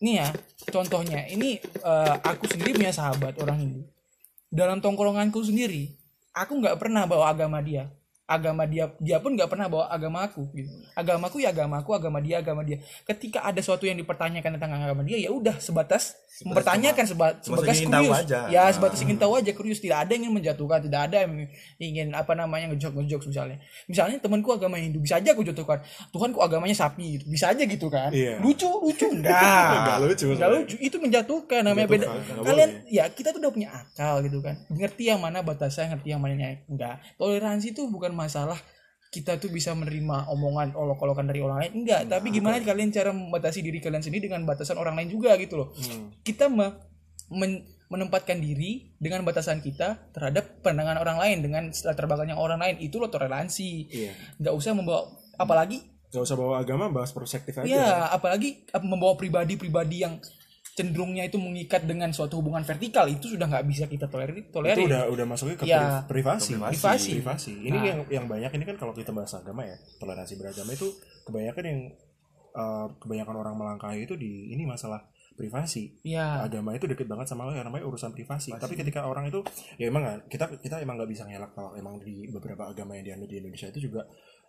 Nih 0.00 0.20
ya 0.20 0.28
contohnya. 0.68 1.28
Ini 1.28 1.48
eh, 1.61 2.14
aku 2.24 2.48
sendiri 2.48 2.72
punya 2.74 2.92
sahabat 2.92 3.36
orang 3.36 3.57
Hindu. 3.61 3.82
Dalam 4.48 4.80
tongkronganku 4.80 5.44
sendiri 5.44 5.92
aku 6.32 6.59
nggak 6.59 6.76
pernah 6.82 7.07
bawa 7.07 7.30
agama 7.30 7.62
dia 7.62 7.86
agama 8.25 8.64
dia 8.64 8.89
dia 8.97 9.20
pun 9.20 9.37
nggak 9.37 9.47
pernah 9.47 9.68
bawa 9.68 9.85
agama 9.87 10.25
aku 10.25 10.49
gitu. 10.53 10.72
Agamaku 10.93 11.45
ya 11.45 11.53
agamaku 11.53 11.93
agama 11.93 12.18
dia 12.18 12.41
agama 12.41 12.64
dia. 12.64 12.81
Ketika 13.05 13.45
ada 13.45 13.61
sesuatu 13.61 13.85
yang 13.85 13.97
dipertanyakan 13.97 14.57
tentang 14.57 14.72
agama 14.72 15.05
dia 15.05 15.20
ya 15.20 15.29
udah 15.29 15.61
sebatas, 15.61 16.16
mempertanyakan 16.41 17.05
seba, 17.05 17.37
sebatas 17.39 17.77
ingin 17.77 17.93
tahu 17.93 18.05
kurius 18.09 18.22
aja. 18.25 18.39
ya 18.49 18.61
Ah. 18.64 18.72
sebatas 18.72 18.99
ingin 19.05 19.18
tahu 19.20 19.33
aja 19.37 19.51
kurius 19.53 19.79
tidak 19.79 20.09
ada 20.09 20.11
yang 20.11 20.22
ingin 20.25 20.35
menjatuhkan 20.35 20.81
tidak 20.83 21.01
ada 21.05 21.16
yang 21.20 21.33
ingin 21.77 22.07
apa 22.11 22.33
namanya 22.33 22.72
ngejok 22.72 22.93
ngejok 22.97 23.20
misalnya. 23.29 23.57
Misalnya 23.85 24.16
temanku 24.16 24.49
agama 24.51 24.81
Hindu 24.81 25.05
bisa 25.05 25.20
aja 25.20 25.37
aku 25.37 25.45
jatuhkan. 25.45 25.85
Tuhan 26.09 26.33
kok 26.33 26.41
agamanya 26.41 26.72
sapi 26.72 27.20
gitu. 27.20 27.29
Bisa 27.29 27.53
aja 27.53 27.61
gitu 27.61 27.93
kan. 27.93 28.09
Iya. 28.09 28.41
lucu 28.41 28.64
lucu 28.81 29.05
enggak. 29.20 29.37
Nggak 29.37 29.99
lucu, 30.01 30.25
Nggak 30.33 30.37
sebenarnya. 30.41 30.59
lucu. 30.64 30.77
Itu 30.81 30.97
menjatuhkan 30.97 31.61
namanya 31.61 31.89
beda. 31.93 32.07
kalian 32.41 32.70
ya 32.89 33.05
kita 33.12 33.37
tuh 33.37 33.41
udah 33.45 33.53
punya 33.53 33.68
akal 33.68 34.25
gitu 34.25 34.41
kan. 34.41 34.57
Ngerti 34.72 35.12
yang 35.12 35.20
mana 35.20 35.45
batasnya 35.45 35.93
ngerti 35.93 36.09
yang 36.09 36.25
mana 36.25 36.57
enggak. 36.64 37.05
Toleransi 37.20 37.77
itu 37.77 37.85
bukan 37.87 38.13
masalah 38.14 38.56
kita 39.10 39.36
tuh 39.36 39.46
bisa 39.46 39.70
menerima 39.72 40.26
omongan 40.26 40.72
olok-olokan 40.72 41.22
dari 41.24 41.38
orang 41.38 41.58
lain? 41.60 41.72
Enggak 41.80 42.08
tapi 42.08 42.30
gimana 42.30 42.58
kalian 42.60 42.90
cara 42.90 43.10
membatasi 43.10 43.60
diri 43.60 43.78
kalian 43.78 44.00
sendiri 44.00 44.26
dengan 44.26 44.42
batasan 44.42 44.74
orang 44.74 44.94
lain 44.94 45.06
juga 45.08 45.34
gitu 45.36 45.54
loh. 45.56 45.68
Kita 46.20 46.46
me- 46.48 46.74
men- 47.30 47.62
menempatkan 47.84 48.38
diri 48.38 48.90
dengan 48.96 49.22
batasan 49.22 49.60
kita 49.60 50.10
terhadap 50.10 50.58
pandangan 50.60 50.96
orang 50.96 51.14
lain 51.16 51.38
dengan 51.40 51.62
latar 51.70 52.04
belakang 52.04 52.26
yang 52.28 52.40
orang 52.40 52.58
lain. 52.58 52.76
Itu 52.80 52.98
loh 52.98 53.06
toleransi. 53.06 53.70
Iya. 53.86 54.12
nggak 54.40 54.54
usah 54.54 54.72
membawa 54.72 55.06
apalagi 55.36 55.78
Gak 56.08 56.22
usah 56.22 56.38
bawa 56.38 56.62
agama, 56.62 56.86
bahas 56.88 57.10
perspektif 57.10 57.54
aja. 57.56 57.66
ya 57.66 57.86
apalagi 58.08 58.62
ap- 58.70 58.82
membawa 58.82 59.14
pribadi-pribadi 59.14 60.02
yang 60.02 60.22
cenderungnya 60.75 61.22
itu 61.25 61.39
mengikat 61.39 61.87
dengan 61.87 62.11
suatu 62.11 62.43
hubungan 62.43 62.66
vertikal 62.66 63.07
itu 63.07 63.31
sudah 63.31 63.47
nggak 63.47 63.64
bisa 63.64 63.85
kita 63.87 64.11
tolerir 64.11 64.51
tolerir. 64.51 64.75
itu 64.75 64.91
udah 64.91 65.03
udah 65.07 65.25
masuknya 65.25 65.55
ke 65.55 65.64
Ya, 65.64 66.03
pri- 66.03 66.18
privasi. 66.18 66.59
privasi. 66.59 67.11
privasi. 67.18 67.53
Ini 67.62 67.79
Nah. 67.79 67.85
yang 67.87 67.99
yang 68.11 68.25
banyak 68.27 68.51
ini 68.53 68.64
kan 68.66 68.77
kalau 68.77 68.91
kita 68.91 69.14
bahas 69.14 69.31
agama 69.33 69.62
ya 69.62 69.79
toleransi 69.97 70.35
beragama 70.35 70.75
itu 70.75 70.91
kebanyakan 71.25 71.64
yang 71.64 71.81
uh, 72.53 72.87
kebanyakan 72.99 73.35
orang 73.37 73.55
melangkahi 73.55 74.03
itu 74.03 74.14
di 74.14 74.51
ini 74.51 74.66
masalah 74.66 75.07
privasi. 75.35 75.99
Ya. 76.03 76.43
Agama 76.43 76.70
itu 76.72 76.87
deket 76.87 77.07
banget 77.07 77.27
sama 77.27 77.51
yang 77.51 77.66
namanya 77.66 77.87
urusan 77.87 78.11
privasi. 78.11 78.51
Tapi 78.51 78.75
ketika 78.75 79.07
orang 79.07 79.27
itu 79.27 79.43
ya 79.77 79.91
emang 79.91 80.27
kita 80.27 80.47
kita 80.59 80.79
emang 80.79 80.95
nggak 80.95 81.11
bisa 81.11 81.27
ngelak 81.27 81.51
kalau 81.53 81.75
emang 81.75 81.99
di 81.99 82.31
beberapa 82.31 82.66
agama 82.66 82.95
yang 82.95 83.14
dianut 83.14 83.27
di 83.27 83.43
Indonesia 83.43 83.66
itu 83.66 83.91
juga 83.91 84.07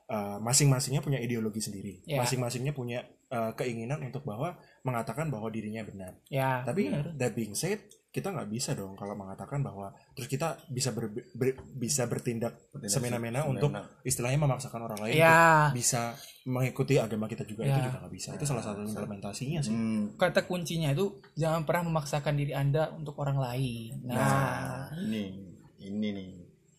uh, 0.10 0.38
masing-masingnya 0.38 1.02
punya 1.02 1.18
ideologi 1.18 1.62
sendiri. 1.62 2.06
Ya. 2.06 2.22
masing-masingnya 2.22 2.74
punya 2.74 3.02
uh, 3.30 3.54
keinginan 3.54 4.02
untuk 4.02 4.22
bahwa 4.22 4.58
mengatakan 4.86 5.28
bahwa 5.28 5.50
dirinya 5.50 5.82
benar. 5.82 6.14
Ya 6.30 6.62
tapi 6.62 6.88
benar. 6.88 7.12
that 7.18 7.34
being 7.34 7.52
said 7.52 7.82
kita 8.08 8.32
nggak 8.32 8.48
bisa 8.48 8.72
dong 8.72 8.96
kalau 8.96 9.12
mengatakan 9.12 9.60
bahwa 9.60 9.92
terus 10.16 10.32
kita 10.32 10.56
bisa 10.70 10.96
ber, 10.96 11.12
ber- 11.12 11.60
bisa 11.76 12.08
bertindak 12.08 12.56
Bertindak 12.72 12.88
semena-mena 12.88 13.44
untuk 13.44 13.76
istilahnya 14.04 14.40
memaksakan 14.40 14.88
orang 14.88 15.04
lain 15.04 15.20
Ya. 15.20 15.68
untuk 15.68 15.84
bisa 15.84 16.16
mengikuti 16.46 16.96
agama 16.96 17.28
kita 17.28 17.44
juga 17.44 17.68
itu 17.68 17.76
Ya. 17.76 17.84
juga 17.84 18.00
nggak 18.00 18.14
bisa. 18.14 18.30
Itu 18.32 18.48
salah 18.48 18.64
satu 18.64 18.88
implementasinya 18.88 19.60
sih. 19.60 19.76
Hmm, 19.76 20.16
kata 20.16 20.48
kuncinya 20.48 20.96
itu 20.96 21.12
jangan 21.36 21.68
pernah 21.68 21.92
memaksakan 21.92 22.40
diri 22.40 22.56
anda 22.56 22.88
untuk 22.96 23.20
orang 23.20 23.36
lain. 23.36 24.08
Nah, 24.08 24.16
nah 24.16 24.96
ini 24.96 25.52
ini 25.84 26.08
nih 26.16 26.30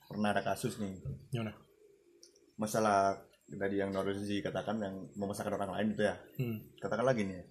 pernah 0.09 0.33
ada 0.33 0.41
kasus 0.41 0.81
nih. 0.81 1.05
Gimana? 1.29 1.53
Masalah 2.57 3.21
tadi 3.47 3.77
yang 3.77 3.93
Norwesi 3.93 4.41
katakan 4.41 4.81
yang 4.81 4.95
memaksakan 5.13 5.53
orang 5.53 5.71
lain 5.77 5.89
itu 5.93 6.03
ya. 6.03 6.17
Hmm. 6.41 6.65
katakan 6.81 7.05
lagi 7.05 7.29
nih 7.29 7.45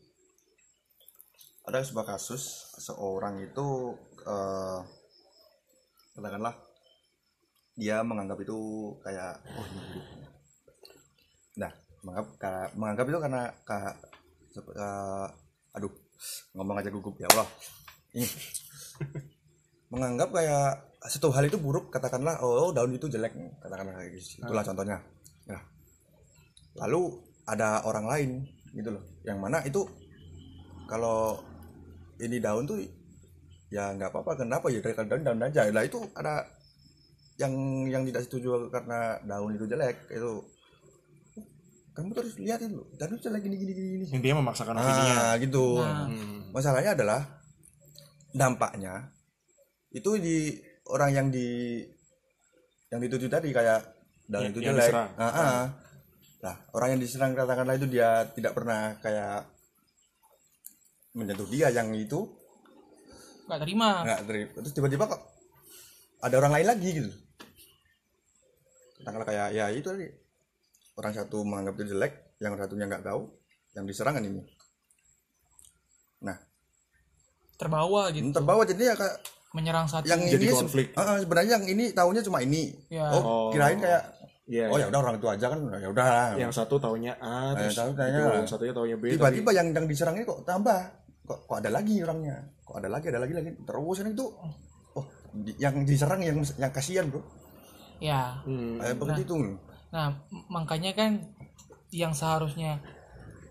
ada 1.66 1.82
sebuah 1.82 2.06
kasus 2.16 2.74
seorang 2.78 3.42
itu 3.42 3.98
eh, 4.26 4.80
katakanlah 6.16 6.56
dia 7.76 8.00
menganggap 8.06 8.40
itu 8.40 8.58
kayak 9.04 9.36
oh 9.52 9.66
ini 9.68 9.80
hidup. 9.92 10.06
nah 11.60 11.72
menganggap 12.06 12.72
menganggap 12.78 13.06
itu 13.12 13.20
karena 13.20 13.42
ka- 13.68 13.98
sep- 14.54 14.76
eh, 14.78 15.28
aduh 15.76 15.92
ngomong 16.56 16.80
aja 16.80 16.90
gugup 16.94 17.16
ya 17.20 17.28
Allah. 17.36 17.48
Ini. 18.16 18.28
Menganggap 19.92 20.32
kayak 20.32 20.68
satu 21.06 21.30
hal 21.36 21.46
itu 21.46 21.60
buruk 21.60 21.92
katakanlah 21.94 22.42
oh 22.42 22.72
daun 22.72 22.96
itu 22.96 23.06
jelek 23.12 23.36
katakanlah 23.62 23.94
kayak 24.00 24.18
gitu. 24.18 24.42
itulah 24.42 24.64
contohnya. 24.64 24.98
Nah 25.46 25.62
lalu 26.80 27.22
ada 27.46 27.84
orang 27.86 28.06
lain 28.08 28.30
gitu 28.72 28.90
loh. 28.96 29.04
Yang 29.28 29.40
mana 29.40 29.58
itu 29.68 29.82
kalau 30.88 31.40
ini 32.20 32.38
daun 32.40 32.64
tuh 32.64 32.80
ya 33.68 33.92
nggak 33.92 34.14
apa-apa 34.14 34.46
kenapa 34.46 34.72
ya 34.72 34.80
dari 34.80 34.96
daun 34.96 35.24
daun 35.26 35.42
aja 35.44 35.68
lah 35.70 35.84
itu 35.84 36.00
ada 36.16 36.46
yang 37.36 37.52
yang 37.92 38.04
tidak 38.08 38.24
setuju 38.24 38.72
karena 38.72 39.20
daun 39.28 39.56
itu 39.56 39.68
jelek 39.68 40.08
itu 40.08 40.32
kamu 41.96 42.12
tuh 42.12 42.22
harus 42.24 42.36
lihat 42.40 42.60
itu 42.64 42.80
daun 42.96 43.12
itu 43.16 43.22
jelek 43.28 43.42
gini 43.44 43.56
gini 43.60 43.72
gini 43.76 43.90
gini 44.00 44.06
intinya 44.16 44.40
memaksakan 44.44 44.76
opininya 44.80 45.16
ah 45.20 45.34
gitu 45.40 45.66
Nah. 45.84 46.08
Hmm. 46.08 46.40
masalahnya 46.56 46.92
adalah 46.96 47.22
dampaknya 48.32 49.12
itu 49.92 50.12
di 50.20 50.60
orang 50.92 51.12
yang 51.12 51.28
di 51.32 51.82
yang 52.92 53.00
dituju 53.00 53.28
tadi 53.28 53.50
kayak 53.52 53.82
daun 54.28 54.48
Ya, 54.48 54.50
itu 54.52 54.60
jelek 54.62 54.88
diserang. 54.92 55.10
Ah, 55.16 55.28
ah. 55.28 55.64
Nah, 56.46 56.56
orang 56.78 56.90
yang 56.96 57.02
diserang 57.02 57.32
katakanlah 57.34 57.76
itu 57.78 57.88
dia 57.90 58.26
tidak 58.38 58.54
pernah 58.54 58.94
kayak 59.02 59.50
menyentuh 61.16 61.48
dia 61.48 61.72
yang 61.72 61.96
itu. 61.96 62.28
Nggak 63.48 63.60
terima. 63.64 63.90
Nggak 64.04 64.22
terima. 64.28 64.52
Terus 64.62 64.74
tiba-tiba 64.76 65.04
kok 65.08 65.22
ada 66.22 66.36
orang 66.38 66.54
lain 66.60 66.68
lagi 66.68 66.90
gitu. 66.92 67.12
Katakanlah 69.02 69.28
kayak 69.28 69.48
ya 69.56 69.66
itu 69.72 69.88
tadi. 69.88 70.08
Orang 70.96 71.12
satu 71.12 71.44
menganggap 71.44 71.76
itu 71.80 71.96
jelek 71.96 72.14
yang 72.40 72.56
satunya 72.60 72.86
nggak 72.88 73.04
tahu 73.04 73.32
yang 73.76 73.88
diserang 73.88 74.16
kan 74.20 74.24
ini. 74.24 74.44
Nah. 76.24 76.38
Terbawa 77.56 78.12
gitu. 78.12 78.32
Terbawa 78.36 78.62
jadi 78.68 78.92
ya 78.92 78.96
kayak 79.00 79.18
menyerang 79.56 79.88
satu. 79.88 80.08
yang 80.12 80.20
Jadi 80.20 80.52
ini 80.52 80.52
konflik. 80.52 80.88
Ah, 81.00 81.16
ah, 81.16 81.18
sebenarnya 81.24 81.60
yang 81.60 81.66
ini 81.68 81.96
tahunya 81.96 82.22
cuma 82.28 82.44
ini. 82.44 82.76
Ya. 82.92 83.08
oh 83.16 83.56
kirain 83.56 83.80
kayak 83.80 84.16
Iya, 84.46 84.70
oh 84.70 84.78
iya. 84.78 84.86
ya 84.86 84.94
udah 84.94 85.00
orang 85.02 85.16
itu 85.18 85.26
aja 85.26 85.46
kan 85.50 85.60
ya 85.74 85.90
udah. 85.90 86.38
Yang 86.38 86.54
satu 86.54 86.78
taunya 86.78 87.18
A 87.18 87.58
terus 87.58 87.74
tahu 87.74 87.90
itu, 87.90 87.98
taunya 87.98 88.22
A. 88.22 88.34
yang 88.38 88.46
satunya 88.46 88.74
taunya 88.78 88.98
B 89.02 89.18
tiba-tiba 89.18 89.50
yang 89.58 89.68
yang 89.74 89.86
diserangnya 89.90 90.22
kok 90.22 90.46
tambah 90.46 91.05
kok 91.26 91.50
kok 91.50 91.58
ada 91.58 91.70
lagi 91.74 92.00
orangnya 92.02 92.38
kok 92.64 92.78
ada 92.80 92.90
lagi 92.90 93.06
ada 93.10 93.20
lagi 93.22 93.34
lagi 93.34 93.50
terus 93.66 93.98
kan 94.00 94.10
itu 94.14 94.26
oh 94.96 95.06
di- 95.34 95.58
yang 95.60 95.84
diserang 95.84 96.22
yang 96.22 96.38
yang 96.62 96.72
kasihan 96.72 97.10
bro 97.10 97.22
ya 98.00 98.40
hmm, 98.46 98.80
begitu 99.02 99.22
itu 99.26 99.36
Nah, 99.96 100.12
makanya 100.52 100.92
kan 100.92 101.24
yang 101.88 102.12
seharusnya 102.12 102.84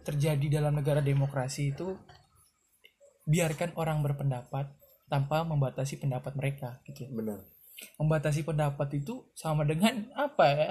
terjadi 0.05 0.61
dalam 0.61 0.77
negara 0.77 1.01
demokrasi 1.01 1.73
itu 1.73 1.97
biarkan 3.25 3.73
orang 3.81 4.05
berpendapat 4.05 4.69
tanpa 5.09 5.41
membatasi 5.49 5.97
pendapat 5.97 6.37
mereka 6.37 6.85
gitu. 6.85 7.09
benar 7.09 7.41
Membatasi 7.97 8.45
pendapat 8.45 8.93
itu 9.01 9.25
sama 9.33 9.65
dengan 9.65 10.13
apa 10.13 10.47
ya? 10.53 10.71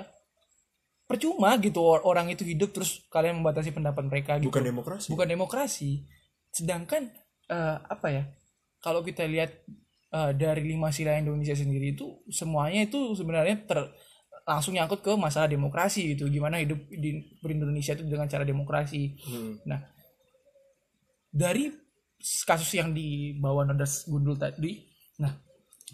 Percuma 1.09 1.57
gitu 1.57 1.81
or- 1.81 2.05
orang 2.05 2.29
itu 2.29 2.45
hidup 2.45 2.69
terus 2.77 3.01
kalian 3.09 3.41
membatasi 3.41 3.73
pendapat 3.73 4.05
mereka 4.05 4.37
gitu. 4.37 4.53
bukan 4.53 4.63
demokrasi 4.69 5.07
Bukan 5.09 5.27
demokrasi. 5.27 5.91
Sedangkan 6.53 7.09
eh, 7.49 7.77
apa 7.81 8.07
ya? 8.13 8.23
Kalau 8.77 9.01
kita 9.01 9.25
lihat 9.25 9.51
eh, 10.13 10.31
dari 10.37 10.63
lima 10.69 10.93
sila 10.93 11.17
Indonesia 11.17 11.57
sendiri 11.57 11.97
itu 11.97 12.21
semuanya 12.29 12.85
itu 12.85 13.17
sebenarnya 13.17 13.65
ter 13.65 13.89
langsung 14.43 14.75
nyangkut 14.75 15.01
ke 15.01 15.11
masalah 15.17 15.49
demokrasi 15.49 16.15
gitu. 16.15 16.29
Gimana 16.29 16.61
hidup 16.61 16.77
di 16.91 17.33
berindonesia 17.41 17.95
itu 17.97 18.05
dengan 18.05 18.27
cara 18.29 18.43
demokrasi. 18.45 19.15
Hmm. 19.23 19.53
Nah, 19.65 19.79
dari 21.31 21.71
kasus 22.21 22.77
yang 22.77 22.93
dibawa 22.93 23.65
Nodas 23.65 24.05
Gundul 24.07 24.37
tadi, 24.39 24.79
nah 25.19 25.33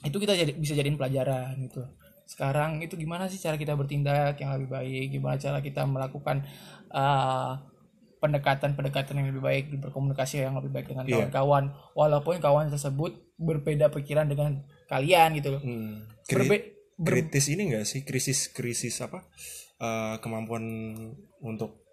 itu 0.03 0.17
kita 0.19 0.35
jadi 0.35 0.51
bisa 0.53 0.75
jadiin 0.75 0.99
pelajaran 0.99 1.55
gitu. 1.65 1.81
Sekarang 2.29 2.77
itu 2.85 2.93
gimana 2.93 3.25
sih 3.25 3.41
cara 3.41 3.57
kita 3.57 3.73
bertindak 3.73 4.37
yang 4.37 4.53
lebih 4.57 4.69
baik, 4.69 5.05
gimana 5.17 5.35
cara 5.41 5.57
kita 5.65 5.81
melakukan 5.89 6.45
uh, 6.93 7.57
pendekatan-pendekatan 8.19 9.15
yang 9.15 9.27
lebih 9.31 9.41
baik, 9.41 9.63
berkomunikasi 9.79 10.43
yang 10.43 10.59
lebih 10.59 10.71
baik 10.71 10.87
dengan 10.87 11.07
Iya. 11.07 11.27
kawan-kawan, 11.27 11.63
walaupun 11.93 12.35
kawan 12.37 12.67
tersebut 12.67 13.15
berbeda 13.35 13.87
pikiran 13.89 14.27
dengan 14.27 14.63
kalian 14.87 15.39
gitu 15.39 15.55
loh. 15.55 15.61
Hmm. 15.63 16.05
Kri- 16.23 16.43
Berbe- 16.43 16.65
ber- 16.99 17.15
kritis 17.25 17.47
ini 17.47 17.71
enggak 17.71 17.87
sih 17.87 18.03
krisis 18.03 18.51
krisis 18.51 18.99
apa 18.99 19.23
eh, 19.79 20.15
kemampuan 20.19 20.63
untuk 21.39 21.87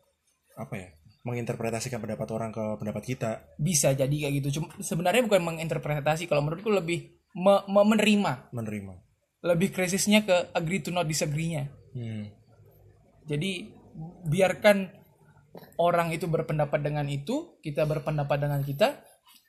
apa 0.59 0.75
ya 0.75 0.89
menginterpretasikan 1.23 1.99
pendapat 1.99 2.27
orang 2.31 2.51
ke 2.51 2.63
pendapat 2.77 3.03
kita 3.05 3.31
bisa 3.57 3.91
jadi 3.91 4.11
kayak 4.11 4.35
gitu. 4.43 4.59
Cuma 4.59 4.75
sebenarnya 4.79 5.23
bukan 5.23 5.43
menginterpretasi, 5.45 6.27
kalau 6.27 6.43
menurutku 6.43 6.71
lebih 6.71 7.15
me- 7.35 7.63
me- 7.67 7.87
menerima, 7.87 8.51
menerima 8.51 8.95
lebih 9.43 9.71
krisisnya 9.71 10.23
ke 10.23 10.51
agree 10.51 10.83
to 10.83 10.91
not 10.91 11.07
disagree-nya. 11.07 11.71
hmm. 11.95 12.27
Jadi 13.27 13.71
biarkan 14.25 14.91
orang 15.77 16.11
itu 16.11 16.27
berpendapat 16.27 16.81
dengan 16.81 17.07
itu, 17.07 17.59
kita 17.61 17.85
berpendapat 17.85 18.39
dengan 18.39 18.61
kita. 18.61 18.97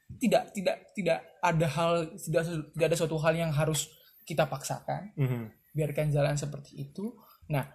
Tidak 0.08 0.44
tidak 0.52 0.76
tidak 0.92 1.20
ada 1.40 1.68
hal 1.68 1.92
tidak 2.16 2.48
tidak 2.72 2.86
ada 2.88 2.96
suatu 2.96 3.20
hal 3.20 3.34
yang 3.34 3.52
harus 3.52 3.92
kita 4.24 4.48
paksakan. 4.48 5.12
Mhm. 5.16 5.42
Biarkan 5.72 6.08
jalan 6.10 6.36
seperti 6.36 6.80
itu. 6.82 7.12
Nah, 7.48 7.68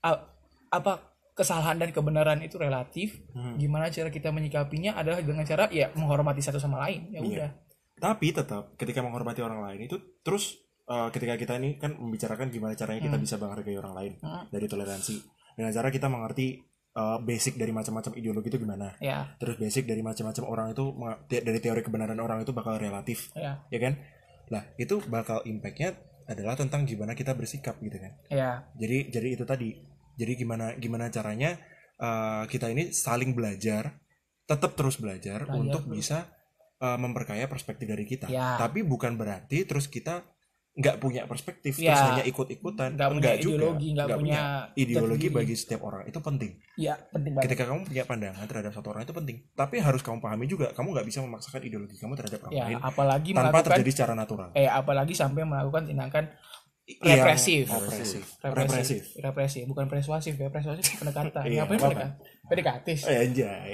a- 0.00 0.24
apa 0.70 0.92
kesalahan 1.32 1.76
dan 1.76 1.90
kebenaran 1.90 2.38
itu 2.40 2.54
relatif. 2.54 3.16
Hmm. 3.32 3.56
Gimana 3.56 3.88
cara 3.88 4.08
kita 4.08 4.30
menyikapinya 4.30 4.94
adalah 4.94 5.18
dengan 5.18 5.42
cara 5.42 5.66
ya 5.68 5.90
menghormati 5.92 6.38
satu 6.38 6.56
sama 6.56 6.78
lain. 6.84 7.10
Ya 7.10 7.20
Iya. 7.20 7.26
udah. 7.26 7.50
tapi 8.00 8.32
tetap 8.32 8.80
ketika 8.80 9.04
menghormati 9.04 9.44
orang 9.44 9.60
lain 9.60 9.84
itu 9.84 10.00
terus 10.24 10.56
eh, 10.88 11.08
ketika 11.12 11.36
kita 11.36 11.60
ini 11.60 11.76
kan 11.76 12.00
membicarakan 12.00 12.48
gimana 12.48 12.72
caranya 12.72 13.04
kita 13.04 13.20
bisa 13.20 13.36
menghargai 13.36 13.76
orang 13.76 13.92
lain 13.92 14.12
Hmm. 14.24 14.48
dari 14.48 14.64
toleransi 14.64 15.20
dengan 15.52 15.68
cara 15.68 15.92
kita 15.92 16.08
mengerti 16.08 16.64
eh, 16.96 17.18
basic 17.22 17.58
dari 17.60 17.70
macam-macam 17.70 18.12
ideologi 18.16 18.48
itu 18.50 18.58
gimana? 18.58 18.94
Ya, 19.02 19.34
terus 19.36 19.56
basic 19.60 19.86
dari 19.86 20.02
macam-macam 20.02 20.44
orang 20.46 20.66
itu 20.72 20.84
dari 21.28 21.58
teori 21.62 21.82
kebenaran 21.84 22.18
orang 22.18 22.42
itu 22.42 22.50
bakal 22.50 22.78
relatif 22.78 23.30
ya, 23.34 23.62
ya 23.70 23.78
kan? 23.78 23.94
Nah 24.50 24.62
itu 24.76 24.98
bakal 25.06 25.42
impactnya 25.46 25.94
adalah 26.30 26.54
tentang 26.54 26.86
gimana 26.86 27.18
kita 27.18 27.34
bersikap 27.34 27.78
gitu 27.82 27.98
kan? 27.98 28.12
Ya, 28.30 28.50
jadi 28.78 29.10
jadi 29.10 29.28
itu 29.34 29.44
tadi. 29.46 29.74
Jadi 30.20 30.36
gimana 30.36 30.76
gimana 30.76 31.08
caranya 31.08 31.56
uh, 31.96 32.44
kita 32.44 32.68
ini 32.68 32.92
saling 32.92 33.32
belajar 33.32 33.96
tetap 34.44 34.76
terus 34.76 35.00
belajar, 35.00 35.48
Belajar 35.48 35.56
untuk 35.56 35.82
bisa 35.88 36.28
uh, 36.82 36.98
memperkaya 36.98 37.46
perspektif 37.46 37.86
dari 37.86 38.04
kita. 38.08 38.26
Ya. 38.28 38.58
tapi 38.58 38.82
bukan 38.82 39.14
berarti 39.14 39.62
terus 39.68 39.86
kita 39.86 40.24
nggak 40.70 40.96
punya 40.96 41.26
perspektif 41.26 41.76
Ya. 41.76 41.92
terus 41.92 42.02
hanya 42.08 42.24
ikut-ikutan. 42.24 42.94
Nggak 42.94 43.08
punya 43.10 43.18
Enggak 43.20 43.36
juga. 43.38 43.50
ideologi, 43.58 43.88
nggak 43.90 44.08
punya 44.14 44.40
ideologi 44.72 45.10
jati 45.18 45.26
diri. 45.26 45.36
bagi 45.36 45.54
setiap 45.58 45.80
orang 45.82 46.02
itu 46.06 46.18
penting. 46.18 46.50
Ya 46.74 46.94
penting 47.06 47.32
banget. 47.32 47.44
Ketika 47.50 47.62
kamu 47.66 47.80
punya 47.84 48.04
pandangan 48.06 48.46
terhadap 48.46 48.72
satu 48.72 48.88
orang 48.88 49.02
itu 49.02 49.12
penting. 49.12 49.36
Tapi 49.52 49.76
harus 49.78 50.00
kamu 50.00 50.18
pahami 50.18 50.46
juga 50.46 50.66
kamu 50.70 50.88
nggak 50.90 51.06
bisa 51.06 51.18
memaksakan 51.20 51.60
ideologi 51.60 51.96
kamu 51.96 52.14
terhadap 52.14 52.40
orang 52.42 52.52
ya 52.52 52.64
lain 52.64 52.78
apalagi 52.80 53.30
tanpa 53.30 53.42
melakukan 53.50 53.66
terjadi 53.68 53.90
secara 53.90 54.12
natural. 54.14 54.48
Eh 54.52 54.64
apalagi 54.64 55.12
sampai 55.12 55.42
melakukan 55.42 55.82
tindakan 55.84 56.24
Yang 56.90 57.18
represif. 57.18 57.64
represif. 57.66 58.24
Represif. 58.40 58.42
Represif. 58.42 59.02
Represif 59.16 59.62
bukan 59.64 59.86
persuasif 59.86 60.34
ya 60.34 60.48
persuasif 60.48 60.86
pendekatan. 60.96 61.44
Iya, 61.50 61.62
ngapain 61.62 61.78
pendekatan? 61.78 62.10
Pendekatis. 62.46 63.00
Eh, 63.04 63.26
anjay. 63.26 63.70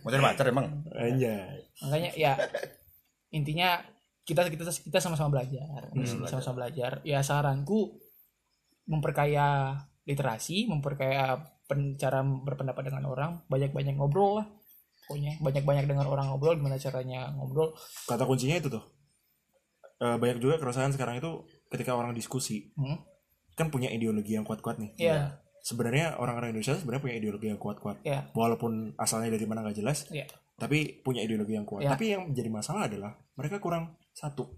Mau 0.00 0.08
cari 0.08 0.20
pacar 0.22 0.46
emang? 0.48 0.66
Anjay. 0.90 1.64
Makanya 1.80 2.10
ya 2.12 2.32
intinya 3.30 3.80
kita 4.22 4.46
kita 4.46 4.70
kita 4.70 4.98
sama-sama 5.02 5.38
belajar. 5.38 5.90
Hmm, 5.90 6.26
sama-sama 6.26 6.62
belajar. 6.62 7.02
Ya 7.02 7.20
saranku 7.26 7.98
memperkaya 8.86 9.78
literasi 10.02 10.66
memperkaya 10.66 11.38
pen- 11.66 11.98
cara 11.98 12.22
berpendapat 12.22 12.90
dengan 12.90 13.10
orang. 13.10 13.30
Banyak-banyak 13.50 13.98
ngobrol 13.98 14.42
lah 14.42 14.46
pokoknya. 15.06 15.42
Banyak-banyak 15.42 15.86
dengan 15.90 16.06
orang 16.06 16.30
ngobrol 16.30 16.54
gimana 16.58 16.78
caranya 16.78 17.34
ngobrol. 17.34 17.74
Kata 18.06 18.22
kuncinya 18.22 18.58
itu 18.58 18.70
tuh. 18.70 18.84
Eh, 20.02 20.16
banyak 20.18 20.42
juga 20.42 20.58
keresahan 20.58 20.94
sekarang 20.94 21.18
itu 21.18 21.46
ketika 21.70 21.94
orang 21.94 22.14
diskusi. 22.14 22.70
Hmm. 22.78 22.98
kan 23.52 23.68
punya 23.68 23.92
ideologi 23.92 24.32
yang 24.32 24.48
kuat-kuat 24.48 24.80
nih. 24.80 24.96
Ya 24.96 25.44
sebenarnya 25.60 26.16
orang-orang 26.16 26.56
Indonesia 26.56 26.72
sebenarnya 26.72 27.04
punya 27.04 27.16
ideologi 27.20 27.52
yang 27.52 27.60
kuat-kuat. 27.60 28.00
Ya 28.00 28.32
walaupun 28.32 28.96
asalnya 28.96 29.28
dari 29.28 29.44
mana 29.44 29.60
nggak 29.60 29.76
jelas 29.76 30.08
ya 30.08 30.24
tapi 30.56 31.04
punya 31.04 31.20
ideologi 31.20 31.52
yang 31.52 31.68
kuat. 31.68 31.84
Ya. 31.84 31.92
tapi 31.92 32.16
yang 32.16 32.32
menjadi 32.32 32.48
masalah 32.48 32.88
adalah 32.88 33.12
mereka 33.36 33.60
kurang 33.60 33.92
satu 34.12 34.48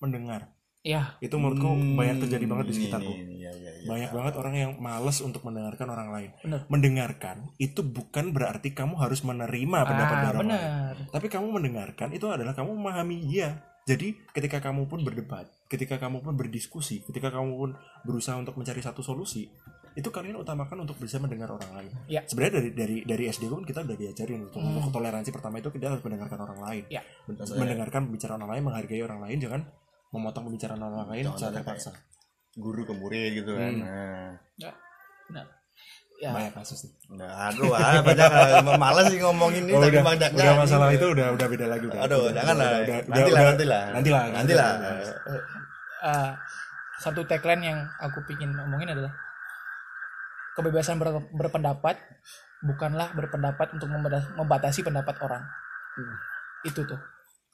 mendengar. 0.00 0.52
Ya 0.84 1.16
itu 1.24 1.32
menurutku 1.40 1.64
Hmm, 1.64 1.96
banyak 1.96 2.28
terjadi 2.28 2.44
banget 2.44 2.64
di 2.68 2.72
ini, 2.72 2.78
sekitarku. 2.84 3.12
ini, 3.16 3.34
iya, 3.40 3.52
iya, 3.56 3.70
iya. 3.72 3.88
banyak 3.88 4.10
banget 4.12 4.34
orang 4.36 4.54
yang 4.54 4.72
males 4.76 5.16
untuk 5.24 5.40
mendengarkan 5.40 5.88
orang 5.88 6.08
lain. 6.12 6.30
Bener. 6.44 6.60
mendengarkan 6.68 7.36
itu 7.56 7.80
bukan 7.80 8.36
berarti 8.36 8.76
kamu 8.76 9.00
harus 9.00 9.24
menerima 9.24 9.78
pendapat 9.80 10.16
ah, 10.16 10.20
dari 10.20 10.28
orang 10.28 10.40
lain. 10.44 10.52
benar. 10.52 10.94
Tapi 11.08 11.26
kamu 11.32 11.46
mendengarkan 11.56 12.08
itu 12.12 12.28
adalah 12.28 12.52
kamu 12.52 12.76
memahami 12.76 13.16
dia. 13.24 13.64
Jadi 13.88 14.16
ketika 14.32 14.60
kamu 14.60 14.84
pun 14.88 15.00
berdebat 15.04 15.48
ketika 15.68 15.96
kamu 15.98 16.22
pun 16.22 16.36
berdiskusi 16.36 17.02
ketika 17.08 17.34
kamu 17.34 17.50
pun 17.56 17.70
berusaha 18.06 18.36
untuk 18.38 18.54
mencari 18.54 18.78
satu 18.78 19.00
solusi 19.02 19.48
itu 19.94 20.08
kalian 20.08 20.34
utamakan 20.36 20.82
untuk 20.82 20.98
bisa 20.98 21.16
mendengar 21.16 21.46
orang 21.48 21.70
lain 21.72 21.90
Ya. 22.06 22.20
sebenarnya 22.24 22.52
dari 22.56 22.70
dari 22.72 22.96
dari 23.04 23.24
SD 23.26 23.46
pun 23.46 23.62
kita 23.62 23.80
udah 23.80 23.94
diajarin 23.94 24.44
untuk, 24.44 24.58
Hmm. 24.58 24.76
untuk 24.76 24.90
toleransi 24.92 25.30
pertama 25.30 25.56
itu 25.56 25.70
kita 25.70 25.86
harus 25.88 26.02
mendengarkan 26.02 26.38
orang 26.40 26.58
lain 26.60 26.82
Ya. 26.88 27.00
Mendengarkan 27.30 28.08
pembicaraan 28.08 28.38
orang 28.38 28.52
lain 28.52 28.64
menghargai 28.64 29.00
orang 29.00 29.20
lain 29.20 29.38
jangan 29.38 29.60
memotong 30.10 30.44
pembicaraan 30.44 30.78
orang 30.78 31.06
lain 31.08 31.24
Jangan 31.24 31.38
secara 31.38 31.54
terpaksa 31.56 31.90
guru 32.54 32.82
ke 32.82 32.92
murid 32.92 33.30
gitu 33.36 33.50
kan 33.52 33.72
Hmm. 33.72 34.30
nah. 34.56 34.74
benar 35.24 35.46
ya 36.16 36.30
banyak 36.30 36.54
kasus 36.54 36.78
nih 36.84 36.94
Nah, 37.14 37.48
aduh, 37.48 37.70
ah, 37.72 37.98
banyak 38.00 38.30
malas 38.76 39.06
sih 39.08 39.18
ngomongin 39.18 39.64
ini 39.64 39.72
Oh, 39.72 39.80
udah, 39.80 39.90
bang, 40.00 40.16
jangan- 40.16 40.36
udah 40.36 40.54
masalah 40.56 40.88
itu 40.90 41.06
udah 41.08 41.26
udah 41.32 41.46
beda 41.48 41.66
lagi 41.66 41.84
udah 41.84 42.00
Aduh, 42.00 42.20
Udah, 42.24 42.34
jangan 42.36 42.54
udah, 42.54 42.64
lah. 42.64 42.78
udah, 42.80 42.96
Nanti 43.04 43.20
lah, 43.24 43.26
udah, 43.34 43.44
nanti 43.44 43.64
lah. 43.64 43.82
nanti 43.88 44.10
lah 44.10 44.24
Nanti 44.28 44.52
lah. 44.54 44.70
eh, 46.04 46.30
satu 46.96 47.20
tagline 47.24 47.62
yang 47.64 47.78
aku 47.98 48.18
pingin 48.24 48.54
omongin 48.56 48.90
adalah 48.90 49.10
kebebasan 50.54 50.96
ber- 50.98 51.28
berpendapat 51.34 51.98
bukanlah 52.64 53.12
berpendapat 53.12 53.76
untuk 53.76 53.90
membatasi 53.90 54.80
pendapat 54.80 55.18
orang. 55.20 55.42
Itu 56.64 56.86
tuh. 56.88 56.98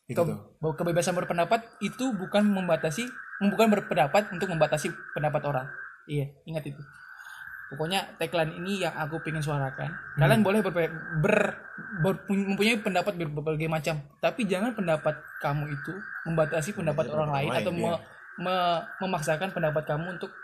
Itu 0.07 0.23
Ke- 0.23 0.31
tuh. 0.31 0.73
kebebasan 0.79 1.15
berpendapat 1.15 1.67
itu 1.83 2.15
bukan 2.15 2.47
membatasi 2.47 3.07
bukan 3.41 3.67
berpendapat 3.73 4.31
untuk 4.35 4.51
membatasi 4.51 4.91
pendapat 5.17 5.43
orang. 5.47 5.67
Iya 6.07 6.31
ingat 6.47 6.67
itu. 6.67 6.83
Pokoknya 7.71 8.03
tagline 8.19 8.59
ini 8.59 8.83
yang 8.83 8.91
aku 8.99 9.23
pengen 9.23 9.39
suarakan. 9.39 9.95
Kalian 10.19 10.43
boleh 10.43 10.59
berpe- 10.59 10.91
ber, 11.23 11.55
ber- 12.03 12.27
mempunyai 12.27 12.83
pendapat 12.83 13.15
ber- 13.15 13.31
berbagai 13.31 13.71
macam. 13.71 14.03
Tapi 14.19 14.43
jangan 14.51 14.75
pendapat 14.75 15.15
kamu 15.39 15.71
itu 15.71 15.95
membatasi 16.27 16.75
pendapat 16.75 17.07
orang 17.15 17.31
pendapat 17.31 17.39
lain 17.39 17.51
lain, 17.55 17.61
atau 17.63 17.73
iya. 17.73 17.79
me- 17.79 18.03
me- 18.43 18.83
memaksakan 19.07 19.55
pendapat 19.55 19.87
kamu 19.87 20.19
untuk 20.19 20.35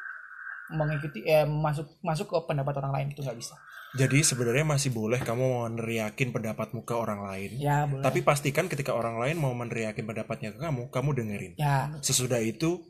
mengikuti 0.68 1.22
eh, 1.22 1.44
masuk 1.44 2.00
masuk 2.00 2.26
ke 2.26 2.38
pendapat 2.44 2.74
orang 2.76 2.92
lain 2.92 3.08
itu 3.10 3.20
nggak 3.20 3.36
bisa. 3.36 3.54
Jadi 3.94 4.20
sebenarnya 4.20 4.66
masih 4.66 4.90
boleh 4.90 5.16
kamu 5.18 5.46
meneriakin 5.70 6.28
pendapatmu 6.28 6.82
ke 6.82 6.92
orang 6.92 7.22
lain. 7.22 7.56
Ya 7.56 7.86
boleh. 7.86 8.02
Tapi 8.02 8.20
pastikan 8.20 8.66
ketika 8.66 8.92
orang 8.92 9.16
lain 9.16 9.36
mau 9.36 9.52
meneriakin 9.52 10.04
pendapatnya 10.04 10.50
ke 10.50 10.58
kamu 10.58 10.90
kamu 10.90 11.10
dengerin. 11.14 11.52
Ya. 11.56 11.94
Sesudah 12.00 12.38
itu 12.38 12.82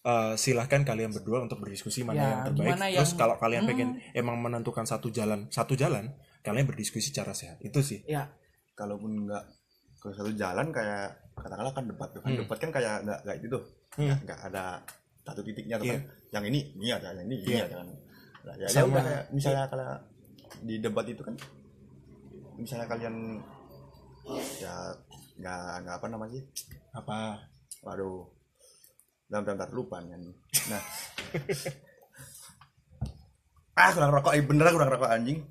eh, 0.00 0.36
silahkan 0.36 0.80
kalian 0.80 1.10
berdua 1.10 1.40
untuk 1.40 1.58
berdiskusi 1.58 2.00
mana 2.02 2.14
Ya, 2.14 2.24
yang 2.24 2.40
terbaik. 2.46 2.60
gimana 2.70 2.84
terus 2.88 3.08
yang- 3.08 3.18
kalau 3.18 3.36
kalian 3.36 3.62
Hmm. 3.62 3.70
pengen 3.70 3.88
emang 4.12 4.36
menentukan 4.38 4.84
satu 4.84 5.08
jalan 5.08 5.48
satu 5.48 5.72
jalan 5.74 6.12
kalian 6.40 6.64
berdiskusi 6.64 7.08
secara 7.08 7.32
sehat. 7.32 7.56
Itu 7.58 7.80
sih. 7.80 8.04
Ya. 8.04 8.28
Kalaupun 8.72 9.24
nggak 9.24 9.44
ke 9.96 10.12
satu 10.12 10.28
jalan 10.32 10.68
kayak 10.70 11.08
katakanlah 11.34 11.72
kan 11.72 11.84
debat 11.84 12.08
kan. 12.10 12.20
Hmm. 12.22 12.36
debat 12.38 12.58
kan 12.58 12.70
kayak 12.70 12.94
nggak 13.02 13.20
kayak 13.22 13.38
itu 13.40 13.48
tuh. 13.50 13.64
Hmm. 13.94 14.16
nggak 14.20 14.40
ada 14.44 14.64
satu 15.22 15.40
titiknya 15.40 15.76
tuh 15.78 15.86
Iya. 15.86 15.94
kan 15.96 16.02
yang 16.34 16.44
ini 16.44 16.60
ini 16.74 16.90
ada 16.90 17.14
yang 17.14 17.24
ini 17.24 17.36
ini 17.40 17.54
Iya. 17.54 17.64
ada 17.64 17.76
kan. 17.78 17.88
Nah, 18.44 18.54
ya, 18.58 18.66
ya 18.66 18.68
Sama- 18.68 18.90
udah 18.90 19.02
kayak 19.02 19.24
misalnya 19.30 19.64
kalau 19.70 19.88
di 20.60 20.74
debat 20.76 21.06
itu 21.06 21.22
kan 21.22 21.34
misalnya 22.56 22.86
kalian 22.86 23.14
ya 24.58 24.74
nggak 25.36 25.60
nggak 25.80 25.96
apa 25.96 26.06
namanya 26.08 26.32
sih? 26.34 26.44
Apa? 26.92 27.38
Waduh. 27.82 28.26
Bentar 29.24 29.42
bentar 29.46 29.70
lupa 29.70 29.98
kan 29.98 30.20
nah. 30.68 30.82
Ah 33.74 33.90
kurang 33.90 34.14
rokok 34.14 34.38
eh, 34.38 34.44
bener 34.44 34.70
kurang 34.70 34.86
rokok 34.86 35.10
anjing. 35.10 35.42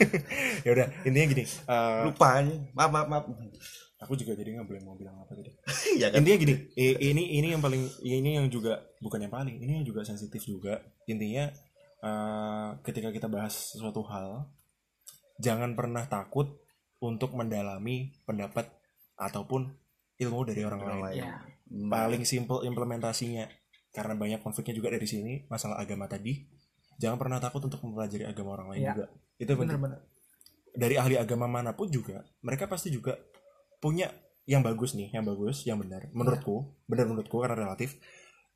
Ya 0.66 0.70
udah 0.74 0.86
intinya 1.06 1.26
gini 1.30 1.44
eh, 1.46 1.98
lupa 2.04 2.26
anjing 2.36 2.66
maaf 2.74 2.90
maaf 2.90 3.06
maaf 3.06 3.24
aku 4.00 4.16
juga 4.16 4.32
jadi 4.32 4.56
nggak 4.56 4.66
boleh 4.66 4.82
mau 4.82 4.96
bilang 4.96 5.16
apa 5.18 5.32
tadi. 5.32 5.52
Ya 6.00 6.08
kan? 6.08 6.20
Intinya 6.20 6.38
gini 6.40 6.54
ini 6.78 7.22
ini 7.36 7.48
yang 7.50 7.60
paling 7.60 7.84
ini 8.00 8.40
yang 8.40 8.48
juga 8.48 8.80
bukan 8.98 9.20
yang 9.20 9.30
paling 9.30 9.56
ini 9.56 9.80
yang 9.80 9.86
juga 9.86 10.02
sensitif 10.02 10.40
juga. 10.42 10.80
Intinya 11.04 11.52
eh, 12.00 12.68
ketika 12.82 13.10
kita 13.10 13.28
bahas 13.28 13.76
sesuatu 13.76 14.00
hal 14.06 14.48
jangan 15.36 15.72
pernah 15.72 16.04
takut 16.04 16.48
untuk 17.00 17.32
mendalami 17.32 18.12
pendapat 18.24 18.68
ataupun 19.16 19.72
ilmu 20.16 20.40
dari 20.44 20.62
orang 20.62 20.80
Orang 20.80 21.00
lain. 21.02 21.20
ya. 21.20 21.40
Paling 21.70 22.24
simple 22.24 22.64
implementasinya 22.64 23.48
karena 23.90 24.14
banyak 24.14 24.40
konfliknya 24.40 24.72
juga 24.72 24.92
dari 24.92 25.04
sini 25.04 25.44
masalah 25.46 25.76
agama 25.76 26.06
tadi 26.06 26.46
jangan 26.96 27.16
pernah 27.16 27.40
takut 27.40 27.64
untuk 27.64 27.80
mempelajari 27.82 28.22
agama 28.22 28.54
orang 28.54 28.68
lain 28.76 28.82
Ya. 28.82 28.92
juga. 28.92 29.06
Itu 29.36 29.52
benar-benar. 29.56 30.00
Dari 30.70 30.94
ahli 30.94 31.16
agama 31.16 31.44
mana 31.44 31.72
pun 31.72 31.88
juga 31.88 32.22
mereka 32.40 32.64
pasti 32.64 32.92
juga 32.92 33.16
punya 33.80 34.12
yang 34.44 34.60
bagus 34.60 34.92
nih 34.94 35.08
yang 35.10 35.24
bagus 35.24 35.64
yang 35.64 35.80
benar. 35.80 36.08
Menurutku 36.12 36.76
benar 36.86 37.08
menurutku 37.08 37.40
karena 37.40 37.56
relatif. 37.56 37.96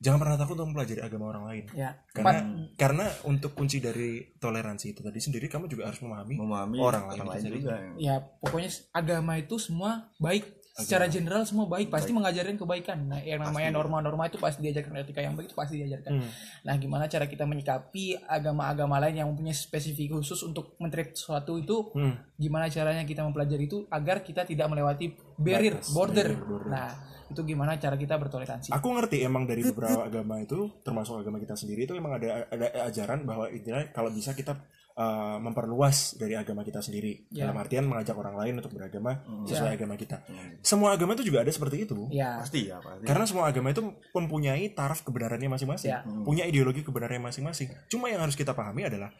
Jangan 0.03 0.21
pernah 0.21 0.37
takut 0.37 0.59
untuk 0.59 0.75
mempelajari 0.75 1.01
agama 1.01 1.33
orang 1.33 1.45
lain. 1.49 1.65
Ya 1.73 1.97
karena 2.13 2.31
Empat- 2.45 2.77
karena 2.77 3.07
untuk 3.25 3.57
kunci 3.57 3.79
dari 3.81 4.37
toleransi 4.37 4.93
itu 4.93 5.01
tadi 5.01 5.17
sendiri 5.23 5.47
kamu 5.49 5.71
juga 5.71 5.89
harus 5.89 6.03
memahami 6.03 6.35
memahami 6.37 6.77
Orang 6.83 7.05
lain 7.09 7.25
lain 7.25 7.45
juga. 7.49 7.75
Ya 7.97 8.21
pokoknya 8.21 8.71
agama 8.93 9.39
itu 9.41 9.57
semua 9.57 10.13
baik 10.21 10.45
secara 10.75 11.07
general 11.07 11.47
semua 11.47 11.71
baik 11.71 11.87
pasti 11.87 12.11
mengajarin 12.11 12.59
kebaikan. 12.59 13.07
Nah 13.07 13.23
yang 13.23 13.39
namanya 13.39 13.71
norma-norma 13.71 14.27
itu 14.27 14.43
pasti 14.43 14.67
diajarkan. 14.67 15.07
Etika 15.07 15.23
yang 15.23 15.39
baik 15.39 15.55
itu 15.55 15.57
pasti 15.57 15.79
diajarkan. 15.79 16.13
Hmm. 16.19 16.31
nah 16.67 16.75
gimana 16.75 17.07
cara 17.07 17.31
kita 17.31 17.47
menyikapi 17.47 18.27
agama-agama 18.27 18.99
lain 18.99 19.23
yang 19.23 19.29
mempunyai 19.31 19.55
spesifik 19.55 20.19
khusus 20.19 20.43
untuk 20.43 20.75
mentreat 20.83 21.15
sesuatu 21.15 21.55
itu? 21.57 21.95
Hmm. 21.95 22.19
gimana 22.35 22.67
caranya 22.67 23.07
kita 23.07 23.23
mempelajari 23.23 23.71
itu 23.71 23.87
agar 23.87 24.27
kita 24.27 24.43
tidak 24.43 24.67
melewati 24.67 25.15
barrier 25.39 25.79
Batas, 25.79 25.95
border? 25.95 26.27
barrier, 26.35 26.43
border. 26.43 26.71
nah 26.71 26.91
itu 27.31 27.41
gimana 27.47 27.79
cara 27.81 27.97
kita 27.97 28.15
bertoleransi? 28.21 28.69
Aku 28.75 28.89
ngerti 28.95 29.25
emang 29.25 29.49
dari 29.49 29.65
beberapa 29.65 30.07
agama 30.07 30.39
itu, 30.39 30.71
termasuk 30.85 31.25
agama 31.25 31.41
kita 31.41 31.57
sendiri 31.57 31.89
itu 31.89 31.97
emang 31.97 32.21
ada 32.21 32.47
ada 32.53 32.67
ajaran 32.87 33.25
bahwa 33.25 33.49
intinya 33.49 33.81
kalau 33.91 34.13
bisa 34.13 34.37
kita 34.37 34.55
uh, 34.95 35.39
memperluas 35.43 36.15
dari 36.19 36.35
agama 36.39 36.63
kita 36.63 36.81
sendiri. 36.81 37.27
Ya. 37.31 37.47
Dalam 37.47 37.59
artian 37.59 37.85
mengajak 37.87 38.15
orang 38.15 38.39
lain 38.39 38.59
untuk 38.59 38.75
beragama 38.75 39.23
sesuai 39.47 39.75
agama 39.79 39.95
kita. 39.99 40.23
Hmm. 40.27 40.59
Semua 40.63 40.95
agama 40.95 41.15
itu 41.19 41.27
juga 41.27 41.43
ada 41.43 41.51
seperti 41.51 41.87
itu. 41.87 42.07
ya 42.11 42.39
pasti 42.41 42.71
ya 42.71 42.79
pasti 42.79 43.05
Karena 43.07 43.25
semua 43.27 43.45
agama 43.51 43.71
itu 43.75 43.83
mempunyai 44.15 44.71
taraf 44.73 45.03
kebenarannya 45.03 45.51
masing-masing, 45.51 45.91
Ya. 45.91 46.03
punya 46.23 46.47
ideologi 46.47 46.87
kebenarannya 46.87 47.31
masing-masing. 47.31 47.69
Cuma 47.91 48.11
yang 48.11 48.23
harus 48.23 48.39
kita 48.39 48.55
pahami 48.55 48.87
adalah 48.87 49.11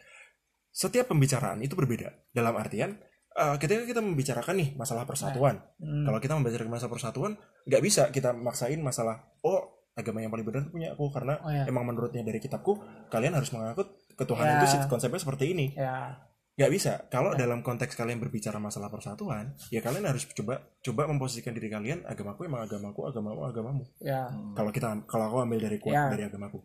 setiap 0.75 1.11
pembicaraan 1.11 1.63
itu 1.63 1.75
berbeda. 1.75 2.11
Dalam 2.35 2.55
artian 2.59 2.99
uh, 3.35 3.55
ketika 3.59 3.87
kita 3.87 3.99
membicarakan 4.03 4.55
nih 4.59 4.69
masalah 4.75 5.03
persatuan, 5.07 5.59
Hmm. 5.79 6.03
kalau 6.07 6.19
kita 6.23 6.33
membicarakan 6.39 6.71
masalah 6.71 6.91
persatuan, 6.91 7.31
nggak 7.67 7.81
bisa 7.83 8.03
kita 8.11 8.31
maksain 8.31 8.79
masalah 8.79 9.27
oh 9.43 9.74
agama 9.95 10.19
yang 10.19 10.29
paling 10.29 10.43
benar 10.43 10.63
punya 10.67 10.91
aku 10.91 11.07
karena 11.07 11.39
Oh, 11.39 11.49
ya. 11.49 11.63
emang 11.65 11.83
menurutnya 11.85 12.21
dari 12.21 12.37
kitabku 12.37 12.77
kalian 13.07 13.33
harus 13.33 13.49
mengangkut 13.49 13.87
ketuhanan 14.13 14.55
Ya. 14.55 14.61
itu 14.61 14.67
sih 14.69 14.79
konsepnya 14.85 15.17
seperti 15.17 15.51
ini. 15.51 15.71
ya 15.73 16.15
nggak 16.55 16.71
bisa 16.71 17.03
kalau 17.09 17.35
dalam 17.35 17.59
konteks 17.59 17.91
kalian 17.93 18.15
berbicara 18.17 18.55
masalah 18.57 18.87
persatuan 18.87 19.51
ya 19.67 19.79
kalian 19.79 20.07
harus 20.07 20.23
coba 20.29 20.63
coba 20.79 21.03
memposisikan 21.05 21.51
diri 21.51 21.67
kalian 21.67 22.07
agamaku 22.07 22.47
emang 22.47 22.63
agamaku 22.63 23.03
agamamu 23.05 23.43
agamamu 23.43 23.83
ya 23.99 24.31
kalau 24.55 24.71
kita 24.71 25.03
kalau 25.03 25.27
aku 25.27 25.43
ambil 25.43 25.59
dari 25.59 25.75
kuat 25.77 25.91
Ya. 25.91 26.07
dari 26.07 26.23
agamaku 26.23 26.63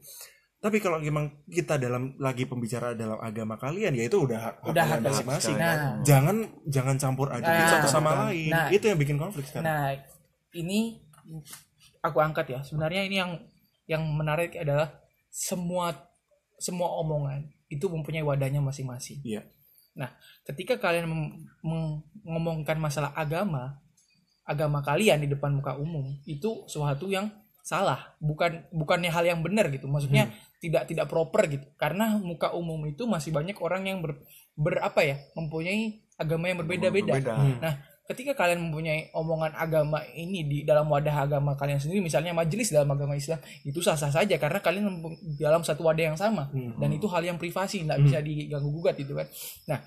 tapi 0.61 0.78
kalau 0.78 1.03
memang 1.03 1.43
kita 1.45 1.74
dalam 1.74 2.14
lagi 2.18 2.47
pembicara 2.47 2.95
dalam 2.95 3.18
agama 3.18 3.57
kalian 3.57 3.91
ya 3.91 4.07
itu 4.07 4.14
udah 4.14 4.39
hak, 4.39 4.55
Udah 4.68 4.85
hak 4.87 5.01
masing-masing 5.03 5.59
Nah. 5.59 5.99
jangan 6.01 6.37
jangan 6.70 6.95
campur 6.95 7.26
adukin 7.26 7.51
Nah. 7.59 7.72
satu 7.74 7.89
sama 7.89 8.11
lain 8.31 8.47
Nah. 8.49 8.70
itu 8.70 8.87
yang 8.87 8.95
bikin 8.97 9.18
konflik 9.18 9.43
sekarang 9.43 9.66
Nah, 9.66 9.91
ini 10.53 11.03
aku 12.01 12.18
angkat 12.20 12.46
ya. 12.53 12.61
Sebenarnya 12.64 13.05
ini 13.07 13.16
yang 13.20 13.32
yang 13.88 14.03
menarik 14.12 14.57
adalah 14.57 14.92
semua 15.30 15.94
semua 16.61 16.92
omongan 17.01 17.48
itu 17.70 17.86
mempunyai 17.86 18.26
wadahnya 18.26 18.61
masing-masing. 18.61 19.22
Iya. 19.24 19.46
Nah, 19.96 20.11
ketika 20.44 20.76
kalian 20.78 21.07
mengomongkan 21.62 22.76
masalah 22.78 23.14
agama, 23.16 23.80
agama 24.44 24.82
kalian 24.82 25.22
di 25.22 25.28
depan 25.30 25.55
muka 25.55 25.78
umum 25.78 26.18
itu 26.26 26.66
suatu 26.66 27.11
yang 27.11 27.30
salah, 27.61 28.16
bukan 28.18 28.66
bukannya 28.74 29.11
hal 29.12 29.24
yang 29.26 29.40
benar 29.40 29.70
gitu. 29.70 29.86
Maksudnya 29.86 30.30
tidak 30.61 30.90
tidak 30.90 31.07
proper 31.07 31.46
gitu. 31.48 31.66
Karena 31.78 32.18
muka 32.18 32.53
umum 32.53 32.82
itu 32.86 33.07
masih 33.07 33.30
banyak 33.32 33.57
orang 33.62 33.86
yang 33.86 33.98
ber, 34.03 34.20
ber- 34.59 34.82
apa 34.82 35.01
ya, 35.07 35.16
mempunyai 35.38 36.05
agama 36.20 36.51
yang 36.51 36.59
berbeda-beda. 36.61 37.12
Berbeda. 37.16 37.34
Nah, 37.62 37.74
ketika 38.11 38.35
kalian 38.35 38.59
mempunyai 38.67 39.07
omongan 39.15 39.55
agama 39.55 40.03
ini 40.19 40.43
di 40.43 40.59
dalam 40.67 40.91
wadah 40.91 41.31
agama 41.31 41.55
kalian 41.55 41.79
sendiri, 41.79 42.03
misalnya 42.03 42.35
majelis 42.35 42.75
dalam 42.75 42.91
agama 42.91 43.15
Islam, 43.15 43.39
itu 43.63 43.79
sah-sah 43.79 44.11
saja 44.11 44.35
karena 44.35 44.59
kalian 44.59 44.99
dalam 45.39 45.63
satu 45.63 45.87
wadah 45.87 46.11
yang 46.11 46.19
sama 46.19 46.51
dan 46.51 46.91
itu 46.91 47.07
hal 47.07 47.23
yang 47.23 47.39
privasi, 47.39 47.87
nggak 47.87 47.99
bisa 48.03 48.19
diganggu 48.19 48.67
gugat 48.67 48.99
gitu 48.99 49.15
kan. 49.15 49.31
Nah, 49.71 49.79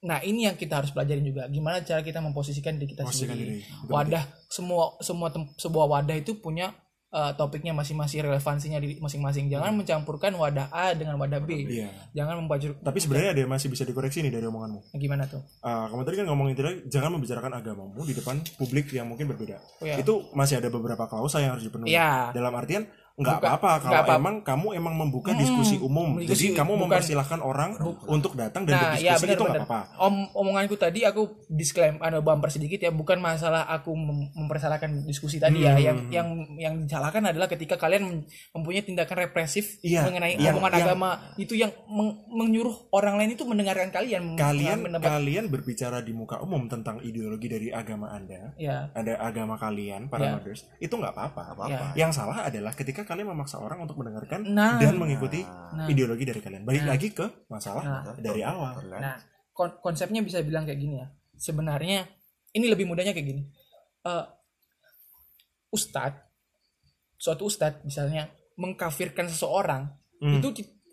nah 0.00 0.18
ini 0.26 0.50
yang 0.50 0.58
kita 0.58 0.82
harus 0.82 0.90
pelajarin 0.90 1.22
juga, 1.22 1.46
gimana 1.46 1.78
cara 1.86 2.02
kita 2.02 2.18
memposisikan 2.18 2.74
diri 2.74 2.90
kita 2.96 3.06
Posisikan 3.06 3.38
sendiri. 3.38 3.62
diri. 3.62 3.86
Wadah 3.86 4.24
semua 4.50 4.98
semua 4.98 5.28
tem- 5.30 5.52
sebuah 5.54 5.86
wadah 5.86 6.16
itu 6.18 6.42
punya 6.42 6.74
uh, 7.10 7.32
topiknya 7.34 7.74
masing-masing, 7.74 8.22
relevansinya 8.24 8.78
di 8.78 8.98
masing-masing. 9.02 9.50
Jangan 9.50 9.74
mencampurkan 9.74 10.32
wadah 10.34 10.70
A 10.70 10.94
dengan 10.94 11.18
wadah 11.18 11.42
B. 11.42 11.66
Iya. 11.66 11.90
Jangan 12.14 12.42
membajur. 12.42 12.78
tapi 12.80 12.98
sebenarnya 13.02 13.30
ada 13.36 13.40
yang 13.46 13.52
masih 13.52 13.68
bisa 13.70 13.82
dikoreksi 13.82 14.22
nih 14.22 14.32
dari 14.32 14.46
omonganmu 14.46 14.94
Gimana 14.96 15.26
tuh? 15.26 15.42
Ah, 15.62 15.90
kamu 15.90 16.02
tadi 16.06 16.16
kan 16.22 16.26
ngomongin 16.30 16.54
tadi 16.54 16.86
jangan 16.86 17.10
membicarakan 17.18 17.52
agamamu 17.58 18.00
di 18.06 18.14
depan 18.14 18.40
publik 18.56 18.90
yang 18.94 19.06
mungkin 19.10 19.26
berbeda. 19.30 19.58
Oh, 19.82 19.86
iya. 19.86 19.98
Itu 19.98 20.30
masih 20.34 20.62
ada 20.62 20.68
beberapa 20.70 21.06
klausa 21.10 21.42
yang 21.42 21.58
harus 21.58 21.66
dipenuhi. 21.66 21.94
Iya. 21.94 22.30
Dalam 22.34 22.52
artian 22.54 22.86
nggak 23.20 23.36
apa-apa 23.38 23.70
kalau 23.80 24.00
apa- 24.00 24.16
emang 24.16 24.34
kamu 24.40 24.66
emang 24.74 24.94
membuka 24.96 25.30
diskusi 25.32 25.76
umum. 25.76 26.16
diskusi- 26.16 26.50
Jadi 26.50 26.58
kamu 26.58 26.72
bukan- 26.72 26.82
mempersilahkan 26.82 27.40
orang 27.40 27.70
untuk 28.06 28.32
datang 28.32 28.64
dan 28.64 28.74
Nah, 28.74 28.82
ya 28.96 29.14
berdiskusi 29.14 29.22
benar 29.22 29.36
itu 29.36 29.44
nggak 29.44 29.62
apa-apa. 29.62 29.80
Om 30.00 30.14
omonganku 30.34 30.74
tadi 30.74 31.00
aku 31.02 31.22
disclaim 31.46 31.96
ada 31.98 32.18
bumper 32.18 32.48
sedikit 32.48 32.78
ya, 32.78 32.90
bukan 32.90 33.18
masalah 33.18 33.66
aku 33.66 33.92
mem- 33.92 34.32
mempersalahkan 34.34 35.04
diskusi 35.04 35.36
tadi 35.36 35.60
ya. 35.60 35.72
Hmm. 35.72 35.80
Yang 35.80 35.98
yang 36.10 36.28
yang 36.56 36.74
disalahkan 36.80 37.22
adalah 37.22 37.46
ketika 37.46 37.76
kalian 37.76 38.02
mem- 38.02 38.24
mempunyai 38.52 38.80
tindakan 38.80 39.16
represif 39.22 39.76
Iya, 39.80 40.04
mengenai 40.04 40.34
yang- 40.34 40.56
omongan 40.56 40.72
yang- 40.72 40.86
agama 40.86 41.10
itu 41.36 41.54
yang 41.54 41.70
meng- 41.86 42.24
menyuruh 42.26 42.88
orang 42.90 43.14
lain 43.14 43.34
itu 43.34 43.44
mendengarkan 43.44 43.90
kalian. 43.90 44.34
Kalian 44.34 44.78
kalian 44.90 45.44
berbicara 45.46 46.00
di 46.00 46.10
muka 46.10 46.38
umum 46.38 46.64
tentang 46.66 47.00
ideologi 47.00 47.46
dari 47.46 47.68
agama 47.68 48.08
Anda. 48.08 48.54
ya 48.56 48.88
Ada 48.92 49.18
agama 49.18 49.54
kalian, 49.54 50.06
para 50.06 50.24
Ya. 50.24 50.32
mothers, 50.32 50.64
itu 50.76 50.90
nggak 50.90 51.10
apa-apa. 51.10 51.42
apa-apa. 51.50 51.86
Yang 51.92 52.12
salah 52.14 52.42
adalah 52.42 52.72
ketika 52.72 53.02
kalian 53.10 53.26
memaksa 53.28 53.58
orang 53.58 53.82
untuk 53.82 53.98
mendengarkan 53.98 54.46
Nah. 54.46 54.78
dan 54.78 54.94
mengikuti 54.94 55.42
Nah. 55.42 55.90
ideologi 55.90 56.22
dari 56.22 56.38
kalian. 56.38 56.62
Balik 56.62 56.86
lagi 56.86 57.10
ke 57.10 57.26
masalah 57.50 57.82
Nah. 57.82 58.02
dari 58.16 58.40
awal. 58.40 58.86
Nah, 58.86 59.18
kon- 59.50 59.82
konsepnya 59.82 60.22
bisa 60.22 60.38
bilang 60.40 60.62
kayak 60.62 60.78
gini 60.78 61.02
ya. 61.02 61.10
Sebenarnya 61.34 62.06
ini 62.52 62.66
lebih 62.70 62.86
mudahnya 62.86 63.10
kayak 63.10 63.26
gini. 63.26 63.42
Eh 64.00 64.24
ustadz, 65.70 66.18
suatu 67.16 67.46
ustadz 67.46 67.82
misalnya 67.82 68.30
mengkafirkan 68.54 69.26
seseorang, 69.26 69.90
Hmm. 70.18 70.38
itu 70.38 70.48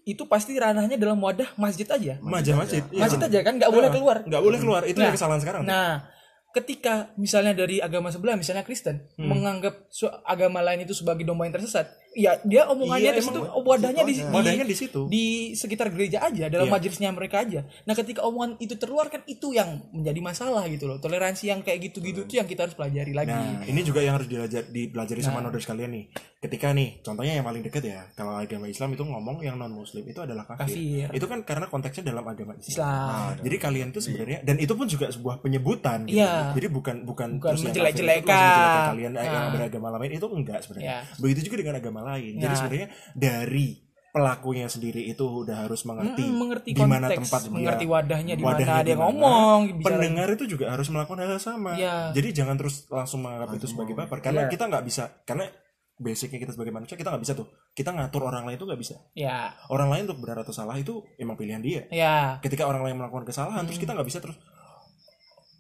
itu 0.08 0.24
pasti 0.24 0.56
ranahnya 0.56 0.96
dalam 0.96 1.20
wadah 1.20 1.52
masjid 1.56 1.84
aja. 1.86 2.16
Majah 2.24 2.56
masjid. 2.56 2.80
iya. 2.90 3.02
Masjid 3.04 3.20
aja 3.20 3.40
kan 3.44 3.60
nggak 3.60 3.68
boleh 3.68 3.90
Nah, 3.92 3.96
keluar. 3.96 4.18
nggak 4.24 4.40
boleh 4.42 4.58
keluar 4.58 4.82
itu 4.84 4.96
Nah, 4.98 5.06
yang 5.06 5.16
kesalahan 5.16 5.42
sekarang 5.44 5.62
Nah, 5.68 6.08
ketika 6.56 7.12
misalnya 7.18 7.52
dari 7.52 7.84
agama 7.84 8.08
sebelah, 8.08 8.40
misalnya 8.40 8.64
Kristen, 8.64 9.04
Hmm. 9.20 9.28
menganggap 9.28 9.92
agama 10.24 10.64
lain 10.64 10.88
itu 10.88 10.96
sebagai 10.96 11.28
domba 11.28 11.44
yang 11.44 11.54
tersesat, 11.54 11.92
ya 12.18 12.42
dia 12.42 12.66
omongannya 12.66 13.14
Iya, 13.14 13.22
emang 13.22 13.36
wadahnya 13.62 14.04
di, 14.04 14.14
di, 14.16 14.26
wadahnya 14.26 14.66
di 14.66 14.74
situ. 14.74 15.06
di 15.06 15.26
sekitar 15.54 15.88
gereja 15.90 16.18
aja, 16.20 16.50
dalam 16.50 16.66
Iya. 16.66 16.74
majelisnya 16.74 17.10
mereka 17.10 17.40
aja. 17.40 17.62
Nah, 17.84 17.94
ketika 17.94 18.22
omongan 18.24 18.58
itu 18.58 18.74
terluar 18.74 19.08
kan 19.08 19.22
itu 19.24 19.54
yang 19.54 19.86
menjadi 19.92 20.18
masalah 20.20 20.66
gitu 20.66 20.86
loh. 20.86 20.98
Toleransi 20.98 21.48
yang 21.48 21.62
kayak 21.62 21.78
gitu-gitu 21.86 22.26
itu 22.26 22.34
yang 22.36 22.46
kita 22.46 22.66
harus 22.66 22.74
pelajari 22.74 23.14
lagi. 23.14 23.30
Nah, 23.30 23.62
ini 23.64 23.80
juga 23.82 24.02
yang 24.02 24.18
harus 24.18 24.26
dilajar, 24.26 24.66
dipelajari 24.66 25.22
sama 25.22 25.40
noders 25.40 25.64
kalian 25.64 25.94
nih. 25.94 26.06
Ketika 26.38 26.70
nih, 26.70 27.02
contohnya 27.02 27.34
yang 27.34 27.44
paling 27.44 27.62
dekat 27.62 27.84
ya, 27.84 28.02
kalau 28.12 28.34
agama 28.36 28.66
Islam 28.66 28.90
itu 28.92 29.04
ngomong 29.04 29.38
yang 29.40 29.56
non 29.56 29.70
Muslim 29.70 30.02
itu 30.04 30.18
adalah 30.18 30.46
kafir. 30.46 30.70
Kafir. 30.70 31.08
Itu 31.12 31.26
kan 31.26 31.42
karena 31.42 31.66
konteksnya 31.68 32.04
dalam 32.08 32.24
agama 32.24 32.54
Islam. 32.56 32.66
Islam. 32.66 33.44
Jadi 33.44 33.56
kalian 33.58 33.88
tuh 33.90 34.02
sebenarnya 34.02 34.40
dan 34.42 34.58
itu 34.58 34.74
pun 34.74 34.86
juga 34.86 35.06
sebuah 35.08 35.38
penyebutan 35.38 36.06
gitu. 36.06 36.18
Iya. 36.18 36.54
Jadi 36.54 36.68
bukan 36.68 36.96
bukan 37.04 37.30
Bukan 37.38 37.52
terus 37.52 37.60
yang 37.60 37.74
menjelek-jelekan. 37.74 38.38
itu 38.38 38.82
kalian 38.88 39.12
eh, 39.12 39.24
yang 39.24 39.34
Nah. 39.38 39.52
beragama 39.52 39.88
lain 39.94 40.12
itu 40.14 40.28
enggak 40.28 40.60
sebenarnya. 40.62 40.88
Iya. 40.88 41.00
Begitu 41.18 41.40
juga 41.44 41.56
dengan 41.58 41.76
agama 41.78 42.00
lain. 42.08 42.34
Jadi 42.38 42.48
Nah. 42.48 42.58
sebenarnya 42.58 42.88
dari 43.14 43.68
pelakunya 44.10 44.66
sendiri 44.66 45.06
itu 45.06 45.22
udah 45.22 45.68
harus 45.68 45.84
mengerti, 45.84 46.26
Mm, 46.26 46.36
mengerti 46.36 46.70
di 46.72 46.82
mana 46.82 47.06
konteks, 47.06 47.22
tempat 47.22 47.42
dia- 47.44 47.54
mengerti 47.54 47.86
wadahnya 47.86 48.34
di 48.34 48.42
mana 48.42 48.50
wadahnya 48.56 48.82
dia 48.82 48.98
ngomong, 48.98 49.60
bicara. 49.70 49.86
pendengar 49.94 50.28
itu 50.32 50.44
juga 50.48 50.66
harus 50.68 50.88
melakukan 50.88 51.20
hal 51.20 51.32
yang 51.32 51.44
sama 51.44 51.72
Iya. 51.76 51.96
jadi 52.12 52.28
jangan 52.34 52.56
terus 52.58 52.76
langsung 52.90 53.22
menganggap 53.22 53.54
itu 53.54 53.68
sebagai 53.68 53.94
baper 53.94 54.18
karena 54.20 54.42
Iya. 54.42 54.50
kita 54.50 54.64
nggak 54.66 54.84
bisa 54.84 55.04
karena 55.22 55.46
basicnya 55.96 56.40
kita 56.40 56.50
sebagai 56.52 56.70
manusia 56.72 56.94
kita 56.94 57.10
nggak 57.10 57.24
bisa 57.24 57.34
tuh 57.34 57.46
kita 57.72 57.90
ngatur 57.92 58.22
orang 58.24 58.46
lain 58.46 58.54
itu 58.56 58.66
nggak 58.66 58.78
bisa 58.80 58.96
Ya, 59.14 59.38
orang 59.68 59.90
lain 59.90 60.04
untuk 60.06 60.18
benar 60.20 60.38
atau 60.40 60.52
salah 60.52 60.74
itu 60.74 60.94
emang 61.16 61.34
pilihan 61.36 61.58
dia 61.60 61.86
ya. 61.88 62.38
ketika 62.40 62.66
orang 62.66 62.82
lain 62.82 62.98
melakukan 62.98 63.22
kesalahan 63.24 63.66
terus 63.66 63.78
kita 63.78 63.94
nggak 63.94 64.08
bisa 64.08 64.18
terus 64.18 64.38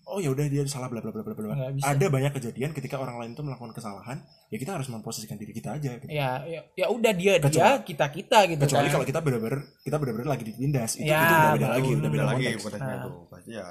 oh 0.08 0.18
ya 0.18 0.32
udah 0.32 0.46
dia 0.46 0.64
salah 0.66 0.88
bla 0.88 0.98
bla 0.98 1.12
bla 1.12 1.20
bla 1.20 1.36
bla 1.36 1.54
ada 1.70 2.06
banyak 2.08 2.32
kejadian 2.34 2.72
ketika 2.72 2.96
orang 2.96 3.16
lain 3.18 3.32
itu 3.32 3.44
melakukan 3.44 3.72
kesalahan 3.72 4.18
ya 4.48 4.56
kita 4.56 4.72
harus 4.74 4.88
memposisikan 4.88 5.36
diri 5.36 5.52
kita 5.52 5.76
aja 5.76 5.96
gitu. 5.96 6.08
Ya, 6.08 6.42
ya, 6.44 6.64
ya 6.74 6.88
udah 6.88 7.12
dia 7.12 7.36
dia 7.36 7.44
Kecuali- 7.44 7.84
kita 7.84 8.06
kita 8.10 8.38
gitu 8.48 8.62
kecuali 8.64 8.88
kan. 8.88 8.94
kalau 8.94 9.06
kita 9.06 9.20
benar-benar 9.20 9.60
kita 9.78 9.96
benar-benar 9.98 10.28
lagi 10.30 10.44
ditindas 10.46 10.92
itu, 10.96 11.06
Ya, 11.06 11.20
itu 11.20 11.28
udah 11.28 11.40
beda 11.44 11.60
betul. 11.60 11.76
lagi 11.76 11.90
udah 11.94 12.10
beda 12.10 12.26
lagi 12.26 12.44
konteksnya 12.58 12.88
Nah. 12.90 13.04
tuh 13.04 13.14
pasti 13.28 13.52
ya 13.52 13.68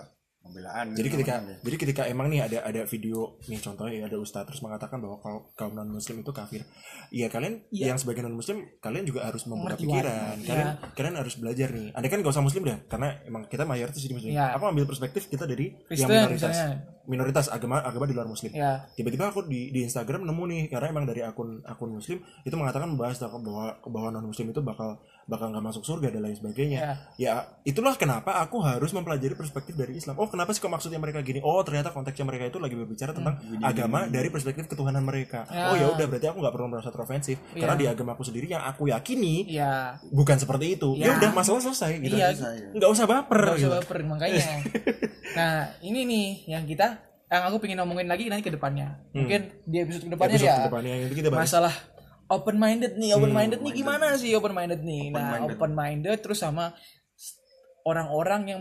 pembelaan 0.46 0.86
jadi 0.92 1.08
ketika 1.10 1.32
namanya. 1.36 1.58
jadi 1.60 1.76
ketika 1.78 2.02
emang 2.04 2.26
nih 2.26 2.40
ada 2.42 2.58
ada 2.62 2.82
video 2.84 3.18
nih 3.42 3.58
contohnya 3.58 3.92
ya, 3.92 4.04
ada 4.04 4.16
ustadz 4.16 4.46
terus 4.46 4.60
mengatakan 4.60 4.98
bahwa 4.98 5.16
kaum, 5.18 5.40
kaum 5.52 5.72
non 5.72 5.88
muslim 5.88 6.16
itu 6.16 6.30
kafir 6.30 6.62
iya 7.08 7.26
kalian 7.26 7.60
Iya. 7.68 7.90
yang 7.90 7.98
sebagai 7.98 8.20
non 8.20 8.32
muslim 8.32 8.62
kalian 8.78 9.02
juga 9.02 9.24
harus 9.24 9.44
membuka 9.44 9.74
Mengerti 9.74 9.84
pikiran 9.84 10.06
wadah. 10.32 10.46
kalian 10.46 10.68
kalian 10.92 11.14
harus 11.16 11.34
belajar 11.34 11.68
nih 11.68 11.88
anda 11.90 12.06
kan 12.06 12.18
gak 12.18 12.32
usah 12.32 12.42
muslim 12.42 12.62
deh 12.62 12.78
karena 12.86 13.08
emang 13.22 13.42
kita 13.44 13.62
mayoritas 13.62 14.00
di 14.00 14.10
muslim 14.10 14.30
Iya. 14.30 14.46
aku 14.52 14.64
ambil 14.66 14.84
perspektif 14.84 15.26
kita 15.26 15.44
dari 15.44 15.66
yang 15.68 15.86
Kristen 15.86 16.08
minoritas 16.08 16.50
misalnya. 16.50 16.76
minoritas 17.04 17.46
agama 17.48 17.76
agama 17.80 18.04
di 18.04 18.14
luar 18.14 18.26
muslim 18.26 18.50
Ya, 18.50 18.86
tiba-tiba 18.92 19.28
aku 19.28 19.44
di 19.44 19.68
di 19.68 19.82
Instagram 19.82 20.22
nemu 20.22 20.42
nih 20.46 20.62
karena 20.66 20.86
emang 20.88 21.04
dari 21.04 21.20
akun 21.20 21.62
akun 21.62 21.90
muslim 21.92 22.18
itu 22.42 22.54
mengatakan 22.54 22.88
membahas 22.88 23.18
bahwa 23.20 23.66
bahwa 23.80 24.08
non 24.10 24.26
muslim 24.26 24.48
itu 24.48 24.60
bakal 24.60 24.98
bakal 25.26 25.50
nggak 25.50 25.64
masuk 25.64 25.82
surga 25.82 26.08
dan 26.08 26.22
lain 26.22 26.34
sebagainya 26.34 26.78
ya 27.16 27.34
itulah 27.60 27.94
kenapa 27.94 28.38
aku 28.38 28.62
harus 28.62 28.90
mempelajari 28.90 29.34
perspektif 29.34 29.74
dari 29.74 29.94
Islam 29.94 30.14
oh 30.16 30.26
kenapa 30.26 30.50
sih 30.50 30.58
kok 30.58 30.70
maksudnya 30.70 30.96
mereka 30.96 31.18
gini 31.20 31.38
oh 31.40 31.58
ternyata 31.60 31.90
konteksnya 31.90 32.22
mereka 32.22 32.46
itu 32.46 32.56
lagi 32.56 32.72
berbicara 32.72 33.10
tentang 33.10 33.34
agama 33.60 34.06
dari 34.06 34.28
perspektif 34.28 34.66
ketuhanan 34.66 35.02
mereka 35.02 35.42
Ya. 35.46 35.66
oh 35.66 35.74
ya 35.74 35.86
udah 35.90 36.06
berarti 36.06 36.26
aku 36.26 36.38
nggak 36.38 36.54
perlu 36.54 36.68
merasa 36.68 36.88
terofensif 36.88 37.36
karena 37.50 37.74
di 37.74 37.86
agama 37.86 38.12
aku 38.12 38.22
sendiri 38.22 38.46
yang 38.46 38.62
aku 38.62 38.86
yakini 38.86 39.50
ya. 39.50 39.98
bukan 40.08 40.38
seperti 40.38 40.74
itu 40.74 40.94
ya 40.94 41.10
Ya. 41.10 41.18
udah 41.18 41.30
masalah 41.32 41.58
selesai 41.60 41.98
gitu 41.98 42.14
Iya. 42.14 42.30
nggak 42.72 42.86
usah 42.88 43.04
baper 43.04 43.40
Gak 43.42 43.56
usah 43.56 43.66
gitu. 43.66 43.76
baper 43.82 43.98
makanya. 44.06 44.46
nah, 45.34 45.66
ini 45.80 46.00
nih 46.02 46.26
yang 46.48 46.64
kita 46.64 47.02
yang 47.26 47.42
aku 47.44 47.58
pengen 47.58 47.82
ngomongin 47.82 48.06
lagi 48.06 48.30
nanti 48.30 48.46
ke 48.46 48.54
depannya. 48.54 49.02
Mungkin 49.10 49.66
di 49.66 49.82
episode 49.82 50.06
ke 50.06 50.10
depannya 50.14 50.38
Hmm. 50.38 50.46
Episode 50.46 50.54
ya. 50.54 50.62
ke 50.62 50.68
depannya 50.70 50.94
kita 51.10 51.28
bahas 51.28 51.42
Masalah 51.50 51.74
open 52.26 52.56
minded 52.58 52.98
nih, 52.98 53.14
open 53.14 53.30
Hmm, 53.30 53.38
minded 53.38 53.60
nih 53.62 53.72
gimana 53.72 54.06
sih 54.18 54.34
open 54.34 54.52
minded 54.52 54.80
nih? 54.82 55.14
nah, 55.14 55.42
open 55.46 55.72
minded 55.72 56.18
terus 56.22 56.42
sama 56.42 56.74
orang-orang 57.86 58.42
yang 58.50 58.60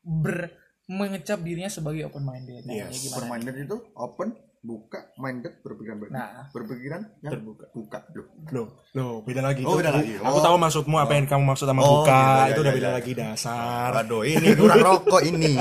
ber 0.00 0.52
mengecap 0.84 1.40
dirinya 1.40 1.72
sebagai 1.72 2.08
open 2.08 2.24
minded. 2.24 2.64
Nah, 2.64 2.76
Yes. 2.76 3.08
open 3.08 3.24
minded 3.28 3.56
itu 3.56 3.76
open 3.96 4.36
buka 4.64 5.12
minded 5.14 5.60
berpikiran 5.60 6.00
ber- 6.00 6.08
Nah. 6.08 6.48
berpikiran 6.48 7.04
yang 7.20 7.32
Terbuka. 7.36 7.68
buka 7.70 7.98
loh 8.10 8.26
Loh, 8.48 8.68
loh, 8.90 9.14
beda 9.20 9.44
lagi. 9.44 9.60
Oh, 9.60 9.76
beda 9.76 9.92
lagi. 9.92 10.16
Aku 10.16 10.38
Oh. 10.38 10.42
tahu 10.42 10.56
maksudmu 10.56 10.96
apa 10.96 11.12
yang 11.12 11.28
kamu 11.28 11.44
maksud 11.44 11.68
sama 11.68 11.80
Oh, 11.80 12.00
buka. 12.00 12.16
gitu, 12.16 12.24
ya, 12.24 12.48
itu 12.48 12.60
udah 12.60 12.72
ya, 12.72 12.78
beda 12.80 12.88
ya. 12.88 12.94
lagi 12.94 13.12
dasar. 13.12 13.90
aduh 13.94 14.22
ini 14.22 14.48
kurang 14.54 14.80
rokok 14.80 15.20
ini 15.22 15.52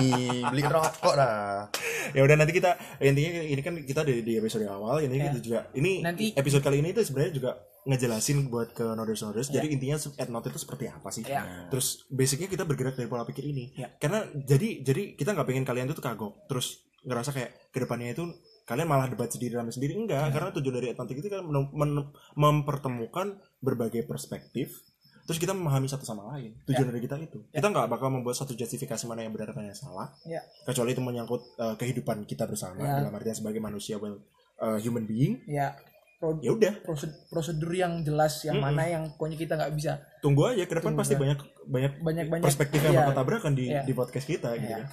beli 0.42 0.64
rokok 0.64 1.14
dah 1.14 1.68
Ya 2.16 2.22
udah 2.22 2.36
nanti 2.36 2.54
kita 2.54 2.72
intinya 2.98 3.32
ini 3.42 3.60
kan 3.60 3.74
kita 3.78 4.02
di, 4.04 4.22
di 4.22 4.34
episode 4.36 4.64
awal 4.66 5.02
ini 5.02 5.20
kita 5.20 5.40
juga 5.42 5.60
ini 5.74 6.00
Nanti- 6.00 6.32
episode 6.34 6.62
kali 6.62 6.80
ini 6.80 6.92
itu 6.92 7.04
sebenarnya 7.04 7.34
juga 7.34 7.52
ngejelasin 7.84 8.48
buat 8.48 8.72
ke 8.72 8.86
noders-noders. 8.86 9.50
Jadi 9.50 9.68
intinya 9.70 10.00
at 10.16 10.30
note 10.30 10.48
itu 10.48 10.56
seperti 10.58 10.88
apa 10.88 11.10
sih? 11.10 11.20
Ya. 11.22 11.68
Terus 11.68 12.08
basicnya 12.08 12.48
kita 12.48 12.64
bergerak 12.64 12.96
dari 12.96 13.06
pola 13.06 13.28
pikir 13.28 13.44
ini. 13.44 13.76
Ya. 13.76 13.92
Karena 13.94 14.24
jadi 14.34 14.80
jadi 14.80 15.04
kita 15.14 15.36
nggak 15.36 15.44
pengen 15.44 15.66
kalian 15.66 15.90
tuh 15.90 16.00
kagok. 16.00 16.48
Terus 16.48 16.80
ngerasa 17.04 17.32
kayak 17.32 17.52
ke 17.68 17.78
depannya 17.78 18.16
itu 18.16 18.24
kalian 18.64 18.88
malah 18.88 19.08
debat 19.08 19.28
sendiri 19.28 19.54
sama 19.54 19.70
sendiri? 19.70 19.94
Enggak 19.94 20.32
karena 20.32 20.50
tujuan 20.52 20.76
dari 20.76 20.88
Atlantik 20.90 21.18
itu 21.18 21.28
kan 21.28 21.42
men- 21.42 21.72
men- 21.72 22.08
mempertemukan 22.34 23.28
berbagai 23.60 24.04
perspektif 24.04 24.72
terus 25.24 25.40
kita 25.40 25.52
memahami 25.52 25.88
satu 25.88 26.04
sama 26.04 26.28
lain. 26.32 26.52
Tujuan 26.66 26.84
dari 26.86 27.00
kita 27.00 27.16
itu. 27.16 27.48
Kita 27.48 27.64
nggak 27.66 27.88
bakal 27.88 28.12
membuat 28.12 28.36
satu 28.36 28.52
justifikasi 28.52 29.00
mana 29.04 29.24
yang 29.24 29.32
benar 29.32 29.52
mana 29.52 29.72
yang 29.72 29.80
salah. 29.80 30.12
Ya. 30.24 30.44
kecuali 30.64 30.92
itu 30.92 31.00
menyangkut 31.00 31.42
uh, 31.58 31.76
kehidupan 31.76 32.24
kita 32.24 32.44
bersama 32.44 32.76
Ya. 32.78 33.00
dalam 33.00 33.12
artian 33.14 33.32
sebagai 33.34 33.58
manusia 33.58 33.96
well 33.96 34.20
uh, 34.58 34.76
human 34.78 35.04
being. 35.04 35.40
Ya 35.48 35.80
pro- 36.20 36.40
ya 36.40 36.52
udah. 36.52 36.76
prosedur, 36.80 37.16
prosedur 37.30 37.72
yang 37.72 38.00
jelas 38.00 38.44
yang 38.44 38.60
mana 38.60 38.84
yang 38.86 39.16
pokoknya 39.16 39.38
kita 39.38 39.54
nggak 39.56 39.72
bisa 39.74 39.92
tunggu 40.20 40.44
aja 40.46 40.64
ke 40.64 40.72
depan 40.74 40.92
pasti 40.94 41.16
banyak 41.16 41.40
banyak 41.68 41.94
banyak 42.00 42.26
banyak 42.28 42.44
perspektif 42.44 42.80
yang 42.80 42.92
Iya. 42.92 43.00
bakal 43.04 43.16
tabrakan 43.18 43.54
di 43.54 43.72
Iya. 43.72 43.84
di 43.84 43.92
podcast 43.92 44.24
kita 44.26 44.56
gitu 44.56 44.72
kan 44.74 44.88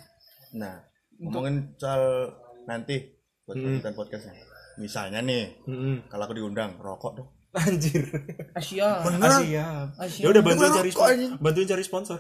Nah, 0.53 0.75
ngomongin 1.17 1.75
soal 1.75 2.35
nanti 2.67 3.19
buat 3.51 3.57
Hmm. 3.57 3.75
konten 3.77 3.93
podcastnya. 3.93 4.35
Misalnya 4.77 5.19
nih, 5.21 5.59
Mm-mm. 5.65 6.07
kalau 6.07 6.25
aku 6.25 6.35
diundang, 6.37 6.79
rokok 6.79 7.13
dong. 7.17 7.29
anjir 7.51 8.07
Asia 8.55 9.03
Ah, 9.03 9.11
siap. 9.35 9.87
Asia. 9.99 10.23
ya 10.23 10.29
udah 10.31 10.39
bantuin 10.39 10.71
cari 10.71 10.87
rokok 10.87 11.03
spon- 11.03 11.15
ini. 11.19 11.27
bantuin 11.37 11.67
cari 11.67 11.83
sponsor 11.83 12.19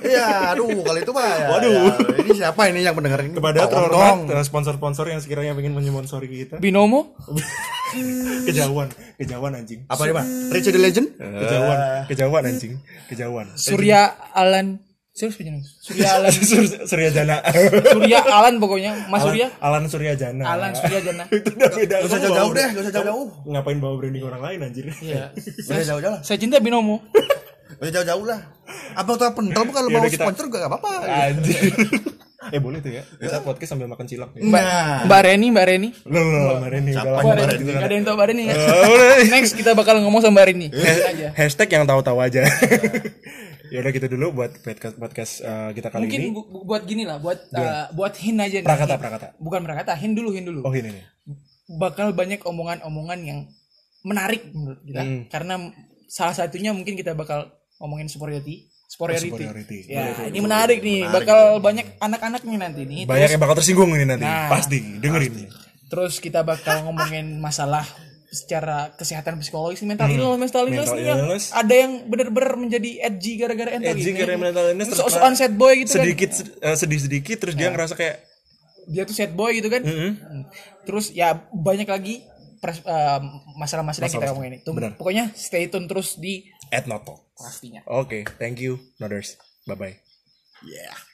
Iya, 0.00 0.54
aduh, 0.54 0.70
kalau 0.80 0.98
itu 1.00 1.10
mah 1.10 1.26
ya. 1.26 1.46
Waduh. 1.50 1.74
ya, 1.74 2.14
ini 2.16 2.30
siapa 2.32 2.62
ini 2.70 2.80
yang 2.80 2.94
mendengar 2.94 3.18
ini? 3.20 3.34
kepada 3.34 3.66
Tolong 3.66 4.30
terhormat 4.30 4.46
sponsor-sponsor 4.46 5.04
yang 5.08 5.18
sekiranya 5.18 5.50
ingin 5.52 5.74
menyponsori 5.74 6.30
kita 6.30 6.56
binomo 6.56 7.10
kejauhan 8.46 8.86
kejauhan 9.16 9.52
anjing 9.56 9.82
Apa 9.84 10.02
nih, 10.04 10.14
Pak? 10.14 10.24
Richard 10.52 10.70
the 10.72 10.80
Legend? 10.80 11.08
kejauhan 11.18 11.78
kejauhan 12.06 12.42
anjing 12.44 12.72
kejauhan 13.08 13.46
Surya 13.54 14.00
Alan 14.30 14.78
serius 15.18 15.34
bener 15.34 15.58
Surya 15.76 16.08
Alan 16.16 16.30
Sur- 16.30 16.86
Surya 16.86 17.10
Jana 17.10 17.42
Surya 17.84 18.18
Alan 18.22 18.54
pokoknya 18.56 18.92
Mas 19.06 19.20
Surya 19.20 19.50
Alan 19.58 19.84
Surya 19.84 20.14
Jana 20.14 20.44
Alan 20.46 20.70
Surya 20.72 21.00
Jana 21.02 21.24
itu 21.34 21.50
udah 21.50 21.68
beda 21.68 21.96
Gak 21.98 22.06
usah 22.06 22.18
jauh-jauh 22.22 22.52
deh, 22.52 22.68
gak 22.70 22.82
usah 22.82 22.94
jauh-jauh. 22.94 23.26
ngapain 23.44 23.78
bawa 23.78 23.94
branding 23.96 24.22
orang 24.22 24.40
lain 24.40 24.58
anjir 24.62 24.86
Iya. 24.96 25.34
Gak 25.66 25.74
usah 25.74 25.86
jauh-jauh 25.88 26.14
lah. 26.14 26.20
Saya 26.22 26.38
cinta 26.38 26.56
binomo. 26.58 27.02
Gak 27.74 27.82
usah 27.82 27.94
jauh-jauh 27.98 28.24
lah. 28.24 28.40
Abang 28.94 29.16
tuh 29.16 29.26
pentol 29.28 29.62
bu 29.64 29.72
kalau 29.72 29.88
Ya 29.88 29.94
mau 29.94 30.00
udah, 30.00 30.14
sponsor 30.14 30.44
juga 30.46 30.58
gak 30.62 30.70
apa-apa. 30.70 30.90
anjir 31.04 31.62
eh 32.48 32.56
boleh 32.56 32.80
tuh 32.80 32.88
ya 32.88 33.04
kita 33.04 33.44
podcast 33.44 33.76
sambil 33.76 33.84
makan 33.84 34.06
cilok 34.06 34.32
ya. 34.32 34.40
Nah, 34.40 35.04
Mbak 35.04 35.20
Reni, 35.20 35.46
Mbak 35.52 35.64
Reni. 35.68 35.88
Loh, 36.06 36.22
loh, 36.22 36.56
Mbak 36.56 36.70
Reni, 36.70 36.90
Siapa 36.94 37.08
udah 37.10 37.24
Mbak 37.28 37.46
Reni? 37.50 37.68
Gak 37.68 37.84
ada 37.84 37.92
yang 37.92 38.06
tahu 38.06 38.16
Mbak 38.16 38.26
Reni 38.26 38.42
ya. 38.42 38.54
Udah. 38.86 39.08
Next 39.28 39.52
kita 39.52 39.70
bakal 39.74 39.94
ngomong 40.00 40.20
sama 40.22 40.32
Mbak 40.32 40.46
Reni. 40.48 40.66
aja. 40.72 41.28
Hashtag 41.34 41.68
yang 41.68 41.84
tahu-tahu 41.84 42.16
aja. 42.18 42.48
Ya 43.68 43.78
udah 43.84 43.92
gitu 43.92 44.06
dulu 44.08 44.26
buat 44.42 44.52
podcast 44.60 44.94
podcast 44.96 45.32
uh, 45.44 45.70
kita 45.72 45.88
kali 45.92 46.08
Mungkin 46.08 46.20
ini. 46.20 46.30
bu- 46.32 46.48
bu- 46.48 46.64
buat 46.64 46.82
gini 46.84 47.04
lah, 47.04 47.20
buat 47.20 47.38
uh, 47.52 47.92
buat 47.92 48.14
hin 48.16 48.36
aja 48.40 48.60
nih. 48.60 48.66
Prakata, 48.66 48.94
Hin. 48.96 49.02
prakata. 49.02 49.26
Bukan 49.36 49.60
prakata, 49.64 49.92
hin 49.94 50.12
dulu, 50.16 50.32
hin 50.32 50.44
dulu. 50.48 50.64
Oh 50.64 50.72
ini 50.72 50.90
nih. 50.92 51.04
Bakal 51.68 52.16
banyak 52.16 52.40
omongan-omongan 52.42 53.18
yang 53.24 53.38
menarik 54.02 54.48
menurut 54.50 54.80
kita. 54.84 55.02
Hmm. 55.04 55.22
Karena 55.28 55.54
salah 56.08 56.32
satunya 56.32 56.72
mungkin 56.72 56.96
kita 56.96 57.12
bakal 57.12 57.52
ngomongin 57.78 58.08
superiority. 58.08 58.68
Superiority. 58.88 59.28
superiority. 59.28 59.78
Ya, 59.84 60.16
ini 60.32 60.40
menarik 60.40 60.80
nih. 60.80 61.04
bakal 61.12 61.60
banyak 61.60 62.00
anak-anaknya 62.00 62.56
nanti 62.56 62.88
nih. 62.88 63.04
Banyak 63.04 63.36
yang 63.36 63.42
bakal 63.44 63.60
tersinggung 63.60 63.92
ini 63.92 64.08
nanti. 64.08 64.24
Nah. 64.24 64.48
Pasti 64.48 64.80
dengerin. 64.96 65.44
Terus 65.92 66.20
kita 66.24 66.40
bakal 66.40 66.88
ngomongin 66.88 67.36
masalah 67.36 67.84
secara 68.28 68.92
kesehatan 68.92 69.38
psikologis 69.38 69.80
mental 69.82 70.04
illness 70.06 70.36
mental 70.46 70.64
illness 70.64 70.86
Hmm. 70.86 70.94
Mental 70.94 71.08
yang 71.08 71.20
illness. 71.24 71.44
ada 71.50 71.74
yang 71.74 71.92
bener-bener 72.04 72.52
menjadi 72.54 72.90
edgy 73.02 73.32
gara-gara 73.36 73.70
mental 73.72 73.94
Edgy 73.94 74.10
gara-gara 74.12 74.36
mental 74.38 74.64
illness, 74.66 74.86
terus 74.86 75.00
sok-sokan 75.00 75.32
sad 75.34 75.54
boy 75.54 75.72
gitu 75.78 75.90
sedikit 75.94 76.30
kan 76.30 76.44
eh, 76.62 76.76
sedih-sedikit 76.76 77.36
terus 77.38 77.54
dia 77.54 77.68
ngerasa 77.68 77.94
kayak 77.94 78.16
dia 78.86 79.02
tuh 79.02 79.12
sad 79.12 79.32
boy 79.32 79.52
gitu 79.52 79.68
kan 79.68 79.80
Hmm. 79.80 80.44
terus 80.82 81.08
ya 81.10 81.40
banyak 81.48 81.86
lagi 81.86 82.20
eh, 82.60 83.20
masalah-masalah 83.54 84.06
yang 84.06 84.14
kita 84.14 84.28
ngomongin 84.28 84.52
ini 84.52 84.60
Tunggu, 84.60 84.92
pokoknya 84.92 85.32
stay 85.32 85.66
tune 85.66 85.86
terus 85.86 86.16
di 86.16 86.44
at 86.68 86.84
noto. 86.84 87.32
pastinya 87.32 87.80
Oke, 87.86 88.28
thank 88.36 88.58
you, 88.58 88.76
Noders. 88.96 89.40
Bye 89.64 89.72
bye. 89.74 89.96
yeah. 90.62 91.07